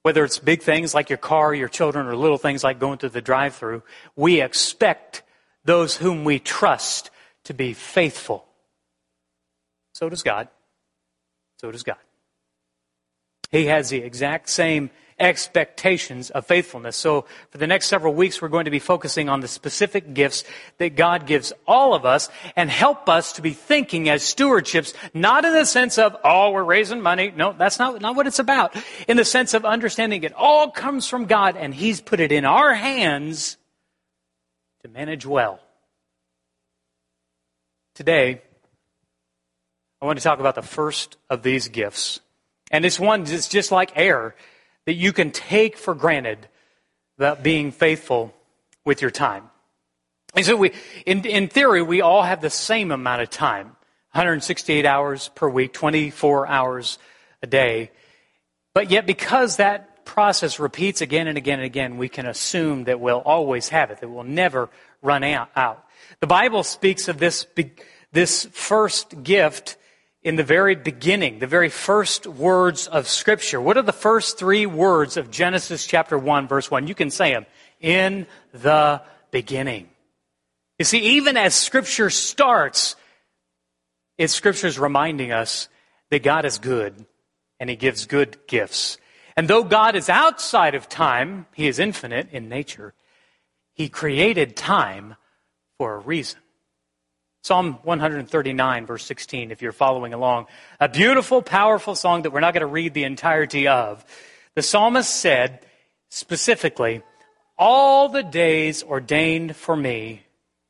whether 0.02 0.24
it's 0.24 0.40
big 0.40 0.62
things 0.62 0.94
like 0.94 1.10
your 1.10 1.18
car, 1.18 1.54
your 1.54 1.68
children, 1.68 2.08
or 2.08 2.16
little 2.16 2.38
things 2.38 2.64
like 2.64 2.80
going 2.80 2.98
to 3.00 3.10
the 3.10 3.22
drive 3.22 3.56
through, 3.56 3.84
we 4.16 4.42
expect 4.42 5.24
those 5.66 5.98
whom 5.98 6.24
we 6.24 6.40
trust 6.40 7.10
to 7.44 7.54
be 7.54 7.74
faithful. 7.74 8.46
So 9.94 10.10
does 10.10 10.24
God. 10.24 10.48
So 11.60 11.72
does 11.72 11.84
God. 11.84 11.98
He 13.52 13.66
has 13.66 13.90
the 13.90 13.98
exact 13.98 14.50
same 14.50 14.90
expectations 15.20 16.30
of 16.30 16.46
faithfulness. 16.46 16.96
So 16.96 17.26
for 17.52 17.58
the 17.58 17.68
next 17.68 17.88
several 17.88 18.14
weeks, 18.14 18.42
we're 18.42 18.48
going 18.48 18.66
to 18.66 18.72
be 18.72 18.80
focusing 18.80 19.30
on 19.30 19.42
the 19.42 19.48
specific 19.48 20.14
gifts 20.14 20.44
that 20.78 20.96
God 20.96 21.26
gives 21.26 21.54
all 21.68 21.94
of 21.94 22.06
us 22.06 22.30
and 22.56 22.70
help 22.70 23.10
us 23.10 23.34
to 23.34 23.42
be 23.42 23.52
thinking 23.52 24.10
as 24.10 24.24
stewardships, 24.24 24.94
not 25.14 25.46
in 25.46 25.54
the 25.54 25.66
sense 25.66 25.98
of, 25.98 26.16
oh, 26.24 26.52
we're 26.52 26.64
raising 26.64 27.02
money. 27.02 27.32
No, 27.36 27.54
that's 27.54 27.80
not, 27.80 28.02
not 28.02 28.16
what 28.16 28.28
it's 28.28 28.40
about. 28.40 28.76
In 29.08 29.18
the 29.18 29.26
sense 29.26 29.54
of 29.54 29.66
understanding 29.66 30.24
it 30.24 30.34
all 30.34 30.72
comes 30.72 31.08
from 31.08 31.26
God 31.26 31.56
and 31.58 31.74
He's 31.74 32.02
put 32.02 32.20
it 32.20 32.32
in 32.32 32.46
our 32.46 32.74
hands 32.74 33.58
to 34.84 34.88
manage 34.88 35.26
well. 35.26 35.60
Today, 37.96 38.42
I 40.02 40.06
want 40.06 40.18
to 40.18 40.24
talk 40.24 40.40
about 40.40 40.56
the 40.56 40.62
first 40.62 41.18
of 41.30 41.44
these 41.44 41.68
gifts. 41.68 42.22
And 42.72 42.86
it's 42.86 43.00
one 43.00 43.24
that's 43.24 43.50
just 43.50 43.72
like 43.72 43.92
air 43.96 44.36
that 44.90 44.96
you 44.96 45.14
can 45.14 45.30
take 45.30 45.78
for 45.78 45.94
granted 45.94 46.48
about 47.20 47.44
being 47.44 47.72
faithful 47.72 48.34
with 48.84 49.04
your 49.04 49.12
time. 49.12 49.48
And 50.34 50.44
so 50.44 50.56
we, 50.56 50.72
in, 51.06 51.24
in 51.28 51.48
theory, 51.48 51.84
we 51.84 52.02
all 52.02 52.24
have 52.24 52.42
the 52.42 52.50
same 52.50 52.90
amount 52.90 53.22
of 53.22 53.30
time 53.30 53.68
168 54.14 54.88
hours 54.88 55.30
per 55.36 55.48
week, 55.48 55.74
24 55.74 56.48
hours 56.48 56.98
a 57.44 57.46
day. 57.46 57.92
But 58.74 58.90
yet, 58.90 59.06
because 59.06 59.58
that 59.58 60.06
process 60.06 60.60
repeats 60.60 61.02
again 61.02 61.28
and 61.28 61.38
again 61.38 61.60
and 61.60 61.68
again, 61.68 61.98
we 62.00 62.10
can 62.10 62.26
assume 62.26 62.86
that 62.86 63.00
we'll 63.00 63.20
always 63.20 63.70
have 63.70 63.92
it, 63.92 64.00
that 64.00 64.10
we'll 64.10 64.24
never 64.24 64.72
run 65.04 65.24
out. 65.24 65.86
The 66.20 66.26
Bible 66.26 66.64
speaks 66.64 67.08
of 67.08 67.20
this, 67.20 67.46
this 68.12 68.46
first 68.54 69.22
gift 69.22 69.78
in 70.22 70.36
the 70.36 70.44
very 70.44 70.76
beginning, 70.76 71.40
the 71.40 71.48
very 71.48 71.70
first 71.70 72.28
words 72.28 72.88
of 72.88 73.08
Scripture. 73.08 73.62
What 73.62 73.78
are 73.78 73.84
the 73.84 73.94
first 73.94 74.38
three 74.38 74.66
words 74.66 75.16
of 75.16 75.32
Genesis 75.32 75.86
chapter 75.86 76.18
1, 76.18 76.48
verse 76.48 76.70
1? 76.70 76.88
You 76.88 76.96
can 76.96 77.10
say 77.10 77.32
them. 77.32 77.46
In 77.80 78.28
the 78.52 79.02
beginning. 79.32 79.90
You 80.78 80.86
see, 80.86 81.00
even 81.18 81.38
as 81.38 81.56
Scripture 81.56 82.10
starts, 82.10 82.98
it's 84.18 84.34
Scripture's 84.34 84.78
reminding 84.78 85.32
us 85.32 85.70
that 86.10 86.24
God 86.24 86.44
is 86.44 86.58
good 86.58 87.06
and 87.60 87.70
He 87.70 87.78
gives 87.78 88.06
good 88.06 88.38
gifts. 88.48 88.98
And 89.38 89.48
though 89.48 89.64
God 89.64 89.96
is 89.96 90.10
outside 90.10 90.76
of 90.76 90.90
time, 90.90 91.46
He 91.54 91.68
is 91.68 91.80
infinite 91.80 92.30
in 92.32 92.50
nature, 92.50 92.94
He 93.74 93.88
created 93.88 94.58
time 94.58 95.16
for 95.78 95.96
a 95.96 96.00
reason. 96.00 96.40
Psalm 97.42 97.80
139, 97.84 98.86
verse 98.86 99.06
16, 99.06 99.52
if 99.52 99.62
you're 99.62 99.72
following 99.72 100.14
along. 100.14 100.48
A 100.80 100.90
beautiful, 100.90 101.42
powerful 101.42 101.96
song 101.96 102.24
that 102.24 102.32
we're 102.32 102.42
not 102.42 102.54
going 102.54 102.62
to 102.62 102.68
read 102.68 102.94
the 102.94 103.06
entirety 103.06 103.68
of. 103.68 104.04
The 104.56 104.62
psalmist 104.62 105.10
said 105.10 105.66
specifically, 106.10 107.02
All 107.58 108.10
the 108.10 108.24
days 108.24 108.84
ordained 108.84 109.56
for 109.56 109.76
me 109.76 110.24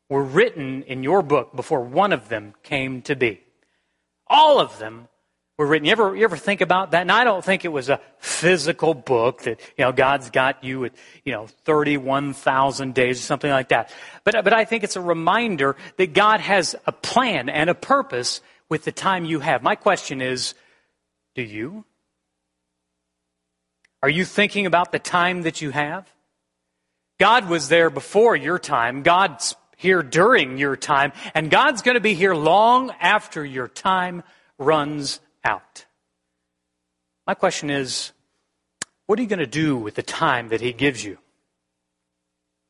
were 0.09 0.23
written 0.23 0.83
in 0.83 1.01
your 1.01 1.23
book 1.23 1.55
before 1.55 1.81
one 1.81 2.13
of 2.13 2.29
them 2.29 2.53
came 2.61 3.01
to 3.03 3.15
be. 3.15 3.41
All 4.27 4.59
of 4.59 4.77
them 4.77 5.07
were 5.59 5.65
written. 5.65 5.85
You 5.85 5.91
ever, 5.91 6.15
you 6.15 6.23
ever 6.23 6.37
think 6.37 6.61
about 6.61 6.91
that? 6.91 7.01
And 7.01 7.11
I 7.11 7.25
don't 7.25 7.43
think 7.43 7.65
it 7.65 7.67
was 7.67 7.89
a 7.89 7.99
physical 8.19 8.93
book 8.93 9.41
that, 9.41 9.59
you 9.77 9.83
know, 9.83 9.91
God's 9.91 10.29
got 10.29 10.63
you 10.63 10.85
at, 10.85 10.93
you 11.25 11.33
know, 11.33 11.47
31,000 11.65 12.93
days 12.93 13.19
or 13.19 13.23
something 13.23 13.51
like 13.51 13.67
that. 13.67 13.93
But, 14.23 14.41
but 14.45 14.53
I 14.53 14.63
think 14.63 14.85
it's 14.85 14.95
a 14.95 15.01
reminder 15.01 15.75
that 15.97 16.13
God 16.13 16.39
has 16.39 16.77
a 16.87 16.93
plan 16.93 17.49
and 17.49 17.69
a 17.69 17.75
purpose 17.75 18.39
with 18.69 18.85
the 18.85 18.93
time 18.93 19.25
you 19.25 19.41
have. 19.41 19.61
My 19.61 19.75
question 19.75 20.21
is, 20.21 20.55
do 21.35 21.41
you? 21.41 21.83
Are 24.01 24.09
you 24.09 24.23
thinking 24.23 24.65
about 24.65 24.93
the 24.93 24.99
time 24.99 25.41
that 25.41 25.61
you 25.61 25.71
have? 25.71 26.07
God 27.19 27.49
was 27.49 27.67
there 27.67 27.89
before 27.89 28.33
your 28.33 28.59
time. 28.59 29.03
God's 29.03 29.57
here 29.75 30.03
during 30.03 30.57
your 30.57 30.77
time. 30.77 31.11
And 31.33 31.51
God's 31.51 31.81
going 31.81 31.95
to 31.95 32.01
be 32.01 32.13
here 32.13 32.33
long 32.33 32.91
after 33.01 33.43
your 33.43 33.67
time 33.67 34.23
runs 34.57 35.19
out. 35.43 35.85
My 37.25 37.33
question 37.33 37.69
is 37.69 38.11
what 39.05 39.17
are 39.17 39.21
you 39.21 39.27
going 39.27 39.39
to 39.39 39.47
do 39.47 39.75
with 39.75 39.95
the 39.95 40.03
time 40.03 40.49
that 40.49 40.61
he 40.61 40.71
gives 40.71 41.03
you? 41.03 41.17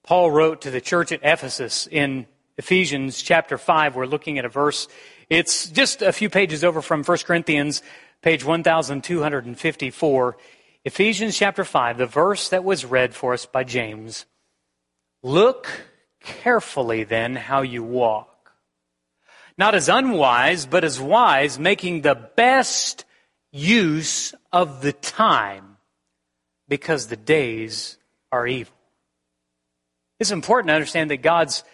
Paul 0.03 0.31
wrote 0.31 0.61
to 0.61 0.71
the 0.71 0.79
church 0.81 1.11
at 1.11 1.19
Ephesus 1.21 1.87
in 1.91 2.27
Ephesians 2.57 3.21
chapter 3.21 3.57
5. 3.57 3.95
We're 3.95 4.05
looking 4.05 4.39
at 4.39 4.45
a 4.45 4.49
verse. 4.49 4.87
It's 5.29 5.69
just 5.69 6.01
a 6.01 6.13
few 6.13 6.29
pages 6.29 6.63
over 6.63 6.81
from 6.81 7.03
1 7.03 7.17
Corinthians, 7.19 7.83
page 8.21 8.45
1254. 8.45 10.37
Ephesians 10.85 11.37
chapter 11.37 11.65
5, 11.65 11.97
the 11.97 12.05
verse 12.05 12.49
that 12.49 12.63
was 12.63 12.85
read 12.85 13.13
for 13.13 13.33
us 13.33 13.45
by 13.45 13.65
James. 13.65 14.25
Look 15.21 15.69
carefully 16.21 17.03
then 17.03 17.35
how 17.35 17.61
you 17.61 17.83
walk 17.83 18.28
not 19.59 19.75
as 19.75 19.89
unwise, 19.89 20.65
but 20.65 20.85
as 20.85 21.01
wise, 21.01 21.59
making 21.59 22.01
the 22.01 22.15
best 22.15 23.03
use 23.51 24.33
of 24.53 24.81
the 24.81 24.93
time 24.93 25.75
because 26.69 27.07
the 27.07 27.17
days 27.17 27.97
are 28.31 28.47
evil. 28.47 28.73
It's 30.17 30.31
important 30.31 30.69
to 30.69 30.75
understand 30.75 31.11
that 31.11 31.17
God's 31.17 31.65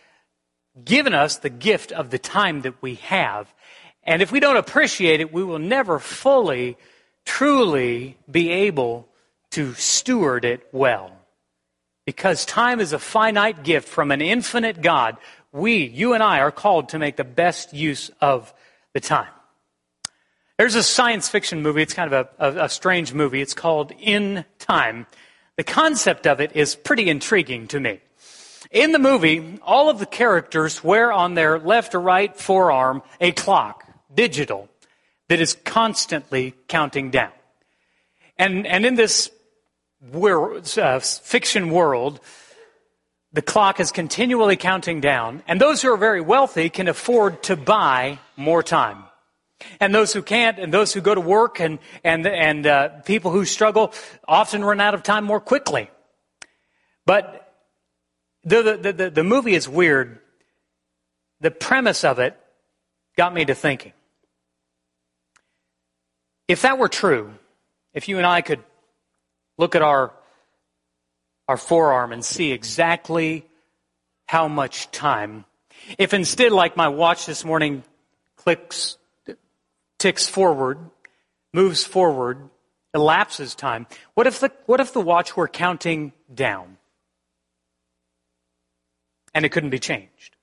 given 0.84 1.13
us 1.13 1.38
the 1.38 1.52
gift 1.52 1.91
of 1.91 2.10
the 2.10 2.17
time 2.17 2.62
that 2.62 2.82
we 2.82 2.95
have. 2.95 3.54
And 4.02 4.24
if 4.24 4.32
we 4.32 4.39
don't 4.39 4.58
appreciate 4.58 5.21
it, 5.21 5.32
we 5.32 5.43
will 5.43 5.60
never 5.60 6.00
fully, 6.00 6.78
truly 7.24 8.17
be 8.30 8.50
able 8.50 9.08
to 9.52 9.76
steward 9.76 10.43
it 10.43 10.67
well. 10.71 11.12
Because 12.08 12.45
time 12.45 12.80
is 12.80 12.93
a 12.93 13.00
finite 13.00 13.63
gift 13.63 13.88
from 13.88 14.12
an 14.12 14.21
infinite 14.21 14.82
God 14.82 15.17
we, 15.55 15.85
you 15.85 16.13
and 16.13 16.21
I, 16.21 16.39
are 16.39 16.51
called 16.51 16.89
to 16.89 16.99
make 16.99 17.15
the 17.15 17.23
best 17.23 17.73
use 17.73 18.11
of 18.19 18.53
the 18.93 18.99
time. 18.99 19.29
There's 20.57 20.75
a 20.75 20.83
science 20.83 21.29
fiction 21.29 21.61
movie. 21.61 21.81
It's 21.81 21.93
kind 21.93 22.13
of 22.13 22.27
a, 22.39 22.45
a, 22.45 22.65
a, 22.65 22.69
strange 22.69 23.13
movie. 23.13 23.41
It's 23.41 23.53
called 23.53 23.91
In 23.99 24.45
Time. 24.59 25.07
The 25.57 25.63
concept 25.63 26.27
of 26.27 26.39
it 26.39 26.55
is 26.55 26.75
pretty 26.75 27.09
intriguing 27.09 27.67
to 27.69 27.79
me. 27.79 27.99
In 28.71 28.91
the 28.91 28.99
movie, 28.99 29.59
all 29.61 29.89
of 29.89 29.99
the 29.99 30.05
characters 30.05 30.83
wear 30.83 31.11
on 31.11 31.33
their 31.33 31.59
left 31.59 31.95
or 31.95 32.01
right 32.01 32.35
forearm 32.35 33.01
a 33.21 33.31
clock, 33.31 33.85
digital, 34.13 34.69
that 35.29 35.39
is 35.39 35.57
constantly 35.63 36.53
counting 36.67 37.11
down. 37.11 37.31
And, 38.37 38.67
and 38.67 38.85
in 38.85 38.95
this 38.95 39.31
uh, 40.13 40.99
fiction 40.99 41.69
world, 41.69 42.19
the 43.36 43.41
clock 43.41 43.82
is 43.82 43.91
continually 43.91 44.56
counting 44.56 45.02
down, 45.02 45.43
and 45.45 45.60
those 45.60 45.82
who 45.82 45.91
are 45.91 45.98
very 45.98 46.21
wealthy 46.21 46.69
can 46.69 46.88
afford 46.88 47.43
to 47.43 47.58
buy 47.58 48.17
more 48.38 48.63
time. 48.63 49.04
And 49.82 49.93
those 49.93 50.13
who 50.13 50.21
can't, 50.21 50.58
and 50.58 50.74
those 50.74 50.93
who 50.93 51.02
go 51.02 51.13
to 51.13 51.19
work, 51.19 51.60
and, 51.60 51.80
and, 52.02 52.26
and 52.26 52.65
uh, 52.65 52.89
people 53.04 53.32
who 53.32 53.43
struggle 53.43 53.93
often 54.26 54.63
run 54.63 54.80
out 54.80 54.93
of 54.93 55.04
time 55.04 55.26
more 55.26 55.41
quickly. 55.41 55.89
But 57.06 57.54
the, 58.45 58.80
the, 58.82 58.93
the, 58.93 59.10
the 59.10 59.24
movie 59.24 59.54
is 59.54 59.67
weird. 59.67 60.19
The 61.41 61.52
premise 61.52 62.06
of 62.06 62.19
it 62.19 62.39
got 63.17 63.34
me 63.34 63.43
to 63.43 63.54
thinking. 63.54 63.91
If 66.48 66.62
that 66.62 66.78
were 66.78 66.88
true, 66.88 67.34
if 67.93 68.08
you 68.08 68.17
and 68.17 68.26
I 68.26 68.39
could 68.39 68.63
look 69.58 69.76
at 69.76 69.82
our, 69.82 70.13
our 71.47 71.58
forearm 71.58 72.12
and 72.12 72.23
see 72.23 72.51
exactly 72.51 73.45
how 74.25 74.47
much 74.47 74.89
time, 74.91 75.45
if 75.97 76.13
instead, 76.13 76.51
like 76.51 76.75
my 76.75 76.88
watch 76.88 77.25
this 77.25 77.45
morning, 77.45 77.84
clicks, 78.38 78.97
ticks 79.99 80.27
forward, 80.27 80.79
moves 81.53 81.84
forward, 81.84 82.49
elapses 82.93 83.55
time, 83.55 83.86
what 84.13 84.25
if 84.25 84.39
the, 84.39 84.51
what 84.65 84.79
if 84.79 84.93
the 84.93 85.01
watch 85.01 85.36
were 85.36 85.47
counting 85.47 86.13
down? 86.34 86.77
And 89.34 89.45
it 89.45 89.49
couldn't 89.49 89.69
be 89.69 89.79
changed. 89.79 90.36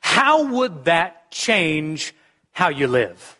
How 0.00 0.44
would 0.44 0.84
that 0.84 1.30
change 1.30 2.14
how 2.52 2.68
you 2.68 2.86
live? 2.86 3.35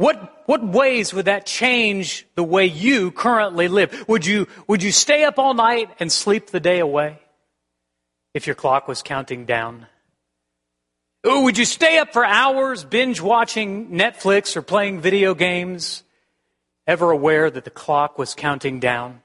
What, 0.00 0.44
what 0.46 0.64
ways 0.64 1.12
would 1.12 1.26
that 1.26 1.44
change 1.44 2.26
the 2.34 2.42
way 2.42 2.64
you 2.64 3.10
currently 3.10 3.68
live? 3.68 4.08
Would 4.08 4.24
you, 4.24 4.46
would 4.66 4.82
you 4.82 4.92
stay 4.92 5.24
up 5.24 5.38
all 5.38 5.52
night 5.52 5.90
and 6.00 6.10
sleep 6.10 6.46
the 6.46 6.58
day 6.58 6.78
away 6.78 7.18
if 8.32 8.46
your 8.46 8.56
clock 8.56 8.88
was 8.88 9.02
counting 9.02 9.44
down? 9.44 9.88
Would 11.22 11.58
you 11.58 11.66
stay 11.66 11.98
up 11.98 12.14
for 12.14 12.24
hours 12.24 12.82
binge 12.82 13.20
watching 13.20 13.90
Netflix 13.90 14.56
or 14.56 14.62
playing 14.62 15.02
video 15.02 15.34
games, 15.34 16.02
ever 16.86 17.10
aware 17.10 17.50
that 17.50 17.64
the 17.64 17.70
clock 17.70 18.16
was 18.16 18.32
counting 18.32 18.80
down? 18.80 19.20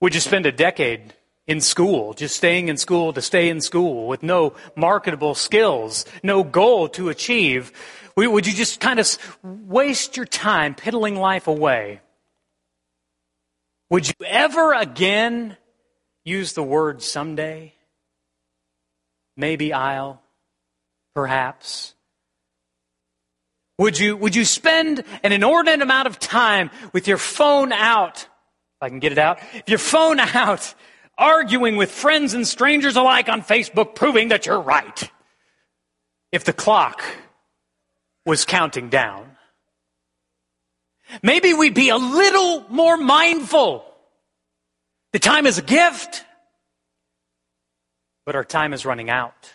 Would 0.00 0.16
you 0.16 0.20
spend 0.20 0.46
a 0.46 0.50
decade 0.50 1.14
in 1.46 1.60
school, 1.60 2.14
just 2.14 2.36
staying 2.36 2.68
in 2.68 2.76
school 2.76 3.12
to 3.12 3.22
stay 3.22 3.48
in 3.48 3.60
school 3.60 4.06
with 4.06 4.22
no 4.22 4.54
marketable 4.76 5.34
skills, 5.34 6.04
no 6.22 6.44
goal 6.44 6.88
to 6.90 7.08
achieve? 7.08 7.72
Would 8.16 8.46
you 8.46 8.52
just 8.52 8.80
kind 8.80 9.00
of 9.00 9.18
waste 9.42 10.16
your 10.16 10.26
time 10.26 10.74
piddling 10.74 11.16
life 11.16 11.46
away? 11.46 12.00
Would 13.88 14.06
you 14.06 14.14
ever 14.26 14.74
again 14.74 15.56
use 16.24 16.52
the 16.52 16.62
word 16.62 17.02
someday? 17.02 17.74
Maybe 19.36 19.72
I'll, 19.72 20.22
perhaps. 21.14 21.94
Would 23.78 23.98
you, 23.98 24.16
would 24.16 24.36
you 24.36 24.44
spend 24.44 25.02
an 25.22 25.32
inordinate 25.32 25.80
amount 25.80 26.06
of 26.06 26.18
time 26.18 26.70
with 26.92 27.08
your 27.08 27.16
phone 27.16 27.72
out? 27.72 28.18
If 28.18 28.82
I 28.82 28.90
can 28.90 28.98
get 28.98 29.12
it 29.12 29.18
out. 29.18 29.40
Your 29.66 29.78
phone 29.78 30.20
out, 30.20 30.74
arguing 31.20 31.76
with 31.76 31.90
friends 31.90 32.34
and 32.34 32.48
strangers 32.48 32.96
alike 32.96 33.28
on 33.28 33.42
Facebook, 33.42 33.94
proving 33.94 34.28
that 34.28 34.46
you're 34.46 34.60
right. 34.60 35.10
If 36.32 36.44
the 36.44 36.52
clock 36.52 37.02
was 38.24 38.44
counting 38.44 38.88
down. 38.88 39.36
Maybe 41.22 41.54
we'd 41.54 41.74
be 41.74 41.90
a 41.90 41.96
little 41.96 42.64
more 42.68 42.96
mindful. 42.96 43.84
The 45.12 45.18
time 45.18 45.46
is 45.46 45.58
a 45.58 45.62
gift, 45.62 46.24
but 48.24 48.36
our 48.36 48.44
time 48.44 48.72
is 48.72 48.86
running 48.86 49.10
out. 49.10 49.52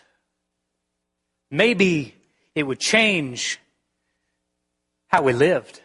Maybe 1.50 2.14
it 2.54 2.64
would 2.64 2.78
change 2.78 3.58
how 5.08 5.22
we 5.22 5.32
lived. 5.32 5.80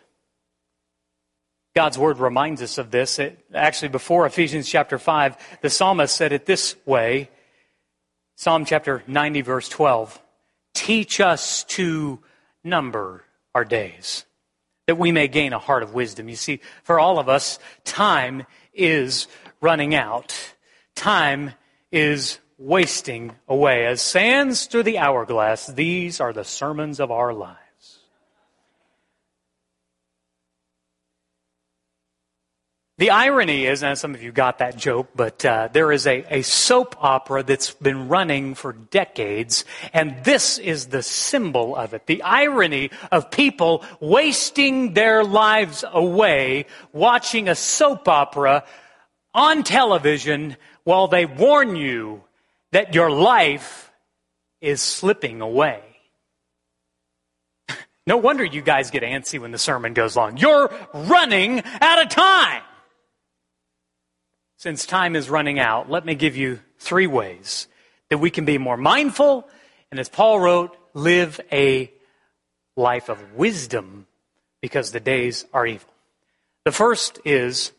God's 1.73 1.97
word 1.97 2.19
reminds 2.19 2.61
us 2.61 2.77
of 2.77 2.91
this. 2.91 3.17
It, 3.19 3.39
actually, 3.53 3.89
before 3.89 4.25
Ephesians 4.25 4.69
chapter 4.69 4.97
5, 4.97 5.59
the 5.61 5.69
psalmist 5.69 6.15
said 6.15 6.33
it 6.33 6.45
this 6.45 6.75
way 6.85 7.29
Psalm 8.35 8.65
chapter 8.65 9.03
90, 9.07 9.41
verse 9.41 9.69
12 9.69 10.19
Teach 10.73 11.19
us 11.19 11.63
to 11.65 12.19
number 12.63 13.23
our 13.53 13.65
days, 13.65 14.25
that 14.87 14.97
we 14.97 15.11
may 15.11 15.27
gain 15.27 15.53
a 15.53 15.59
heart 15.59 15.83
of 15.83 15.93
wisdom. 15.93 16.27
You 16.27 16.35
see, 16.35 16.59
for 16.83 16.99
all 16.99 17.19
of 17.19 17.29
us, 17.29 17.59
time 17.83 18.45
is 18.73 19.27
running 19.61 19.93
out. 19.95 20.35
Time 20.95 21.51
is 21.91 22.39
wasting 22.57 23.33
away. 23.47 23.85
As 23.85 24.01
sands 24.01 24.65
through 24.65 24.83
the 24.83 24.97
hourglass, 24.97 25.67
these 25.67 26.19
are 26.19 26.33
the 26.33 26.43
sermons 26.43 26.99
of 26.99 27.11
our 27.11 27.33
lives. 27.33 27.60
The 33.01 33.09
irony 33.09 33.65
is, 33.65 33.81
and 33.81 33.97
some 33.97 34.13
of 34.13 34.21
you 34.21 34.31
got 34.31 34.59
that 34.59 34.77
joke, 34.77 35.07
but 35.15 35.43
uh, 35.43 35.69
there 35.73 35.91
is 35.91 36.05
a, 36.05 36.23
a 36.29 36.43
soap 36.43 36.95
opera 36.99 37.41
that's 37.41 37.71
been 37.71 38.09
running 38.09 38.53
for 38.53 38.73
decades, 38.73 39.65
and 39.91 40.23
this 40.23 40.59
is 40.59 40.85
the 40.85 41.01
symbol 41.01 41.75
of 41.75 41.95
it. 41.95 42.05
The 42.05 42.21
irony 42.21 42.91
of 43.11 43.31
people 43.31 43.83
wasting 43.99 44.93
their 44.93 45.23
lives 45.23 45.83
away 45.91 46.67
watching 46.93 47.49
a 47.49 47.55
soap 47.55 48.07
opera 48.07 48.65
on 49.33 49.63
television 49.63 50.55
while 50.83 51.07
they 51.07 51.25
warn 51.25 51.75
you 51.75 52.21
that 52.71 52.93
your 52.93 53.09
life 53.09 53.91
is 54.61 54.79
slipping 54.79 55.41
away. 55.41 55.81
No 58.05 58.17
wonder 58.17 58.43
you 58.43 58.61
guys 58.61 58.91
get 58.91 59.01
antsy 59.01 59.39
when 59.39 59.51
the 59.51 59.57
sermon 59.57 59.93
goes 59.93 60.15
long. 60.15 60.37
You're 60.37 60.71
running 60.93 61.63
out 61.81 62.03
of 62.03 62.09
time. 62.09 62.61
Since 64.61 64.85
time 64.85 65.15
is 65.15 65.27
running 65.27 65.57
out, 65.57 65.89
let 65.89 66.05
me 66.05 66.13
give 66.13 66.37
you 66.37 66.59
three 66.77 67.07
ways 67.07 67.67
that 68.09 68.19
we 68.19 68.29
can 68.29 68.45
be 68.45 68.59
more 68.59 68.77
mindful 68.77 69.49
and, 69.89 69.99
as 69.99 70.07
Paul 70.07 70.39
wrote, 70.39 70.77
live 70.93 71.41
a 71.51 71.91
life 72.75 73.09
of 73.09 73.33
wisdom 73.33 74.05
because 74.61 74.91
the 74.91 74.99
days 74.99 75.45
are 75.51 75.65
evil. 75.65 75.89
The 76.63 76.71
first 76.71 77.17
is 77.25 77.71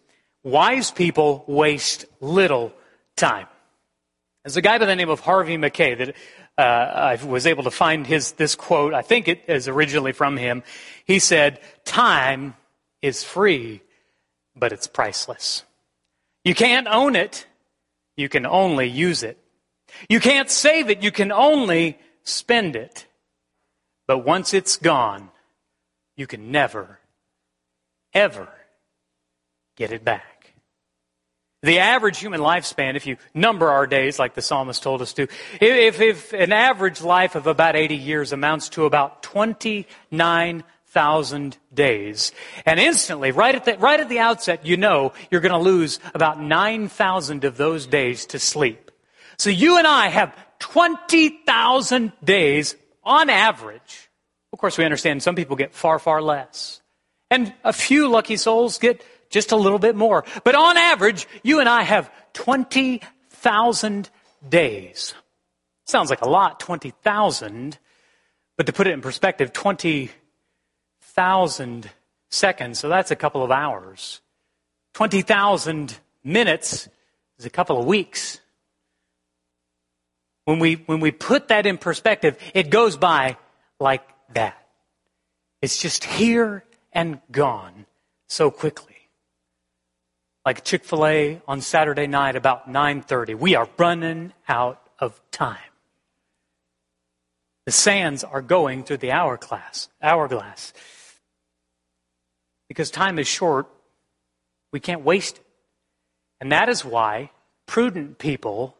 wise 0.42 0.90
people 0.90 1.44
waste 1.46 2.04
little 2.20 2.72
time. 3.14 3.46
There's 4.42 4.56
a 4.56 4.60
guy 4.60 4.78
by 4.78 4.86
the 4.86 4.96
name 4.96 5.08
of 5.08 5.20
Harvey 5.20 5.56
Mackay 5.56 5.94
that 5.94 6.16
uh, 6.58 6.62
I 6.62 7.24
was 7.24 7.46
able 7.46 7.62
to 7.62 7.70
find 7.70 8.04
his 8.04 8.32
this 8.32 8.56
quote. 8.56 8.92
I 8.92 9.02
think 9.02 9.28
it 9.28 9.44
is 9.46 9.68
originally 9.68 10.10
from 10.10 10.36
him. 10.36 10.64
He 11.04 11.20
said, 11.20 11.60
"Time 11.84 12.56
is 13.02 13.22
free, 13.22 13.82
but 14.56 14.72
it's 14.72 14.88
priceless." 14.88 15.62
You 16.44 16.55
can't 16.55 16.88
own 16.88 17.16
it. 17.16 17.46
You 18.16 18.28
can 18.28 18.46
only 18.46 18.88
use 18.88 19.22
it. 19.22 19.38
You 20.09 20.20
can't 20.20 20.50
save 20.50 20.90
it. 20.90 21.02
You 21.02 21.11
can 21.11 21.33
only 21.33 21.98
spend 22.24 22.76
it. 22.76 23.07
But 24.07 24.18
once 24.18 24.52
it's 24.52 24.76
gone, 24.76 25.31
you 26.16 26.26
can 26.26 26.50
never, 26.50 26.98
ever 28.12 28.48
get 29.76 29.92
it 29.92 30.05
back. 30.05 30.55
The 31.62 31.78
average 31.78 32.18
human 32.18 32.40
lifespan, 32.40 32.96
if 32.96 33.07
you 33.07 33.16
number 33.35 33.68
our 33.68 33.87
days 33.87 34.18
like 34.18 34.35
the 34.35 34.42
psalmist 34.42 34.83
told 34.83 35.00
us 35.00 35.12
to, 35.12 35.28
if, 35.61 36.00
if 36.00 36.33
an 36.33 36.52
average 36.52 37.00
life 37.00 37.37
of 37.37 37.46
about 37.46 37.76
80 37.76 37.94
years 37.94 38.33
amounts 38.33 38.68
to 38.70 38.85
about 38.85 39.22
29 39.22 40.64
thousand 40.92 41.57
days. 41.72 42.33
And 42.66 42.78
instantly, 42.78 43.33
right 43.33 43.55
at 43.55 43.64
the, 43.64 43.78
right 43.78 43.98
at 43.98 44.09
the 44.09 44.18
outset, 44.18 44.66
you 44.66 44.76
know 44.76 45.12
you're 45.31 45.40
going 45.40 45.52
to 45.52 45.59
lose 45.59 45.98
about 46.14 46.40
9,000 46.40 47.44
of 47.44 47.57
those 47.57 47.87
days 47.87 48.26
to 48.26 48.38
sleep. 48.38 48.90
So 49.38 49.50
you 49.50 49.78
and 49.78 49.87
I 49.87 50.09
have 50.09 50.37
20,000 50.59 52.12
days 52.22 52.76
on 53.02 53.31
average. 53.31 54.11
Of 54.52 54.59
course, 54.59 54.76
we 54.76 54.85
understand 54.85 55.22
some 55.22 55.35
people 55.35 55.57
get 55.57 55.74
far, 55.74 55.98
far 55.98 56.20
less. 56.20 56.83
And 57.31 57.55
a 57.64 57.72
few 57.72 58.09
lucky 58.09 58.37
souls 58.37 58.78
get 58.78 59.02
just 59.31 59.50
a 59.50 59.57
little 59.57 59.78
bit 59.78 59.96
more. 59.96 60.24
But 60.44 60.55
on 60.55 60.76
average, 60.76 61.26
you 61.42 61.61
and 61.61 61.68
I 61.68 61.83
have 61.83 62.12
20,000 62.35 64.11
days. 64.46 65.14
Sounds 65.87 66.11
like 66.11 66.20
a 66.20 66.28
lot, 66.28 66.61
20,000. 66.61 67.78
But 68.59 68.66
to 68.66 68.72
put 68.72 68.87
it 68.87 68.92
in 68.92 69.00
perspective, 69.00 69.55
20 69.55 70.11
thousand 71.14 71.90
seconds, 72.31 72.79
so 72.79 72.88
that's 72.88 73.11
a 73.11 73.16
couple 73.16 73.42
of 73.42 73.51
hours. 73.51 74.20
20,000 74.94 75.98
minutes 76.25 76.88
is 77.38 77.46
a 77.46 77.51
couple 77.51 77.79
of 77.79 77.87
weeks. 77.87 78.40
When 80.44 80.59
we, 80.59 80.75
when 80.87 81.01
we 81.01 81.11
put 81.11 81.48
that 81.48 81.66
in 81.66 81.79
perspective, 81.79 82.37
it 82.55 82.70
goes 82.70 82.96
by 82.96 83.37
like 83.79 84.03
that. 84.35 84.57
It's 85.61 85.81
just 85.81 86.05
here 86.05 86.64
and 86.92 87.20
gone 87.31 87.87
so 88.29 88.51
quickly. 88.51 88.96
Like 90.44 90.64
Chick-fil-A 90.64 91.40
on 91.46 91.61
Saturday 91.61 92.09
night 92.09 92.35
about 92.35 92.68
9:30. 92.68 93.37
We 93.37 93.55
are 93.55 93.68
running 93.79 94.33
out 94.48 94.83
of 94.98 95.20
time. 95.31 95.59
The 97.64 97.72
sands 97.72 98.25
are 98.25 98.42
going 98.42 98.83
through 98.83 98.96
the 98.96 99.12
hourglass, 99.12 99.88
hourglass. 100.03 100.72
Because 102.72 102.90
time 102.90 103.18
is 103.18 103.28
short, 103.28 103.66
we 104.72 104.80
can't 104.80 105.04
waste 105.04 105.37
it. 105.37 105.44
And 106.40 106.52
that 106.52 106.70
is 106.70 106.87
why 106.87 107.30
prudent 107.66 108.16
people 108.16 108.78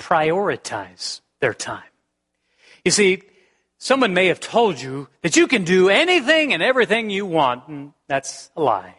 prioritize 0.00 1.20
their 1.40 1.54
time. 1.54 1.92
You 2.84 2.90
see, 2.90 3.22
someone 3.78 4.12
may 4.12 4.26
have 4.26 4.40
told 4.40 4.80
you 4.80 5.06
that 5.20 5.36
you 5.36 5.46
can 5.46 5.62
do 5.62 5.88
anything 5.88 6.52
and 6.52 6.64
everything 6.64 7.10
you 7.10 7.24
want, 7.24 7.68
and 7.68 7.92
that's 8.08 8.50
a 8.56 8.60
lie. 8.60 8.96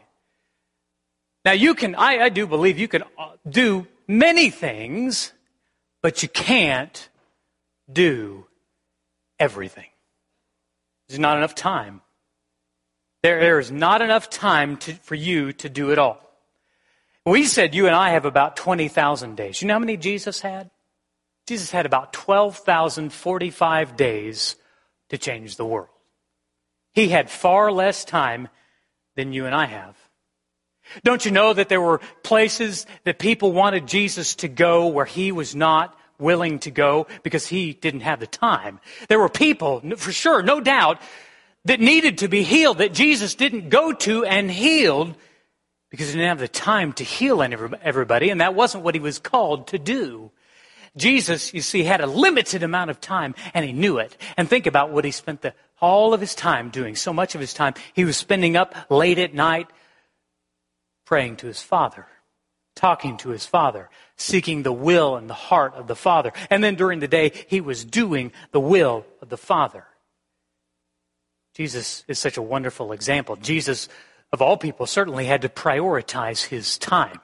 Now, 1.44 1.52
you 1.52 1.76
can, 1.76 1.94
I, 1.96 2.20
I 2.20 2.30
do 2.30 2.48
believe 2.48 2.80
you 2.80 2.88
can 2.88 3.04
uh, 3.18 3.32
do 3.46 3.88
many 4.08 4.52
things, 4.52 5.34
but 6.02 6.24
you 6.24 6.30
can't 6.30 7.10
do 7.92 8.46
everything. 9.38 9.90
There's 11.10 11.20
not 11.20 11.36
enough 11.36 11.56
time. 11.56 12.00
There, 13.24 13.40
there 13.40 13.60
is 13.60 13.72
not 13.72 14.02
enough 14.02 14.30
time 14.30 14.78
to, 14.78 14.94
for 14.96 15.16
you 15.16 15.54
to 15.54 15.70
do 15.70 15.92
it 15.92 15.98
all. 15.98 16.20
We 17.26 17.46
said 17.46 17.74
you 17.74 17.88
and 17.88 17.96
I 17.96 18.10
have 18.10 18.26
about 18.26 18.58
20,000 18.58 19.36
days. 19.36 19.62
You 19.62 19.70
know 19.70 19.76
how 19.76 19.80
many 19.80 19.96
Jesus 19.96 20.42
had? 20.42 20.70
Jesus 21.48 21.72
had 21.72 21.86
about 21.86 22.12
12,045 22.12 23.96
days 23.96 24.58
to 25.10 25.18
change 25.18 25.56
the 25.56 25.66
world. 25.66 25.88
He 26.94 27.10
had 27.10 27.30
far 27.30 27.72
less 27.72 28.04
time 28.04 28.50
than 29.16 29.32
you 29.32 29.46
and 29.46 29.56
I 29.56 29.66
have. 29.66 29.96
Don't 31.04 31.24
you 31.24 31.32
know 31.32 31.54
that 31.54 31.70
there 31.70 31.82
were 31.82 32.02
places 32.24 32.86
that 33.06 33.20
people 33.20 33.54
wanted 33.54 33.88
Jesus 33.88 34.36
to 34.36 34.50
go 34.50 34.88
where 34.88 35.06
he 35.06 35.32
was 35.32 35.56
not 35.56 35.98
willing 36.20 36.60
to 36.60 36.72
go 36.72 37.08
because 37.24 37.48
he 37.48 37.72
didn't 37.72 38.02
have 38.02 38.20
the 38.20 38.28
time? 38.28 38.82
There 39.08 39.20
were 39.20 39.30
people, 39.30 39.82
for 39.96 40.12
sure, 40.12 40.44
no 40.44 40.60
doubt, 40.60 41.02
that 41.66 41.80
needed 41.80 42.20
to 42.20 42.28
be 42.28 42.44
healed 42.44 42.80
that 42.80 42.94
Jesus 42.94 43.36
didn't 43.36 43.70
go 43.70 43.94
to 43.94 44.26
and 44.26 44.52
healed 44.52 45.16
because 45.90 46.08
he 46.08 46.14
didn't 46.14 46.30
have 46.30 46.40
the 46.40 46.48
time 46.48 46.92
to 46.94 47.04
heal 47.04 47.42
everybody, 47.42 48.32
and 48.32 48.42
that 48.42 48.56
wasn't 48.56 48.84
what 48.84 48.96
he 48.96 49.00
was 49.00 49.20
called 49.20 49.68
to 49.68 49.78
do. 49.78 50.32
Jesus, 50.96 51.54
you 51.54 51.62
see, 51.62 51.84
had 51.84 52.02
a 52.02 52.08
limited 52.08 52.64
amount 52.64 52.92
of 52.92 53.02
time 53.02 53.34
and 53.54 53.66
he 53.66 53.74
knew 53.74 53.98
it. 53.98 54.16
And 54.38 54.48
think 54.48 54.68
about 54.68 54.92
what 54.92 55.06
he 55.06 55.12
spent 55.12 55.42
the, 55.42 55.54
all 55.82 56.14
of 56.14 56.22
his 56.22 56.36
time 56.36 56.70
doing. 56.70 56.96
So 56.96 57.14
much 57.14 57.36
of 57.36 57.42
his 57.42 57.54
time 57.54 57.74
he 57.94 58.06
was 58.06 58.18
spending 58.18 58.56
up 58.56 58.76
late 58.90 59.18
at 59.18 59.34
night 59.34 59.68
praying 61.06 61.38
to 61.38 61.48
his 61.48 61.62
Father, 61.62 62.06
talking 62.76 63.18
to 63.18 63.30
his 63.30 63.46
Father, 63.46 63.90
seeking 64.18 64.64
the 64.64 64.72
will 64.72 65.16
and 65.16 65.30
the 65.30 65.34
heart 65.34 65.74
of 65.74 65.88
the 65.88 65.96
Father. 65.96 66.32
And 66.50 66.64
then 66.64 66.76
during 66.76 67.00
the 67.00 67.08
day 67.08 67.32
he 67.48 67.60
was 67.60 67.84
doing 67.84 68.32
the 68.52 68.60
will 68.60 69.06
of 69.22 69.30
the 69.30 69.38
Father. 69.38 69.86
Jesus 71.54 72.04
is 72.08 72.18
such 72.18 72.38
a 72.38 72.42
wonderful 72.42 72.92
example. 72.92 73.36
Jesus, 73.36 73.88
of 74.32 74.42
all 74.42 74.58
people, 74.58 74.88
certainly 74.88 75.26
had 75.26 75.44
to 75.44 75.50
prioritize 75.50 76.44
his 76.44 76.78
time. 76.78 77.20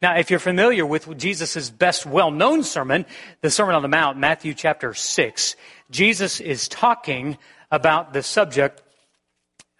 Now, 0.00 0.16
if 0.16 0.30
you're 0.30 0.38
familiar 0.38 0.84
with 0.84 1.16
Jesus' 1.18 1.70
best 1.70 2.06
well 2.06 2.30
known 2.30 2.62
sermon, 2.62 3.06
the 3.40 3.50
Sermon 3.50 3.74
on 3.74 3.82
the 3.82 3.88
Mount, 3.88 4.18
Matthew 4.18 4.54
chapter 4.54 4.94
6, 4.94 5.56
Jesus 5.90 6.40
is 6.40 6.68
talking 6.68 7.38
about 7.70 8.12
the 8.12 8.22
subject 8.22 8.82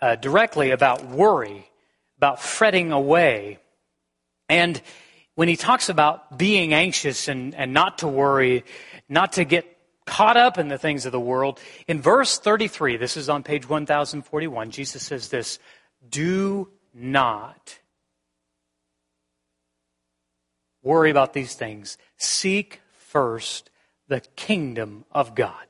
uh, 0.00 0.16
directly 0.16 0.70
about 0.70 1.06
worry, 1.06 1.68
about 2.18 2.40
fretting 2.40 2.92
away. 2.92 3.58
And 4.48 4.80
when 5.34 5.48
he 5.48 5.56
talks 5.56 5.88
about 5.88 6.38
being 6.38 6.72
anxious 6.74 7.28
and, 7.28 7.54
and 7.54 7.72
not 7.72 7.98
to 7.98 8.08
worry, 8.08 8.64
not 9.08 9.32
to 9.32 9.44
get 9.44 9.75
caught 10.06 10.36
up 10.36 10.58
in 10.58 10.68
the 10.68 10.78
things 10.78 11.04
of 11.04 11.12
the 11.12 11.20
world, 11.20 11.60
in 11.86 12.00
verse 12.00 12.38
33, 12.38 12.96
this 12.96 13.16
is 13.16 13.28
on 13.28 13.42
page 13.42 13.68
1041, 13.68 14.70
Jesus 14.70 15.02
says 15.02 15.28
this 15.28 15.58
Do 16.08 16.70
not 16.94 17.78
worry 20.82 21.10
about 21.10 21.32
these 21.32 21.54
things. 21.54 21.98
Seek 22.16 22.80
first 22.92 23.70
the 24.08 24.20
kingdom 24.36 25.04
of 25.10 25.34
God 25.34 25.66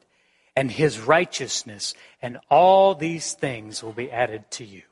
and 0.55 0.70
his 0.70 1.01
righteousness, 1.01 1.94
and 2.22 2.38
all 2.51 2.94
these 2.94 3.35
things 3.35 3.83
will 3.83 3.92
be 3.92 4.11
added 4.11 4.51
to 4.53 4.64
you. 4.64 4.83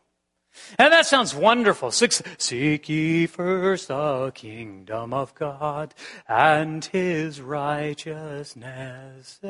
And 0.78 0.92
that 0.92 1.06
sounds 1.06 1.34
wonderful. 1.34 1.90
Six, 1.90 2.22
Seek 2.38 2.88
ye 2.88 3.26
first 3.26 3.88
the 3.88 4.30
kingdom 4.34 5.12
of 5.12 5.34
God 5.34 5.94
and 6.28 6.84
his 6.84 7.40
righteousness, 7.40 9.40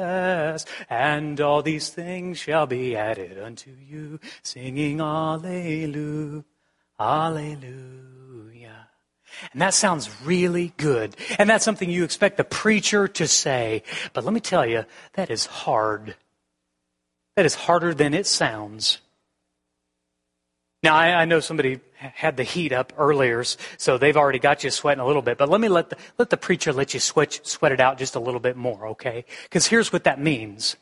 and 0.90 1.40
all 1.40 1.62
these 1.62 1.90
things 1.90 2.38
shall 2.38 2.66
be 2.66 2.96
added 2.96 3.38
unto 3.38 3.70
you, 3.70 4.18
singing 4.42 5.00
Alleluia, 5.00 6.44
Alleluia. 6.98 8.88
And 9.52 9.60
that 9.60 9.74
sounds 9.74 10.10
really 10.22 10.72
good. 10.76 11.16
And 11.38 11.50
that's 11.50 11.64
something 11.64 11.90
you 11.90 12.04
expect 12.04 12.36
the 12.36 12.44
preacher 12.44 13.08
to 13.08 13.26
say. 13.26 13.82
But 14.12 14.24
let 14.24 14.32
me 14.32 14.40
tell 14.40 14.66
you, 14.66 14.84
that 15.14 15.30
is 15.30 15.46
hard. 15.46 16.16
That 17.36 17.44
is 17.44 17.54
harder 17.54 17.94
than 17.94 18.14
it 18.14 18.26
sounds. 18.26 18.98
Now, 20.84 20.96
I, 20.96 21.22
I, 21.22 21.24
know 21.24 21.40
somebody 21.40 21.80
had 21.96 22.36
the 22.36 22.42
heat 22.42 22.70
up 22.70 22.92
earlier, 22.98 23.42
so 23.78 23.96
they've 23.96 24.18
already 24.18 24.38
got 24.38 24.64
you 24.64 24.70
sweating 24.70 25.00
a 25.00 25.06
little 25.06 25.22
bit, 25.22 25.38
but 25.38 25.48
let 25.48 25.58
me 25.58 25.68
let 25.68 25.88
the, 25.88 25.96
let 26.18 26.28
the 26.28 26.36
preacher 26.36 26.74
let 26.74 26.92
you 26.92 27.00
sweat, 27.00 27.40
sweat 27.42 27.72
it 27.72 27.80
out 27.80 27.96
just 27.96 28.16
a 28.16 28.20
little 28.20 28.38
bit 28.38 28.54
more, 28.54 28.88
okay? 28.88 29.24
Because 29.44 29.66
here's 29.66 29.94
what 29.94 30.04
that 30.04 30.20
means. 30.20 30.76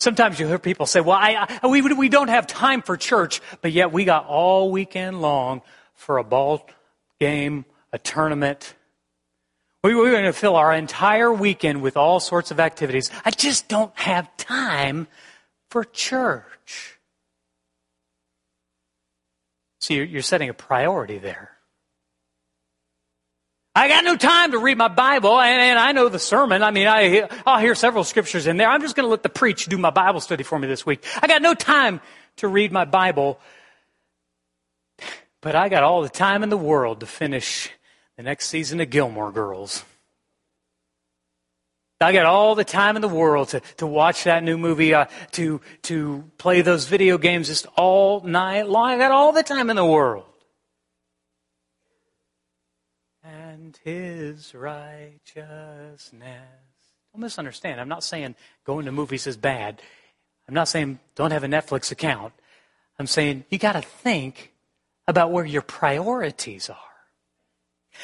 Sometimes 0.00 0.40
you 0.40 0.48
hear 0.48 0.58
people 0.58 0.84
say, 0.84 1.00
well, 1.00 1.16
I, 1.16 1.58
I, 1.62 1.68
we, 1.68 1.80
we 1.80 2.08
don't 2.08 2.26
have 2.26 2.48
time 2.48 2.82
for 2.82 2.96
church, 2.96 3.40
but 3.60 3.70
yet 3.70 3.92
we 3.92 4.04
got 4.04 4.26
all 4.26 4.72
weekend 4.72 5.22
long 5.22 5.62
for 5.94 6.18
a 6.18 6.24
ball 6.24 6.68
game, 7.20 7.64
a 7.92 8.00
tournament. 8.00 8.74
We, 9.84 9.94
we're 9.94 10.10
going 10.10 10.24
to 10.24 10.32
fill 10.32 10.56
our 10.56 10.74
entire 10.74 11.32
weekend 11.32 11.82
with 11.82 11.96
all 11.96 12.18
sorts 12.18 12.50
of 12.50 12.58
activities. 12.58 13.12
I 13.24 13.30
just 13.30 13.68
don't 13.68 13.96
have 13.96 14.36
time 14.36 15.06
for 15.70 15.84
church. 15.84 16.93
See, 19.84 20.02
you're 20.02 20.22
setting 20.22 20.48
a 20.48 20.54
priority 20.54 21.18
there. 21.18 21.50
I 23.74 23.86
got 23.86 24.02
no 24.02 24.16
time 24.16 24.52
to 24.52 24.58
read 24.58 24.78
my 24.78 24.88
Bible, 24.88 25.38
and, 25.38 25.60
and 25.60 25.78
I 25.78 25.92
know 25.92 26.08
the 26.08 26.18
sermon. 26.18 26.62
I 26.62 26.70
mean, 26.70 26.86
I, 26.86 27.28
I'll 27.44 27.60
hear 27.60 27.74
several 27.74 28.02
scriptures 28.02 28.46
in 28.46 28.56
there. 28.56 28.70
I'm 28.70 28.80
just 28.80 28.96
going 28.96 29.04
to 29.04 29.10
let 29.10 29.22
the 29.22 29.28
preach 29.28 29.66
do 29.66 29.76
my 29.76 29.90
Bible 29.90 30.20
study 30.20 30.42
for 30.42 30.58
me 30.58 30.68
this 30.68 30.86
week. 30.86 31.04
I 31.20 31.26
got 31.26 31.42
no 31.42 31.52
time 31.52 32.00
to 32.36 32.48
read 32.48 32.72
my 32.72 32.86
Bible, 32.86 33.38
but 35.42 35.54
I 35.54 35.68
got 35.68 35.82
all 35.82 36.00
the 36.00 36.08
time 36.08 36.42
in 36.42 36.48
the 36.48 36.56
world 36.56 37.00
to 37.00 37.06
finish 37.06 37.68
the 38.16 38.22
next 38.22 38.46
season 38.48 38.80
of 38.80 38.88
Gilmore 38.88 39.32
Girls. 39.32 39.84
I 42.00 42.12
got 42.12 42.26
all 42.26 42.54
the 42.54 42.64
time 42.64 42.96
in 42.96 43.02
the 43.02 43.08
world 43.08 43.48
to, 43.50 43.60
to 43.78 43.86
watch 43.86 44.24
that 44.24 44.42
new 44.42 44.58
movie, 44.58 44.94
uh, 44.94 45.06
to, 45.32 45.60
to 45.82 46.24
play 46.38 46.60
those 46.60 46.86
video 46.86 47.18
games 47.18 47.48
just 47.48 47.66
all 47.76 48.20
night 48.20 48.68
long. 48.68 48.90
I 48.90 48.98
got 48.98 49.12
all 49.12 49.32
the 49.32 49.42
time 49.42 49.70
in 49.70 49.76
the 49.76 49.84
world. 49.84 50.26
And 53.22 53.78
his 53.84 54.54
righteousness. 54.54 55.42
Don't 57.12 57.20
misunderstand. 57.20 57.80
I'm 57.80 57.88
not 57.88 58.02
saying 58.04 58.34
going 58.64 58.86
to 58.86 58.92
movies 58.92 59.26
is 59.26 59.36
bad. 59.36 59.80
I'm 60.48 60.54
not 60.54 60.68
saying 60.68 60.98
don't 61.14 61.30
have 61.30 61.44
a 61.44 61.48
Netflix 61.48 61.90
account. 61.90 62.34
I'm 62.98 63.06
saying 63.06 63.44
you 63.50 63.58
got 63.58 63.72
to 63.72 63.82
think 63.82 64.52
about 65.06 65.30
where 65.30 65.44
your 65.44 65.62
priorities 65.62 66.68
are. 66.68 66.76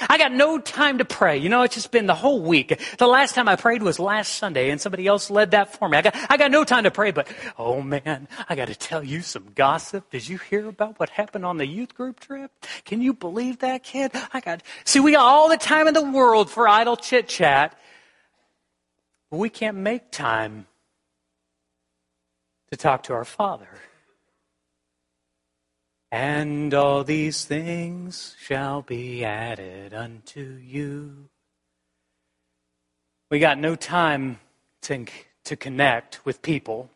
I 0.08 0.18
got 0.18 0.32
no 0.32 0.58
time 0.58 0.98
to 0.98 1.04
pray. 1.04 1.38
You 1.38 1.48
know, 1.48 1.62
it's 1.62 1.74
just 1.74 1.90
been 1.90 2.06
the 2.06 2.14
whole 2.14 2.40
week. 2.40 2.80
The 2.98 3.06
last 3.06 3.34
time 3.34 3.48
I 3.48 3.56
prayed 3.56 3.82
was 3.82 3.98
last 3.98 4.34
Sunday 4.34 4.70
and 4.70 4.80
somebody 4.80 5.06
else 5.06 5.30
led 5.30 5.50
that 5.50 5.72
for 5.72 5.88
me. 5.88 5.98
I 5.98 6.02
got, 6.02 6.16
I 6.30 6.36
got 6.36 6.50
no 6.50 6.64
time 6.64 6.84
to 6.84 6.90
pray, 6.90 7.10
but 7.10 7.28
oh 7.58 7.82
man, 7.82 8.28
I 8.48 8.54
got 8.54 8.68
to 8.68 8.74
tell 8.74 9.02
you 9.02 9.20
some 9.20 9.48
gossip. 9.54 10.10
Did 10.10 10.28
you 10.28 10.38
hear 10.38 10.68
about 10.68 10.98
what 10.98 11.10
happened 11.10 11.44
on 11.44 11.58
the 11.58 11.66
youth 11.66 11.94
group 11.94 12.20
trip? 12.20 12.50
Can 12.84 13.02
you 13.02 13.12
believe 13.12 13.58
that 13.58 13.82
kid? 13.82 14.12
I 14.32 14.40
got, 14.40 14.62
see, 14.84 15.00
we 15.00 15.12
got 15.12 15.24
all 15.24 15.48
the 15.48 15.56
time 15.56 15.88
in 15.88 15.94
the 15.94 16.08
world 16.10 16.50
for 16.50 16.68
idle 16.68 16.96
chit 16.96 17.28
chat, 17.28 17.78
but 19.30 19.38
we 19.38 19.48
can't 19.48 19.76
make 19.76 20.10
time 20.10 20.66
to 22.70 22.76
talk 22.76 23.02
to 23.04 23.12
our 23.12 23.24
Father. 23.24 23.68
And 26.12 26.74
all 26.74 27.04
these 27.04 27.44
things 27.44 28.34
shall 28.40 28.82
be 28.82 29.24
added 29.24 29.94
unto 29.94 30.40
you. 30.40 31.28
We 33.30 33.38
got 33.38 33.58
no 33.58 33.76
time 33.76 34.40
to, 34.82 35.06
to 35.44 35.56
connect 35.56 36.24
with 36.24 36.42
people 36.42 36.90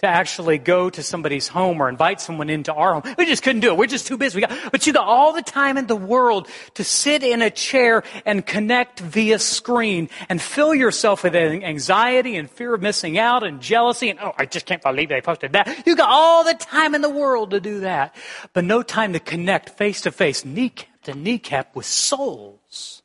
to 0.00 0.06
actually 0.06 0.58
go 0.58 0.88
to 0.88 1.02
somebody's 1.02 1.48
home 1.48 1.82
or 1.82 1.88
invite 1.88 2.20
someone 2.20 2.48
into 2.48 2.72
our 2.72 2.94
home. 2.94 3.14
We 3.18 3.26
just 3.26 3.42
couldn't 3.42 3.60
do 3.60 3.68
it. 3.68 3.76
We're 3.76 3.86
just 3.86 4.06
too 4.06 4.16
busy. 4.16 4.36
We 4.36 4.46
got, 4.46 4.70
but 4.70 4.86
you 4.86 4.92
got 4.92 5.06
all 5.06 5.32
the 5.32 5.42
time 5.42 5.76
in 5.76 5.88
the 5.88 5.96
world 5.96 6.48
to 6.74 6.84
sit 6.84 7.24
in 7.24 7.42
a 7.42 7.50
chair 7.50 8.04
and 8.24 8.46
connect 8.46 9.00
via 9.00 9.38
screen 9.40 10.08
and 10.28 10.40
fill 10.40 10.74
yourself 10.74 11.24
with 11.24 11.34
anxiety 11.34 12.36
and 12.36 12.48
fear 12.48 12.74
of 12.74 12.82
missing 12.82 13.18
out 13.18 13.42
and 13.42 13.60
jealousy 13.60 14.10
and, 14.10 14.20
oh, 14.20 14.32
I 14.38 14.46
just 14.46 14.66
can't 14.66 14.82
believe 14.82 15.08
they 15.08 15.20
posted 15.20 15.52
that. 15.54 15.86
You 15.86 15.96
got 15.96 16.08
all 16.08 16.44
the 16.44 16.54
time 16.54 16.94
in 16.94 17.02
the 17.02 17.10
world 17.10 17.50
to 17.50 17.60
do 17.60 17.80
that, 17.80 18.14
but 18.52 18.64
no 18.64 18.82
time 18.82 19.14
to 19.14 19.20
connect 19.20 19.70
face 19.70 20.02
to 20.02 20.12
face, 20.12 20.44
kneecap 20.44 20.88
to 21.04 21.14
kneecap 21.14 21.74
with 21.74 21.86
souls. 21.86 23.02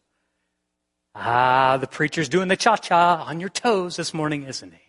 Ah, 1.15 1.77
the 1.77 1.87
preacher's 1.87 2.27
doing 2.27 2.49
the 2.49 2.57
cha-cha 2.57 3.23
on 3.23 3.39
your 3.39 3.49
toes 3.49 3.95
this 3.95 4.13
morning, 4.13 4.43
isn't 4.43 4.73
he? 4.73 4.82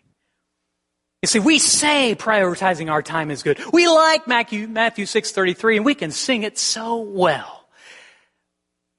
You 1.25 1.27
see, 1.27 1.39
we 1.39 1.57
say 1.57 2.13
prioritizing 2.15 2.91
our 2.91 3.01
time 3.01 3.31
is 3.31 3.41
good. 3.41 3.59
We 3.73 3.87
like 3.87 4.27
Matthew, 4.27 4.67
Matthew 4.67 5.05
6.33 5.05 5.77
and 5.77 5.83
we 5.83 5.95
can 5.95 6.11
sing 6.11 6.43
it 6.43 6.59
so 6.59 6.97
well. 6.97 7.65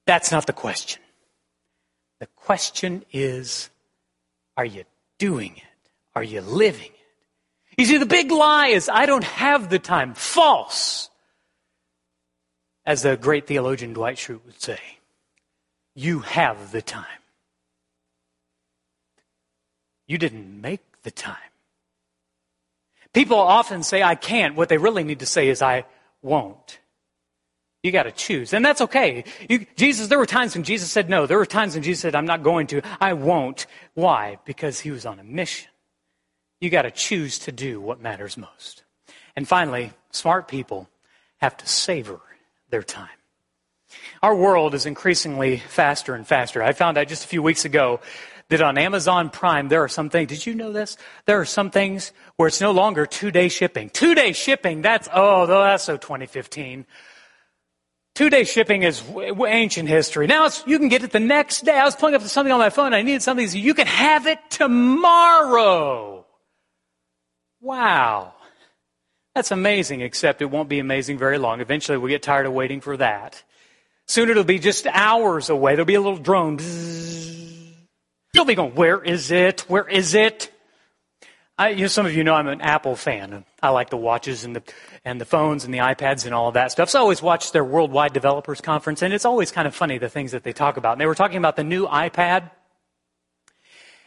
That's 0.06 0.32
not 0.32 0.44
the 0.44 0.52
question. 0.52 1.00
The 2.18 2.26
question 2.34 3.04
is, 3.12 3.70
are 4.56 4.64
you 4.64 4.82
doing 5.18 5.52
it? 5.56 5.90
Are 6.16 6.22
you 6.24 6.40
living 6.40 6.90
it? 6.90 7.80
You 7.80 7.86
see, 7.86 7.98
the 7.98 8.06
big 8.06 8.32
lie 8.32 8.70
is, 8.70 8.88
I 8.88 9.06
don't 9.06 9.22
have 9.22 9.70
the 9.70 9.78
time. 9.78 10.14
False. 10.14 11.08
As 12.84 13.02
the 13.02 13.16
great 13.16 13.46
theologian 13.46 13.92
Dwight 13.92 14.16
Schrute 14.16 14.44
would 14.44 14.60
say, 14.60 14.80
you 15.94 16.18
have 16.18 16.72
the 16.72 16.82
time. 16.82 17.22
You 20.08 20.18
didn't 20.18 20.60
make 20.60 20.82
the 21.04 21.12
time. 21.12 21.36
People 23.16 23.38
often 23.38 23.82
say, 23.82 24.02
I 24.02 24.14
can't. 24.14 24.56
What 24.56 24.68
they 24.68 24.76
really 24.76 25.02
need 25.02 25.20
to 25.20 25.26
say 25.26 25.48
is, 25.48 25.62
I 25.62 25.86
won't. 26.20 26.78
You 27.82 27.90
got 27.90 28.02
to 28.02 28.12
choose. 28.12 28.52
And 28.52 28.62
that's 28.62 28.82
okay. 28.82 29.24
You, 29.48 29.64
Jesus, 29.74 30.08
there 30.08 30.18
were 30.18 30.26
times 30.26 30.54
when 30.54 30.64
Jesus 30.64 30.90
said 30.90 31.08
no. 31.08 31.24
There 31.24 31.38
were 31.38 31.46
times 31.46 31.72
when 31.72 31.82
Jesus 31.82 32.02
said, 32.02 32.14
I'm 32.14 32.26
not 32.26 32.42
going 32.42 32.66
to. 32.66 32.82
I 33.00 33.14
won't. 33.14 33.66
Why? 33.94 34.36
Because 34.44 34.80
he 34.80 34.90
was 34.90 35.06
on 35.06 35.18
a 35.18 35.24
mission. 35.24 35.70
You 36.60 36.68
got 36.68 36.82
to 36.82 36.90
choose 36.90 37.38
to 37.38 37.52
do 37.52 37.80
what 37.80 38.02
matters 38.02 38.36
most. 38.36 38.84
And 39.34 39.48
finally, 39.48 39.94
smart 40.10 40.46
people 40.46 40.86
have 41.38 41.56
to 41.56 41.66
savor 41.66 42.20
their 42.68 42.82
time. 42.82 43.08
Our 44.22 44.36
world 44.36 44.74
is 44.74 44.84
increasingly 44.84 45.56
faster 45.56 46.14
and 46.14 46.26
faster. 46.26 46.62
I 46.62 46.74
found 46.74 46.98
out 46.98 47.08
just 47.08 47.24
a 47.24 47.28
few 47.28 47.42
weeks 47.42 47.64
ago 47.64 48.00
that 48.48 48.62
on 48.62 48.78
Amazon 48.78 49.30
Prime, 49.30 49.68
there 49.68 49.82
are 49.82 49.88
some 49.88 50.08
things, 50.08 50.28
did 50.28 50.46
you 50.46 50.54
know 50.54 50.72
this? 50.72 50.96
There 51.26 51.40
are 51.40 51.44
some 51.44 51.70
things 51.70 52.12
where 52.36 52.46
it's 52.46 52.60
no 52.60 52.70
longer 52.70 53.06
two 53.06 53.30
day 53.30 53.48
shipping. 53.48 53.90
Two 53.90 54.14
day 54.14 54.32
shipping, 54.32 54.82
that's, 54.82 55.08
oh, 55.12 55.46
that's 55.46 55.84
so 55.84 55.96
2015. 55.96 56.86
Two 58.14 58.30
day 58.30 58.44
shipping 58.44 58.82
is 58.82 59.02
ancient 59.46 59.88
history. 59.88 60.26
Now 60.26 60.48
you 60.64 60.78
can 60.78 60.88
get 60.88 61.02
it 61.02 61.10
the 61.10 61.20
next 61.20 61.66
day. 61.66 61.78
I 61.78 61.84
was 61.84 61.96
pulling 61.96 62.14
up 62.14 62.22
something 62.22 62.52
on 62.52 62.58
my 62.58 62.70
phone. 62.70 62.94
I 62.94 63.02
needed 63.02 63.20
something. 63.22 63.46
So 63.46 63.58
you 63.58 63.74
can 63.74 63.86
have 63.86 64.26
it 64.26 64.38
tomorrow. 64.48 66.24
Wow. 67.60 68.32
That's 69.34 69.50
amazing, 69.50 70.00
except 70.00 70.40
it 70.40 70.46
won't 70.46 70.70
be 70.70 70.78
amazing 70.78 71.18
very 71.18 71.36
long. 71.36 71.60
Eventually 71.60 71.98
we'll 71.98 72.08
get 72.08 72.22
tired 72.22 72.46
of 72.46 72.54
waiting 72.54 72.80
for 72.80 72.96
that. 72.96 73.42
Soon 74.06 74.30
it'll 74.30 74.44
be 74.44 74.58
just 74.58 74.86
hours 74.86 75.50
away. 75.50 75.72
There'll 75.72 75.84
be 75.84 75.94
a 75.94 76.00
little 76.00 76.16
drone. 76.16 76.56
You'll 78.36 78.44
be 78.44 78.54
going, 78.54 78.74
where 78.74 79.02
is 79.02 79.30
it? 79.30 79.62
Where 79.62 79.88
is 79.88 80.12
it? 80.14 80.52
I, 81.56 81.70
you 81.70 81.82
know, 81.82 81.86
some 81.86 82.04
of 82.04 82.14
you 82.14 82.22
know 82.22 82.34
I'm 82.34 82.48
an 82.48 82.60
Apple 82.60 82.96
fan. 82.96 83.46
I 83.62 83.70
like 83.70 83.88
the 83.88 83.96
watches 83.96 84.44
and 84.44 84.54
the, 84.54 84.62
and 85.06 85.18
the 85.18 85.24
phones 85.24 85.64
and 85.64 85.72
the 85.72 85.78
iPads 85.78 86.26
and 86.26 86.34
all 86.34 86.48
of 86.48 86.54
that 86.54 86.70
stuff. 86.70 86.90
So 86.90 86.98
I 86.98 87.00
always 87.00 87.22
watch 87.22 87.52
their 87.52 87.64
Worldwide 87.64 88.12
Developers 88.12 88.60
Conference, 88.60 89.00
and 89.00 89.14
it's 89.14 89.24
always 89.24 89.50
kind 89.50 89.66
of 89.66 89.74
funny 89.74 89.96
the 89.96 90.10
things 90.10 90.32
that 90.32 90.42
they 90.42 90.52
talk 90.52 90.76
about. 90.76 90.92
And 90.92 91.00
they 91.00 91.06
were 91.06 91.14
talking 91.14 91.38
about 91.38 91.56
the 91.56 91.64
new 91.64 91.86
iPad. 91.86 92.50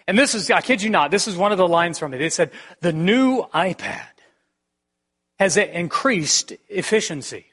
And 0.07 0.15
this 0.15 0.35
is, 0.35 0.51
I 0.51 0.61
kid 0.61 0.83
you 0.83 0.91
not, 0.91 1.09
this 1.09 1.27
is 1.27 1.35
one 1.35 1.51
of 1.51 1.57
the 1.57 1.67
lines 1.67 1.97
from 1.97 2.13
it. 2.13 2.19
They 2.19 2.29
said, 2.29 2.51
the 2.81 2.93
new 2.93 3.45
iPad 3.51 4.05
has 5.39 5.57
increased 5.57 6.53
efficiency 6.67 7.48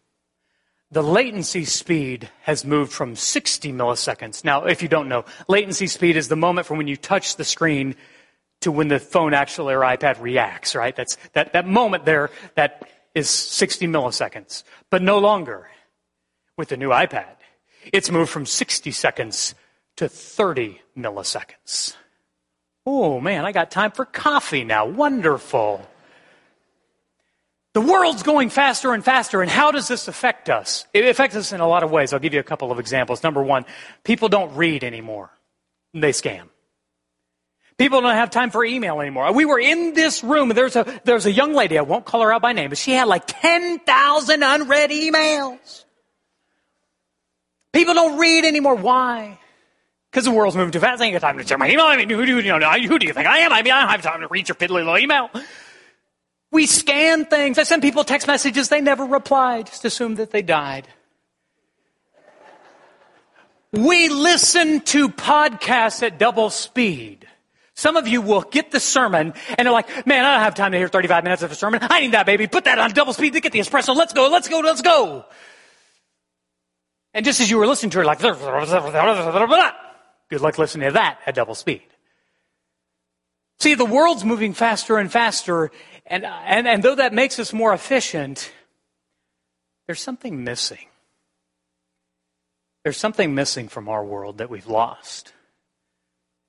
the 0.96 1.02
latency 1.02 1.66
speed 1.66 2.30
has 2.44 2.64
moved 2.64 2.90
from 2.90 3.16
60 3.16 3.70
milliseconds. 3.70 4.44
Now, 4.44 4.64
if 4.64 4.80
you 4.80 4.88
don't 4.88 5.10
know, 5.10 5.26
latency 5.46 5.88
speed 5.88 6.16
is 6.16 6.28
the 6.28 6.36
moment 6.36 6.66
from 6.66 6.78
when 6.78 6.88
you 6.88 6.96
touch 6.96 7.36
the 7.36 7.44
screen 7.44 7.96
to 8.62 8.72
when 8.72 8.88
the 8.88 8.98
phone 8.98 9.34
actually 9.34 9.74
or 9.74 9.80
iPad 9.80 10.18
reacts, 10.22 10.74
right? 10.74 10.96
That's 10.96 11.18
that, 11.34 11.52
that 11.52 11.68
moment 11.68 12.06
there 12.06 12.30
that 12.54 12.88
is 13.14 13.28
60 13.28 13.86
milliseconds. 13.88 14.62
But 14.88 15.02
no 15.02 15.18
longer 15.18 15.68
with 16.56 16.70
the 16.70 16.78
new 16.78 16.88
iPad. 16.88 17.36
It's 17.92 18.10
moved 18.10 18.30
from 18.30 18.46
60 18.46 18.90
seconds 18.90 19.54
to 19.96 20.08
30 20.08 20.80
milliseconds. 20.96 21.94
Oh 22.86 23.20
man, 23.20 23.44
I 23.44 23.52
got 23.52 23.70
time 23.70 23.90
for 23.90 24.06
coffee 24.06 24.64
now. 24.64 24.86
Wonderful. 24.86 25.86
The 27.76 27.82
world's 27.82 28.22
going 28.22 28.48
faster 28.48 28.94
and 28.94 29.04
faster, 29.04 29.42
and 29.42 29.50
how 29.50 29.70
does 29.70 29.86
this 29.86 30.08
affect 30.08 30.48
us? 30.48 30.86
It 30.94 31.04
affects 31.04 31.36
us 31.36 31.52
in 31.52 31.60
a 31.60 31.68
lot 31.68 31.82
of 31.82 31.90
ways. 31.90 32.14
I'll 32.14 32.18
give 32.18 32.32
you 32.32 32.40
a 32.40 32.42
couple 32.42 32.72
of 32.72 32.78
examples. 32.78 33.22
Number 33.22 33.42
one, 33.42 33.66
people 34.02 34.30
don't 34.30 34.56
read 34.56 34.82
anymore. 34.82 35.28
They 35.92 36.12
scam. 36.12 36.48
People 37.76 38.00
don't 38.00 38.14
have 38.14 38.30
time 38.30 38.48
for 38.48 38.64
email 38.64 38.98
anymore. 39.02 39.30
We 39.34 39.44
were 39.44 39.60
in 39.60 39.92
this 39.92 40.24
room, 40.24 40.50
and 40.50 40.56
there's 40.56 40.74
a, 40.74 41.02
there's 41.04 41.26
a 41.26 41.30
young 41.30 41.52
lady, 41.52 41.76
I 41.76 41.82
won't 41.82 42.06
call 42.06 42.22
her 42.22 42.32
out 42.32 42.40
by 42.40 42.54
name, 42.54 42.70
but 42.70 42.78
she 42.78 42.92
had 42.92 43.08
like 43.08 43.24
10,000 43.26 44.42
unread 44.42 44.88
emails. 44.88 45.84
People 47.74 47.92
don't 47.92 48.18
read 48.18 48.46
anymore. 48.46 48.76
Why? 48.76 49.38
Because 50.10 50.24
the 50.24 50.30
world's 50.30 50.56
moving 50.56 50.72
too 50.72 50.80
fast. 50.80 51.02
I 51.02 51.04
ain't 51.04 51.12
got 51.12 51.20
time 51.20 51.36
to 51.36 51.44
check 51.44 51.58
my 51.58 51.68
email. 51.68 51.84
I 51.84 51.98
mean, 51.98 52.08
who 52.08 52.24
do, 52.24 52.40
you 52.40 52.58
know, 52.58 52.72
who 52.72 52.98
do 52.98 53.06
you 53.06 53.12
think 53.12 53.26
I 53.26 53.40
am? 53.40 53.52
I 53.52 53.60
mean, 53.60 53.74
I 53.74 53.82
don't 53.82 53.90
have 53.90 54.00
time 54.00 54.22
to 54.22 54.28
read 54.28 54.48
your 54.48 54.56
piddly 54.56 54.76
little 54.76 54.96
email. 54.96 55.28
We 56.52 56.66
scan 56.66 57.24
things. 57.26 57.58
I 57.58 57.64
send 57.64 57.82
people 57.82 58.04
text 58.04 58.26
messages, 58.26 58.68
they 58.68 58.80
never 58.80 59.04
reply, 59.04 59.62
just 59.62 59.84
assume 59.84 60.14
that 60.16 60.30
they 60.30 60.42
died. 60.42 60.86
We 63.72 64.08
listen 64.08 64.80
to 64.82 65.08
podcasts 65.08 66.02
at 66.02 66.18
double 66.18 66.50
speed. 66.50 67.26
Some 67.74 67.96
of 67.96 68.08
you 68.08 68.22
will 68.22 68.40
get 68.40 68.70
the 68.70 68.80
sermon 68.80 69.34
and 69.58 69.66
they're 69.66 69.72
like, 69.72 70.06
man, 70.06 70.24
I 70.24 70.32
don't 70.34 70.44
have 70.44 70.54
time 70.54 70.72
to 70.72 70.78
hear 70.78 70.88
35 70.88 71.24
minutes 71.24 71.42
of 71.42 71.52
a 71.52 71.54
sermon. 71.54 71.80
I 71.82 72.00
need 72.00 72.12
that 72.12 72.24
baby. 72.24 72.46
Put 72.46 72.64
that 72.64 72.78
on 72.78 72.92
double 72.92 73.12
speed 73.12 73.34
to 73.34 73.40
get 73.40 73.52
the 73.52 73.58
espresso. 73.58 73.94
Let's 73.94 74.14
go, 74.14 74.28
let's 74.28 74.48
go, 74.48 74.60
let's 74.60 74.80
go. 74.80 75.26
And 77.12 77.26
just 77.26 77.40
as 77.40 77.50
you 77.50 77.58
were 77.58 77.66
listening 77.66 77.90
to 77.90 78.00
it, 78.00 78.06
like, 78.06 78.20
good 78.20 78.40
luck 80.40 80.58
listening 80.58 80.88
to 80.88 80.92
that 80.94 81.18
at 81.26 81.34
double 81.34 81.54
speed. 81.54 81.82
See, 83.58 83.74
the 83.74 83.84
world's 83.84 84.24
moving 84.24 84.54
faster 84.54 84.96
and 84.96 85.10
faster, 85.12 85.70
and, 86.06 86.24
and, 86.24 86.68
and 86.68 86.82
though 86.82 86.94
that 86.94 87.12
makes 87.12 87.38
us 87.38 87.52
more 87.52 87.72
efficient, 87.72 88.52
there's 89.86 90.00
something 90.00 90.44
missing. 90.44 90.86
There's 92.84 92.96
something 92.96 93.34
missing 93.34 93.68
from 93.68 93.88
our 93.88 94.04
world 94.04 94.38
that 94.38 94.50
we've 94.50 94.68
lost. 94.68 95.32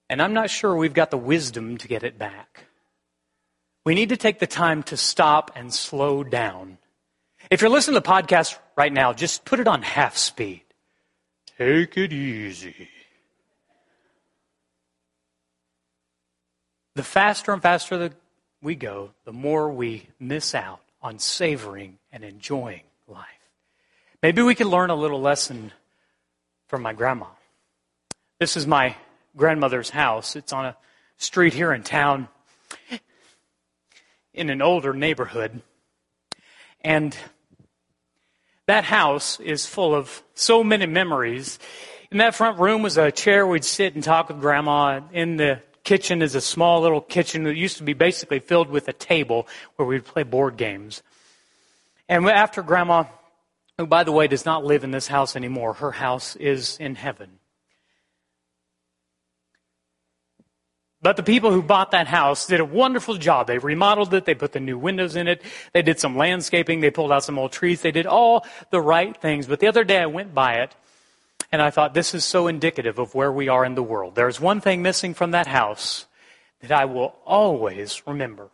And 0.09 0.21
I'm 0.21 0.33
not 0.33 0.49
sure 0.49 0.75
we've 0.75 0.93
got 0.93 1.11
the 1.11 1.17
wisdom 1.17 1.77
to 1.77 1.87
get 1.87 2.03
it 2.03 2.17
back. 2.17 2.65
We 3.85 3.95
need 3.95 4.09
to 4.09 4.17
take 4.17 4.39
the 4.39 4.47
time 4.47 4.83
to 4.83 4.97
stop 4.97 5.51
and 5.55 5.73
slow 5.73 6.23
down. 6.23 6.77
If 7.49 7.61
you're 7.61 7.69
listening 7.69 7.95
to 7.95 8.01
the 8.01 8.09
podcast 8.09 8.57
right 8.75 8.91
now, 8.91 9.13
just 9.13 9.45
put 9.45 9.59
it 9.59 9.67
on 9.67 9.81
half 9.81 10.17
speed. 10.17 10.61
Take 11.57 11.97
it 11.97 12.13
easy. 12.13 12.89
The 16.95 17.03
faster 17.03 17.53
and 17.53 17.61
faster 17.61 17.97
the 17.97 18.13
we 18.61 18.75
go, 18.75 19.11
the 19.25 19.33
more 19.33 19.71
we 19.71 20.07
miss 20.19 20.55
out 20.55 20.81
on 21.01 21.19
savoring 21.19 21.99
and 22.11 22.23
enjoying 22.23 22.83
life. 23.07 23.25
Maybe 24.21 24.41
we 24.41 24.55
can 24.55 24.67
learn 24.67 24.89
a 24.89 24.95
little 24.95 25.21
lesson 25.21 25.71
from 26.67 26.81
my 26.81 26.93
grandma. 26.93 27.27
This 28.39 28.57
is 28.57 28.67
my 28.67 28.95
grandmother's 29.35 29.89
house. 29.89 30.35
It's 30.35 30.53
on 30.53 30.65
a 30.65 30.77
street 31.17 31.53
here 31.53 31.71
in 31.71 31.83
town 31.83 32.27
in 34.33 34.49
an 34.49 34.61
older 34.61 34.93
neighborhood. 34.93 35.61
And 36.81 37.15
that 38.67 38.83
house 38.83 39.39
is 39.39 39.65
full 39.65 39.95
of 39.95 40.23
so 40.33 40.63
many 40.63 40.85
memories. 40.85 41.59
In 42.11 42.19
that 42.19 42.35
front 42.35 42.59
room 42.59 42.81
was 42.81 42.97
a 42.97 43.11
chair 43.11 43.45
we'd 43.45 43.65
sit 43.65 43.95
and 43.95 44.03
talk 44.03 44.29
with 44.29 44.39
grandma. 44.39 45.01
In 45.11 45.37
the 45.37 45.61
kitchen 45.87 46.21
is 46.21 46.35
a 46.35 46.41
small 46.41 46.81
little 46.81 46.99
kitchen 46.99 47.43
that 47.43 47.55
used 47.55 47.77
to 47.77 47.83
be 47.83 47.93
basically 47.93 48.39
filled 48.39 48.69
with 48.69 48.89
a 48.89 48.93
table 48.93 49.47
where 49.77 49.87
we'd 49.87 50.03
play 50.03 50.23
board 50.23 50.57
games. 50.57 51.01
And 52.09 52.27
after 52.27 52.61
Grandma, 52.61 53.05
who, 53.77 53.87
by 53.87 54.03
the 54.03 54.11
way, 54.11 54.27
does 54.27 54.45
not 54.45 54.65
live 54.65 54.83
in 54.83 54.91
this 54.91 55.07
house 55.07 55.37
anymore, 55.37 55.75
her 55.75 55.93
house 55.93 56.35
is 56.35 56.75
in 56.77 56.95
heaven. 56.95 57.39
But 61.01 61.15
the 61.15 61.23
people 61.23 61.51
who 61.51 61.61
bought 61.61 61.91
that 61.91 62.07
house 62.07 62.47
did 62.47 62.59
a 62.59 62.65
wonderful 62.65 63.15
job. 63.15 63.47
They 63.47 63.57
remodeled 63.57 64.13
it. 64.13 64.25
They 64.25 64.35
put 64.35 64.51
the 64.51 64.59
new 64.59 64.77
windows 64.77 65.15
in 65.15 65.29
it. 65.29 65.41
They 65.71 65.83
did 65.83 66.01
some 66.01 66.17
landscaping. 66.17 66.81
They 66.81 66.91
pulled 66.91 67.13
out 67.13 67.23
some 67.23 67.39
old 67.39 67.53
trees. 67.53 67.81
They 67.81 67.91
did 67.91 68.07
all 68.07 68.45
the 68.71 68.81
right 68.81 69.15
things. 69.15 69.47
But 69.47 69.61
the 69.61 69.67
other 69.67 69.85
day 69.85 69.99
I 69.99 70.07
went 70.07 70.33
by 70.33 70.55
it 70.55 70.75
and 71.51 71.61
I 71.61 71.69
thought 71.69 71.93
this 71.93 72.13
is 72.13 72.25
so 72.25 72.47
indicative 72.47 72.99
of 72.99 73.15
where 73.15 73.31
we 73.31 73.47
are 73.47 73.63
in 73.63 73.75
the 73.75 73.83
world. 73.83 74.15
There's 74.15 74.39
one 74.39 74.61
thing 74.61 74.81
missing 74.81 75.13
from 75.13 75.31
that 75.31 75.47
house 75.47 76.05
that 76.61 76.71
I 76.71 76.85
will 76.85 77.15
always 77.25 78.01
remember. 78.05 78.49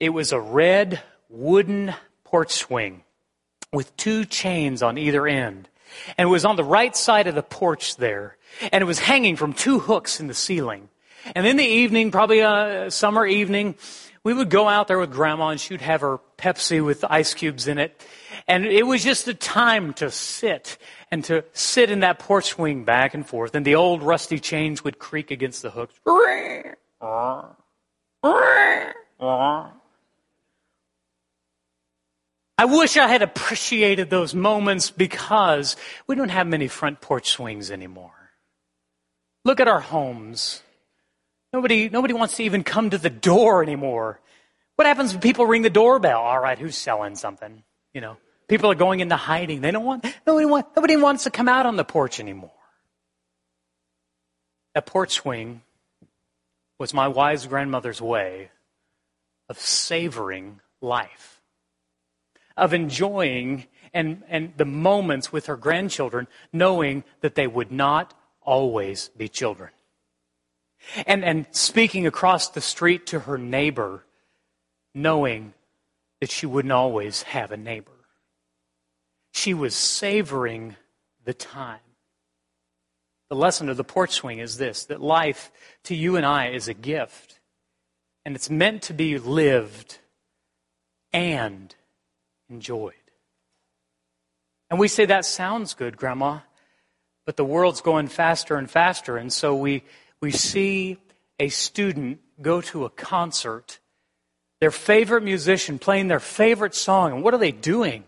It 0.00 0.10
was 0.10 0.32
a 0.32 0.40
red 0.40 1.02
wooden 1.28 1.94
porch 2.24 2.52
swing 2.52 3.02
with 3.72 3.96
two 3.96 4.24
chains 4.24 4.82
on 4.82 4.98
either 4.98 5.26
end. 5.26 5.68
And 6.18 6.28
it 6.28 6.30
was 6.30 6.44
on 6.44 6.56
the 6.56 6.64
right 6.64 6.96
side 6.96 7.26
of 7.26 7.34
the 7.34 7.42
porch 7.42 7.96
there. 7.96 8.36
And 8.72 8.82
it 8.82 8.86
was 8.86 8.98
hanging 8.98 9.36
from 9.36 9.52
two 9.52 9.78
hooks 9.78 10.20
in 10.20 10.26
the 10.26 10.34
ceiling. 10.34 10.88
And 11.34 11.46
in 11.46 11.56
the 11.56 11.64
evening, 11.64 12.10
probably 12.10 12.40
a 12.40 12.90
summer 12.90 13.26
evening, 13.26 13.76
we 14.26 14.34
would 14.34 14.50
go 14.50 14.66
out 14.66 14.88
there 14.88 14.98
with 14.98 15.12
grandma 15.12 15.50
and 15.50 15.60
she'd 15.60 15.80
have 15.80 16.00
her 16.00 16.18
Pepsi 16.36 16.84
with 16.84 17.04
ice 17.08 17.32
cubes 17.32 17.68
in 17.68 17.78
it. 17.78 18.04
And 18.48 18.66
it 18.66 18.84
was 18.84 19.04
just 19.04 19.28
a 19.28 19.34
time 19.34 19.92
to 19.94 20.10
sit 20.10 20.78
and 21.12 21.22
to 21.26 21.44
sit 21.52 21.92
in 21.92 22.00
that 22.00 22.18
porch 22.18 22.46
swing 22.46 22.82
back 22.82 23.14
and 23.14 23.24
forth. 23.24 23.54
And 23.54 23.64
the 23.64 23.76
old 23.76 24.02
rusty 24.02 24.40
chains 24.40 24.82
would 24.82 24.98
creak 24.98 25.30
against 25.30 25.62
the 25.62 25.70
hooks. 25.70 25.94
I 32.58 32.64
wish 32.64 32.96
I 32.96 33.06
had 33.06 33.22
appreciated 33.22 34.10
those 34.10 34.34
moments 34.34 34.90
because 34.90 35.76
we 36.08 36.16
don't 36.16 36.30
have 36.30 36.48
many 36.48 36.66
front 36.66 37.00
porch 37.00 37.30
swings 37.30 37.70
anymore. 37.70 38.32
Look 39.44 39.60
at 39.60 39.68
our 39.68 39.78
homes. 39.78 40.64
Nobody, 41.52 41.88
nobody 41.88 42.14
wants 42.14 42.36
to 42.36 42.44
even 42.44 42.64
come 42.64 42.90
to 42.90 42.98
the 42.98 43.10
door 43.10 43.62
anymore. 43.62 44.20
What 44.76 44.86
happens 44.86 45.12
when 45.12 45.20
people 45.20 45.46
ring 45.46 45.62
the 45.62 45.70
doorbell? 45.70 46.20
All 46.20 46.40
right, 46.40 46.58
who's 46.58 46.76
selling 46.76 47.14
something? 47.14 47.62
You 47.94 48.00
know, 48.00 48.16
people 48.48 48.70
are 48.70 48.74
going 48.74 49.00
into 49.00 49.16
hiding. 49.16 49.60
They 49.60 49.70
don't 49.70 49.84
want, 49.84 50.04
nobody, 50.26 50.44
want, 50.44 50.66
nobody 50.76 50.96
wants 50.96 51.24
to 51.24 51.30
come 51.30 51.48
out 51.48 51.66
on 51.66 51.76
the 51.76 51.84
porch 51.84 52.20
anymore. 52.20 52.50
That 54.74 54.86
porch 54.86 55.12
swing 55.12 55.62
was 56.78 56.92
my 56.92 57.08
wise 57.08 57.46
grandmother's 57.46 58.02
way 58.02 58.50
of 59.48 59.58
savoring 59.58 60.60
life 60.82 61.36
of 62.56 62.72
enjoying 62.72 63.66
and, 63.92 64.22
and 64.28 64.52
the 64.56 64.64
moments 64.64 65.32
with 65.32 65.46
her 65.46 65.56
grandchildren, 65.56 66.26
knowing 66.52 67.04
that 67.20 67.34
they 67.34 67.46
would 67.46 67.70
not 67.70 68.14
always 68.42 69.10
be 69.16 69.28
children. 69.28 69.70
And, 71.06 71.24
and 71.24 71.46
speaking 71.50 72.06
across 72.06 72.50
the 72.50 72.60
street 72.60 73.06
to 73.08 73.20
her 73.20 73.38
neighbor, 73.38 74.04
knowing 74.94 75.52
that 76.20 76.30
she 76.30 76.46
wouldn't 76.46 76.72
always 76.72 77.22
have 77.24 77.52
a 77.52 77.56
neighbor. 77.56 77.92
She 79.32 79.52
was 79.52 79.74
savoring 79.74 80.76
the 81.24 81.34
time. 81.34 81.80
The 83.28 83.36
lesson 83.36 83.68
of 83.68 83.76
the 83.76 83.84
porch 83.84 84.12
swing 84.12 84.38
is 84.38 84.56
this 84.56 84.84
that 84.86 85.00
life 85.00 85.50
to 85.84 85.94
you 85.94 86.16
and 86.16 86.24
I 86.24 86.48
is 86.48 86.68
a 86.68 86.74
gift, 86.74 87.40
and 88.24 88.34
it's 88.34 88.48
meant 88.48 88.82
to 88.82 88.94
be 88.94 89.18
lived 89.18 89.98
and 91.12 91.74
enjoyed. 92.48 92.94
And 94.70 94.78
we 94.78 94.88
say 94.88 95.06
that 95.06 95.24
sounds 95.24 95.74
good, 95.74 95.96
Grandma, 95.96 96.40
but 97.24 97.36
the 97.36 97.44
world's 97.44 97.80
going 97.80 98.08
faster 98.08 98.56
and 98.56 98.70
faster, 98.70 99.16
and 99.16 99.32
so 99.32 99.54
we, 99.54 99.82
we 100.20 100.30
see 100.30 100.98
a 101.38 101.48
student 101.48 102.20
go 102.40 102.60
to 102.60 102.84
a 102.84 102.90
concert, 102.90 103.78
their 104.60 104.70
favorite 104.70 105.22
musician 105.22 105.78
playing 105.78 106.08
their 106.08 106.20
favorite 106.20 106.74
song, 106.74 107.12
and 107.12 107.22
what 107.22 107.34
are 107.34 107.38
they 107.38 107.52
doing? 107.52 108.04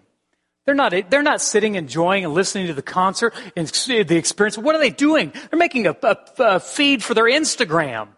They're 0.64 0.74
not, 0.74 0.92
they're 1.09 1.22
not 1.22 1.40
sitting 1.40 1.76
enjoying 1.76 2.24
and 2.24 2.34
listening 2.34 2.66
to 2.66 2.74
the 2.74 2.82
concert 2.82 3.34
and 3.56 3.66
the 3.66 4.16
experience. 4.16 4.59
What 4.59 4.74
are 4.74 4.78
they 4.80 4.90
doing? 4.90 5.32
They're 5.50 5.59
making 5.59 5.86
a, 5.86 5.96
a, 6.02 6.16
a 6.38 6.61
feed 6.61 7.02
for 7.02 7.14
their 7.14 7.24
Instagram 7.24 8.09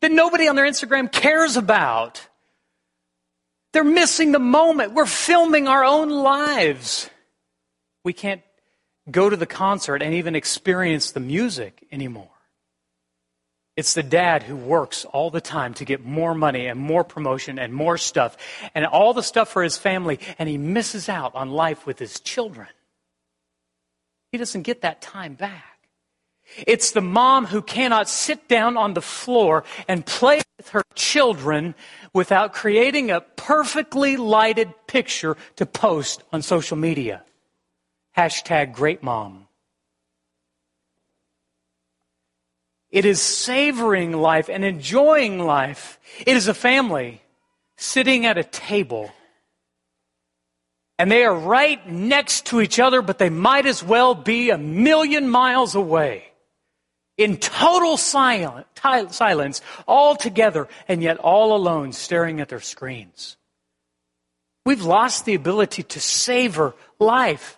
that 0.00 0.12
nobody 0.12 0.48
on 0.48 0.56
their 0.56 0.66
Instagram 0.66 1.10
cares 1.10 1.56
about. 1.56 2.28
They're 3.72 3.84
missing 3.84 4.32
the 4.32 4.38
moment. 4.38 4.92
We're 4.92 5.06
filming 5.06 5.66
our 5.66 5.84
own 5.84 6.10
lives. 6.10 7.08
We 8.04 8.12
can't 8.12 8.42
go 9.10 9.30
to 9.30 9.36
the 9.36 9.46
concert 9.46 10.02
and 10.02 10.14
even 10.14 10.34
experience 10.36 11.12
the 11.12 11.20
music 11.20 11.86
anymore. 11.90 12.28
It's 13.78 13.94
the 13.94 14.02
dad 14.02 14.42
who 14.42 14.56
works 14.56 15.04
all 15.04 15.30
the 15.30 15.40
time 15.40 15.72
to 15.74 15.84
get 15.84 16.04
more 16.04 16.34
money 16.34 16.66
and 16.66 16.80
more 16.80 17.04
promotion 17.04 17.60
and 17.60 17.72
more 17.72 17.96
stuff 17.96 18.36
and 18.74 18.84
all 18.84 19.14
the 19.14 19.22
stuff 19.22 19.50
for 19.50 19.62
his 19.62 19.78
family, 19.78 20.18
and 20.36 20.48
he 20.48 20.58
misses 20.58 21.08
out 21.08 21.32
on 21.36 21.52
life 21.52 21.86
with 21.86 22.00
his 22.00 22.18
children. 22.18 22.66
He 24.32 24.38
doesn't 24.38 24.62
get 24.62 24.80
that 24.80 25.00
time 25.00 25.34
back. 25.34 25.88
It's 26.66 26.90
the 26.90 27.00
mom 27.00 27.46
who 27.46 27.62
cannot 27.62 28.08
sit 28.08 28.48
down 28.48 28.76
on 28.76 28.94
the 28.94 29.00
floor 29.00 29.62
and 29.86 30.04
play 30.04 30.40
with 30.56 30.70
her 30.70 30.82
children 30.96 31.76
without 32.12 32.54
creating 32.54 33.12
a 33.12 33.20
perfectly 33.20 34.16
lighted 34.16 34.74
picture 34.88 35.36
to 35.54 35.64
post 35.66 36.24
on 36.32 36.42
social 36.42 36.76
media. 36.76 37.22
Hashtag 38.16 38.72
great 38.72 39.04
mom. 39.04 39.47
It 42.90 43.04
is 43.04 43.20
savoring 43.20 44.12
life 44.12 44.48
and 44.48 44.64
enjoying 44.64 45.38
life. 45.40 45.98
It 46.26 46.36
is 46.36 46.48
a 46.48 46.54
family 46.54 47.22
sitting 47.76 48.26
at 48.26 48.38
a 48.38 48.44
table. 48.44 49.10
And 50.98 51.10
they 51.12 51.24
are 51.24 51.34
right 51.34 51.86
next 51.88 52.46
to 52.46 52.60
each 52.60 52.80
other, 52.80 53.02
but 53.02 53.18
they 53.18 53.30
might 53.30 53.66
as 53.66 53.84
well 53.84 54.14
be 54.14 54.50
a 54.50 54.58
million 54.58 55.28
miles 55.28 55.74
away 55.74 56.24
in 57.18 57.36
total 57.36 57.96
silent, 57.96 58.66
silence, 59.10 59.60
all 59.86 60.16
together, 60.16 60.68
and 60.86 61.02
yet 61.02 61.18
all 61.18 61.54
alone, 61.54 61.92
staring 61.92 62.40
at 62.40 62.48
their 62.48 62.60
screens. 62.60 63.36
We've 64.64 64.84
lost 64.84 65.24
the 65.24 65.34
ability 65.34 65.82
to 65.82 66.00
savor 66.00 66.74
life. 66.98 67.57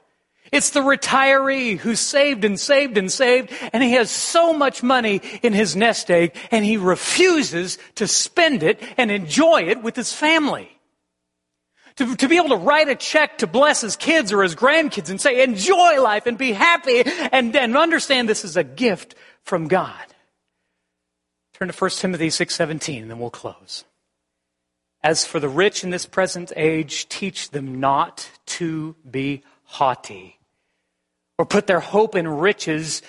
It's 0.52 0.70
the 0.70 0.80
retiree 0.80 1.78
who 1.78 1.94
saved 1.94 2.44
and 2.44 2.58
saved 2.58 2.98
and 2.98 3.10
saved, 3.10 3.52
and 3.72 3.82
he 3.82 3.92
has 3.92 4.10
so 4.10 4.52
much 4.52 4.82
money 4.82 5.20
in 5.42 5.52
his 5.52 5.76
nest 5.76 6.10
egg, 6.10 6.34
and 6.50 6.64
he 6.64 6.76
refuses 6.76 7.78
to 7.96 8.08
spend 8.08 8.62
it 8.62 8.82
and 8.96 9.10
enjoy 9.10 9.62
it 9.62 9.82
with 9.82 9.94
his 9.94 10.12
family. 10.12 10.76
To, 11.96 12.16
to 12.16 12.28
be 12.28 12.36
able 12.36 12.50
to 12.50 12.56
write 12.56 12.88
a 12.88 12.94
check 12.94 13.38
to 13.38 13.46
bless 13.46 13.80
his 13.80 13.94
kids 13.94 14.32
or 14.32 14.42
his 14.42 14.56
grandkids 14.56 15.10
and 15.10 15.20
say, 15.20 15.42
enjoy 15.42 16.00
life 16.02 16.26
and 16.26 16.38
be 16.38 16.52
happy 16.52 17.02
and, 17.04 17.54
and 17.54 17.76
understand 17.76 18.28
this 18.28 18.44
is 18.44 18.56
a 18.56 18.64
gift 18.64 19.14
from 19.42 19.68
God. 19.68 20.06
Turn 21.54 21.68
to 21.68 21.74
1 21.74 21.90
Timothy 21.90 22.28
6:17 22.28 23.02
and 23.02 23.10
then 23.10 23.18
we'll 23.18 23.28
close. 23.28 23.84
As 25.02 25.26
for 25.26 25.40
the 25.40 25.48
rich 25.48 25.84
in 25.84 25.90
this 25.90 26.06
present 26.06 26.52
age, 26.56 27.08
teach 27.08 27.50
them 27.50 27.80
not 27.80 28.30
to 28.46 28.96
be 29.10 29.42
haughty 29.64 30.39
or 31.40 31.46
put 31.46 31.66
their 31.66 31.80
hope 31.80 32.16
in 32.16 32.28
riches 32.28 33.00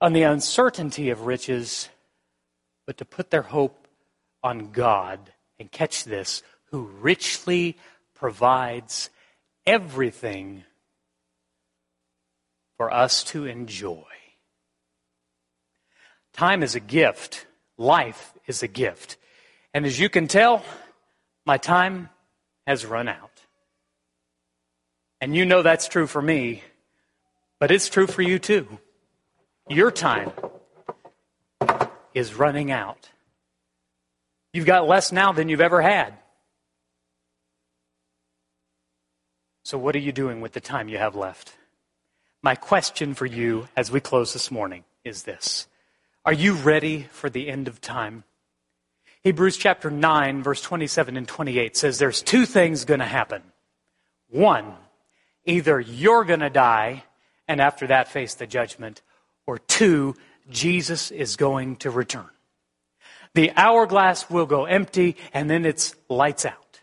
on 0.00 0.12
the 0.12 0.24
uncertainty 0.24 1.10
of 1.10 1.20
riches, 1.24 1.88
but 2.84 2.96
to 2.96 3.04
put 3.04 3.30
their 3.30 3.42
hope 3.42 3.86
on 4.42 4.72
God. 4.72 5.20
And 5.60 5.70
catch 5.70 6.02
this, 6.02 6.42
who 6.72 6.86
richly 7.00 7.76
provides 8.14 9.08
everything 9.66 10.64
for 12.76 12.92
us 12.92 13.22
to 13.24 13.44
enjoy. 13.44 14.02
Time 16.32 16.64
is 16.64 16.74
a 16.74 16.80
gift. 16.80 17.46
Life 17.76 18.34
is 18.48 18.64
a 18.64 18.68
gift. 18.68 19.16
And 19.72 19.86
as 19.86 20.00
you 20.00 20.08
can 20.08 20.26
tell, 20.26 20.64
my 21.46 21.56
time 21.56 22.08
has 22.66 22.84
run 22.84 23.06
out. 23.06 23.42
And 25.20 25.36
you 25.36 25.44
know 25.44 25.62
that's 25.62 25.86
true 25.86 26.08
for 26.08 26.20
me, 26.20 26.64
but 27.60 27.70
it's 27.70 27.88
true 27.88 28.06
for 28.06 28.22
you 28.22 28.38
too. 28.38 28.78
Your 29.68 29.90
time 29.90 30.32
is 32.14 32.34
running 32.34 32.70
out. 32.70 33.10
You've 34.52 34.66
got 34.66 34.88
less 34.88 35.12
now 35.12 35.32
than 35.32 35.48
you've 35.48 35.60
ever 35.60 35.82
had. 35.82 36.14
So, 39.64 39.76
what 39.76 39.94
are 39.94 40.00
you 40.00 40.12
doing 40.12 40.40
with 40.40 40.52
the 40.52 40.60
time 40.60 40.88
you 40.88 40.98
have 40.98 41.14
left? 41.14 41.52
My 42.42 42.54
question 42.54 43.14
for 43.14 43.26
you 43.26 43.68
as 43.76 43.90
we 43.90 44.00
close 44.00 44.32
this 44.32 44.50
morning 44.50 44.84
is 45.04 45.24
this 45.24 45.66
are 46.24 46.32
you 46.32 46.54
ready 46.54 47.06
for 47.10 47.28
the 47.28 47.48
end 47.48 47.68
of 47.68 47.80
time? 47.80 48.24
Hebrews 49.22 49.56
chapter 49.56 49.90
9, 49.90 50.42
verse 50.42 50.62
27 50.62 51.16
and 51.16 51.26
28 51.26 51.76
says 51.76 51.98
there's 51.98 52.22
two 52.22 52.46
things 52.46 52.84
going 52.84 53.00
to 53.00 53.06
happen. 53.06 53.42
One, 54.30 54.74
either 55.44 55.80
you're 55.80 56.24
going 56.24 56.40
to 56.40 56.50
die 56.50 57.04
and 57.48 57.60
after 57.60 57.86
that 57.88 58.08
face 58.08 58.34
the 58.34 58.46
judgment, 58.46 59.02
or 59.46 59.58
two, 59.58 60.14
Jesus 60.50 61.10
is 61.10 61.36
going 61.36 61.76
to 61.76 61.90
return. 61.90 62.28
The 63.34 63.50
hourglass 63.56 64.30
will 64.30 64.46
go 64.46 64.66
empty 64.66 65.16
and 65.32 65.48
then 65.48 65.64
it's 65.64 65.94
lights 66.08 66.44
out. 66.44 66.80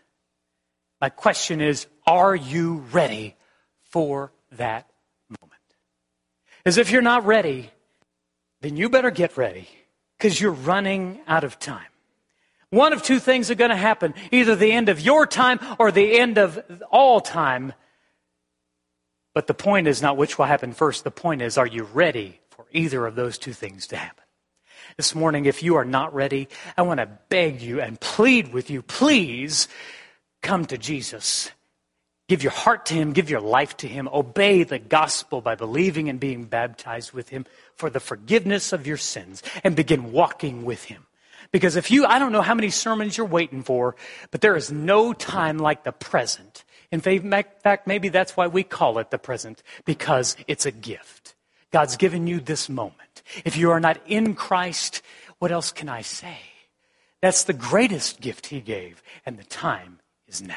My 1.00 1.08
question 1.08 1.60
is, 1.60 1.86
are 2.06 2.34
you 2.34 2.84
ready 2.92 3.36
for 3.82 4.32
that 4.52 4.88
moment? 5.28 5.60
As 6.64 6.78
if 6.78 6.90
you're 6.90 7.02
not 7.02 7.26
ready, 7.26 7.70
then 8.60 8.76
you 8.76 8.88
better 8.88 9.10
get 9.10 9.36
ready 9.36 9.68
because 10.16 10.40
you're 10.40 10.52
running 10.52 11.20
out 11.26 11.44
of 11.44 11.58
time. 11.58 11.86
One 12.70 12.92
of 12.92 13.02
two 13.02 13.20
things 13.20 13.50
are 13.50 13.54
going 13.54 13.70
to 13.70 13.76
happen 13.76 14.14
either 14.32 14.56
the 14.56 14.72
end 14.72 14.88
of 14.88 15.00
your 15.00 15.26
time 15.26 15.60
or 15.78 15.92
the 15.92 16.18
end 16.18 16.38
of 16.38 16.60
all 16.90 17.20
time. 17.20 17.72
But 19.36 19.48
the 19.48 19.52
point 19.52 19.86
is 19.86 20.00
not 20.00 20.16
which 20.16 20.38
will 20.38 20.46
happen 20.46 20.72
first. 20.72 21.04
The 21.04 21.10
point 21.10 21.42
is, 21.42 21.58
are 21.58 21.66
you 21.66 21.82
ready 21.92 22.40
for 22.48 22.64
either 22.72 23.04
of 23.04 23.16
those 23.16 23.36
two 23.36 23.52
things 23.52 23.86
to 23.88 23.96
happen? 23.98 24.24
This 24.96 25.14
morning, 25.14 25.44
if 25.44 25.62
you 25.62 25.76
are 25.76 25.84
not 25.84 26.14
ready, 26.14 26.48
I 26.74 26.80
want 26.80 27.00
to 27.00 27.18
beg 27.28 27.60
you 27.60 27.82
and 27.82 28.00
plead 28.00 28.54
with 28.54 28.70
you, 28.70 28.80
please 28.80 29.68
come 30.40 30.64
to 30.64 30.78
Jesus. 30.78 31.50
Give 32.28 32.42
your 32.42 32.50
heart 32.50 32.86
to 32.86 32.94
Him, 32.94 33.12
give 33.12 33.28
your 33.28 33.42
life 33.42 33.76
to 33.76 33.86
Him, 33.86 34.08
obey 34.10 34.62
the 34.62 34.78
gospel 34.78 35.42
by 35.42 35.54
believing 35.54 36.08
and 36.08 36.18
being 36.18 36.44
baptized 36.44 37.12
with 37.12 37.28
Him 37.28 37.44
for 37.74 37.90
the 37.90 38.00
forgiveness 38.00 38.72
of 38.72 38.86
your 38.86 38.96
sins, 38.96 39.42
and 39.62 39.76
begin 39.76 40.12
walking 40.12 40.64
with 40.64 40.84
Him. 40.84 41.04
Because 41.52 41.76
if 41.76 41.90
you, 41.90 42.06
I 42.06 42.18
don't 42.18 42.32
know 42.32 42.40
how 42.40 42.54
many 42.54 42.70
sermons 42.70 43.18
you're 43.18 43.26
waiting 43.26 43.62
for, 43.62 43.96
but 44.30 44.40
there 44.40 44.56
is 44.56 44.72
no 44.72 45.12
time 45.12 45.58
like 45.58 45.84
the 45.84 45.92
present. 45.92 46.64
In 46.92 47.00
fact, 47.00 47.86
maybe 47.86 48.08
that's 48.08 48.36
why 48.36 48.46
we 48.46 48.62
call 48.62 48.98
it 48.98 49.10
the 49.10 49.18
present, 49.18 49.62
because 49.84 50.36
it's 50.46 50.66
a 50.66 50.70
gift. 50.70 51.34
God's 51.72 51.96
given 51.96 52.26
you 52.26 52.40
this 52.40 52.68
moment. 52.68 53.22
If 53.44 53.56
you 53.56 53.70
are 53.70 53.80
not 53.80 53.98
in 54.06 54.34
Christ, 54.34 55.02
what 55.38 55.52
else 55.52 55.72
can 55.72 55.88
I 55.88 56.02
say? 56.02 56.38
That's 57.20 57.44
the 57.44 57.52
greatest 57.52 58.20
gift 58.20 58.46
He 58.46 58.60
gave, 58.60 59.02
and 59.24 59.38
the 59.38 59.44
time 59.44 59.98
is 60.28 60.40
now. 60.40 60.54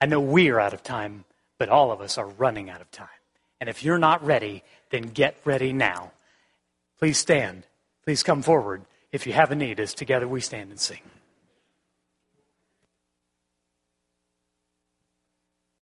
I 0.00 0.06
know 0.06 0.20
we 0.20 0.50
are 0.50 0.60
out 0.60 0.74
of 0.74 0.82
time, 0.82 1.24
but 1.58 1.68
all 1.68 1.90
of 1.90 2.00
us 2.00 2.18
are 2.18 2.28
running 2.28 2.70
out 2.70 2.80
of 2.80 2.90
time. 2.90 3.08
And 3.60 3.68
if 3.68 3.84
you're 3.84 3.98
not 3.98 4.24
ready, 4.24 4.62
then 4.90 5.02
get 5.02 5.36
ready 5.44 5.72
now. 5.72 6.12
Please 6.98 7.18
stand. 7.18 7.66
Please 8.04 8.22
come 8.22 8.42
forward 8.42 8.82
if 9.12 9.26
you 9.26 9.32
have 9.32 9.50
a 9.50 9.54
need 9.54 9.80
as 9.80 9.94
together 9.94 10.26
we 10.26 10.40
stand 10.40 10.70
and 10.70 10.80
sing. 10.80 11.00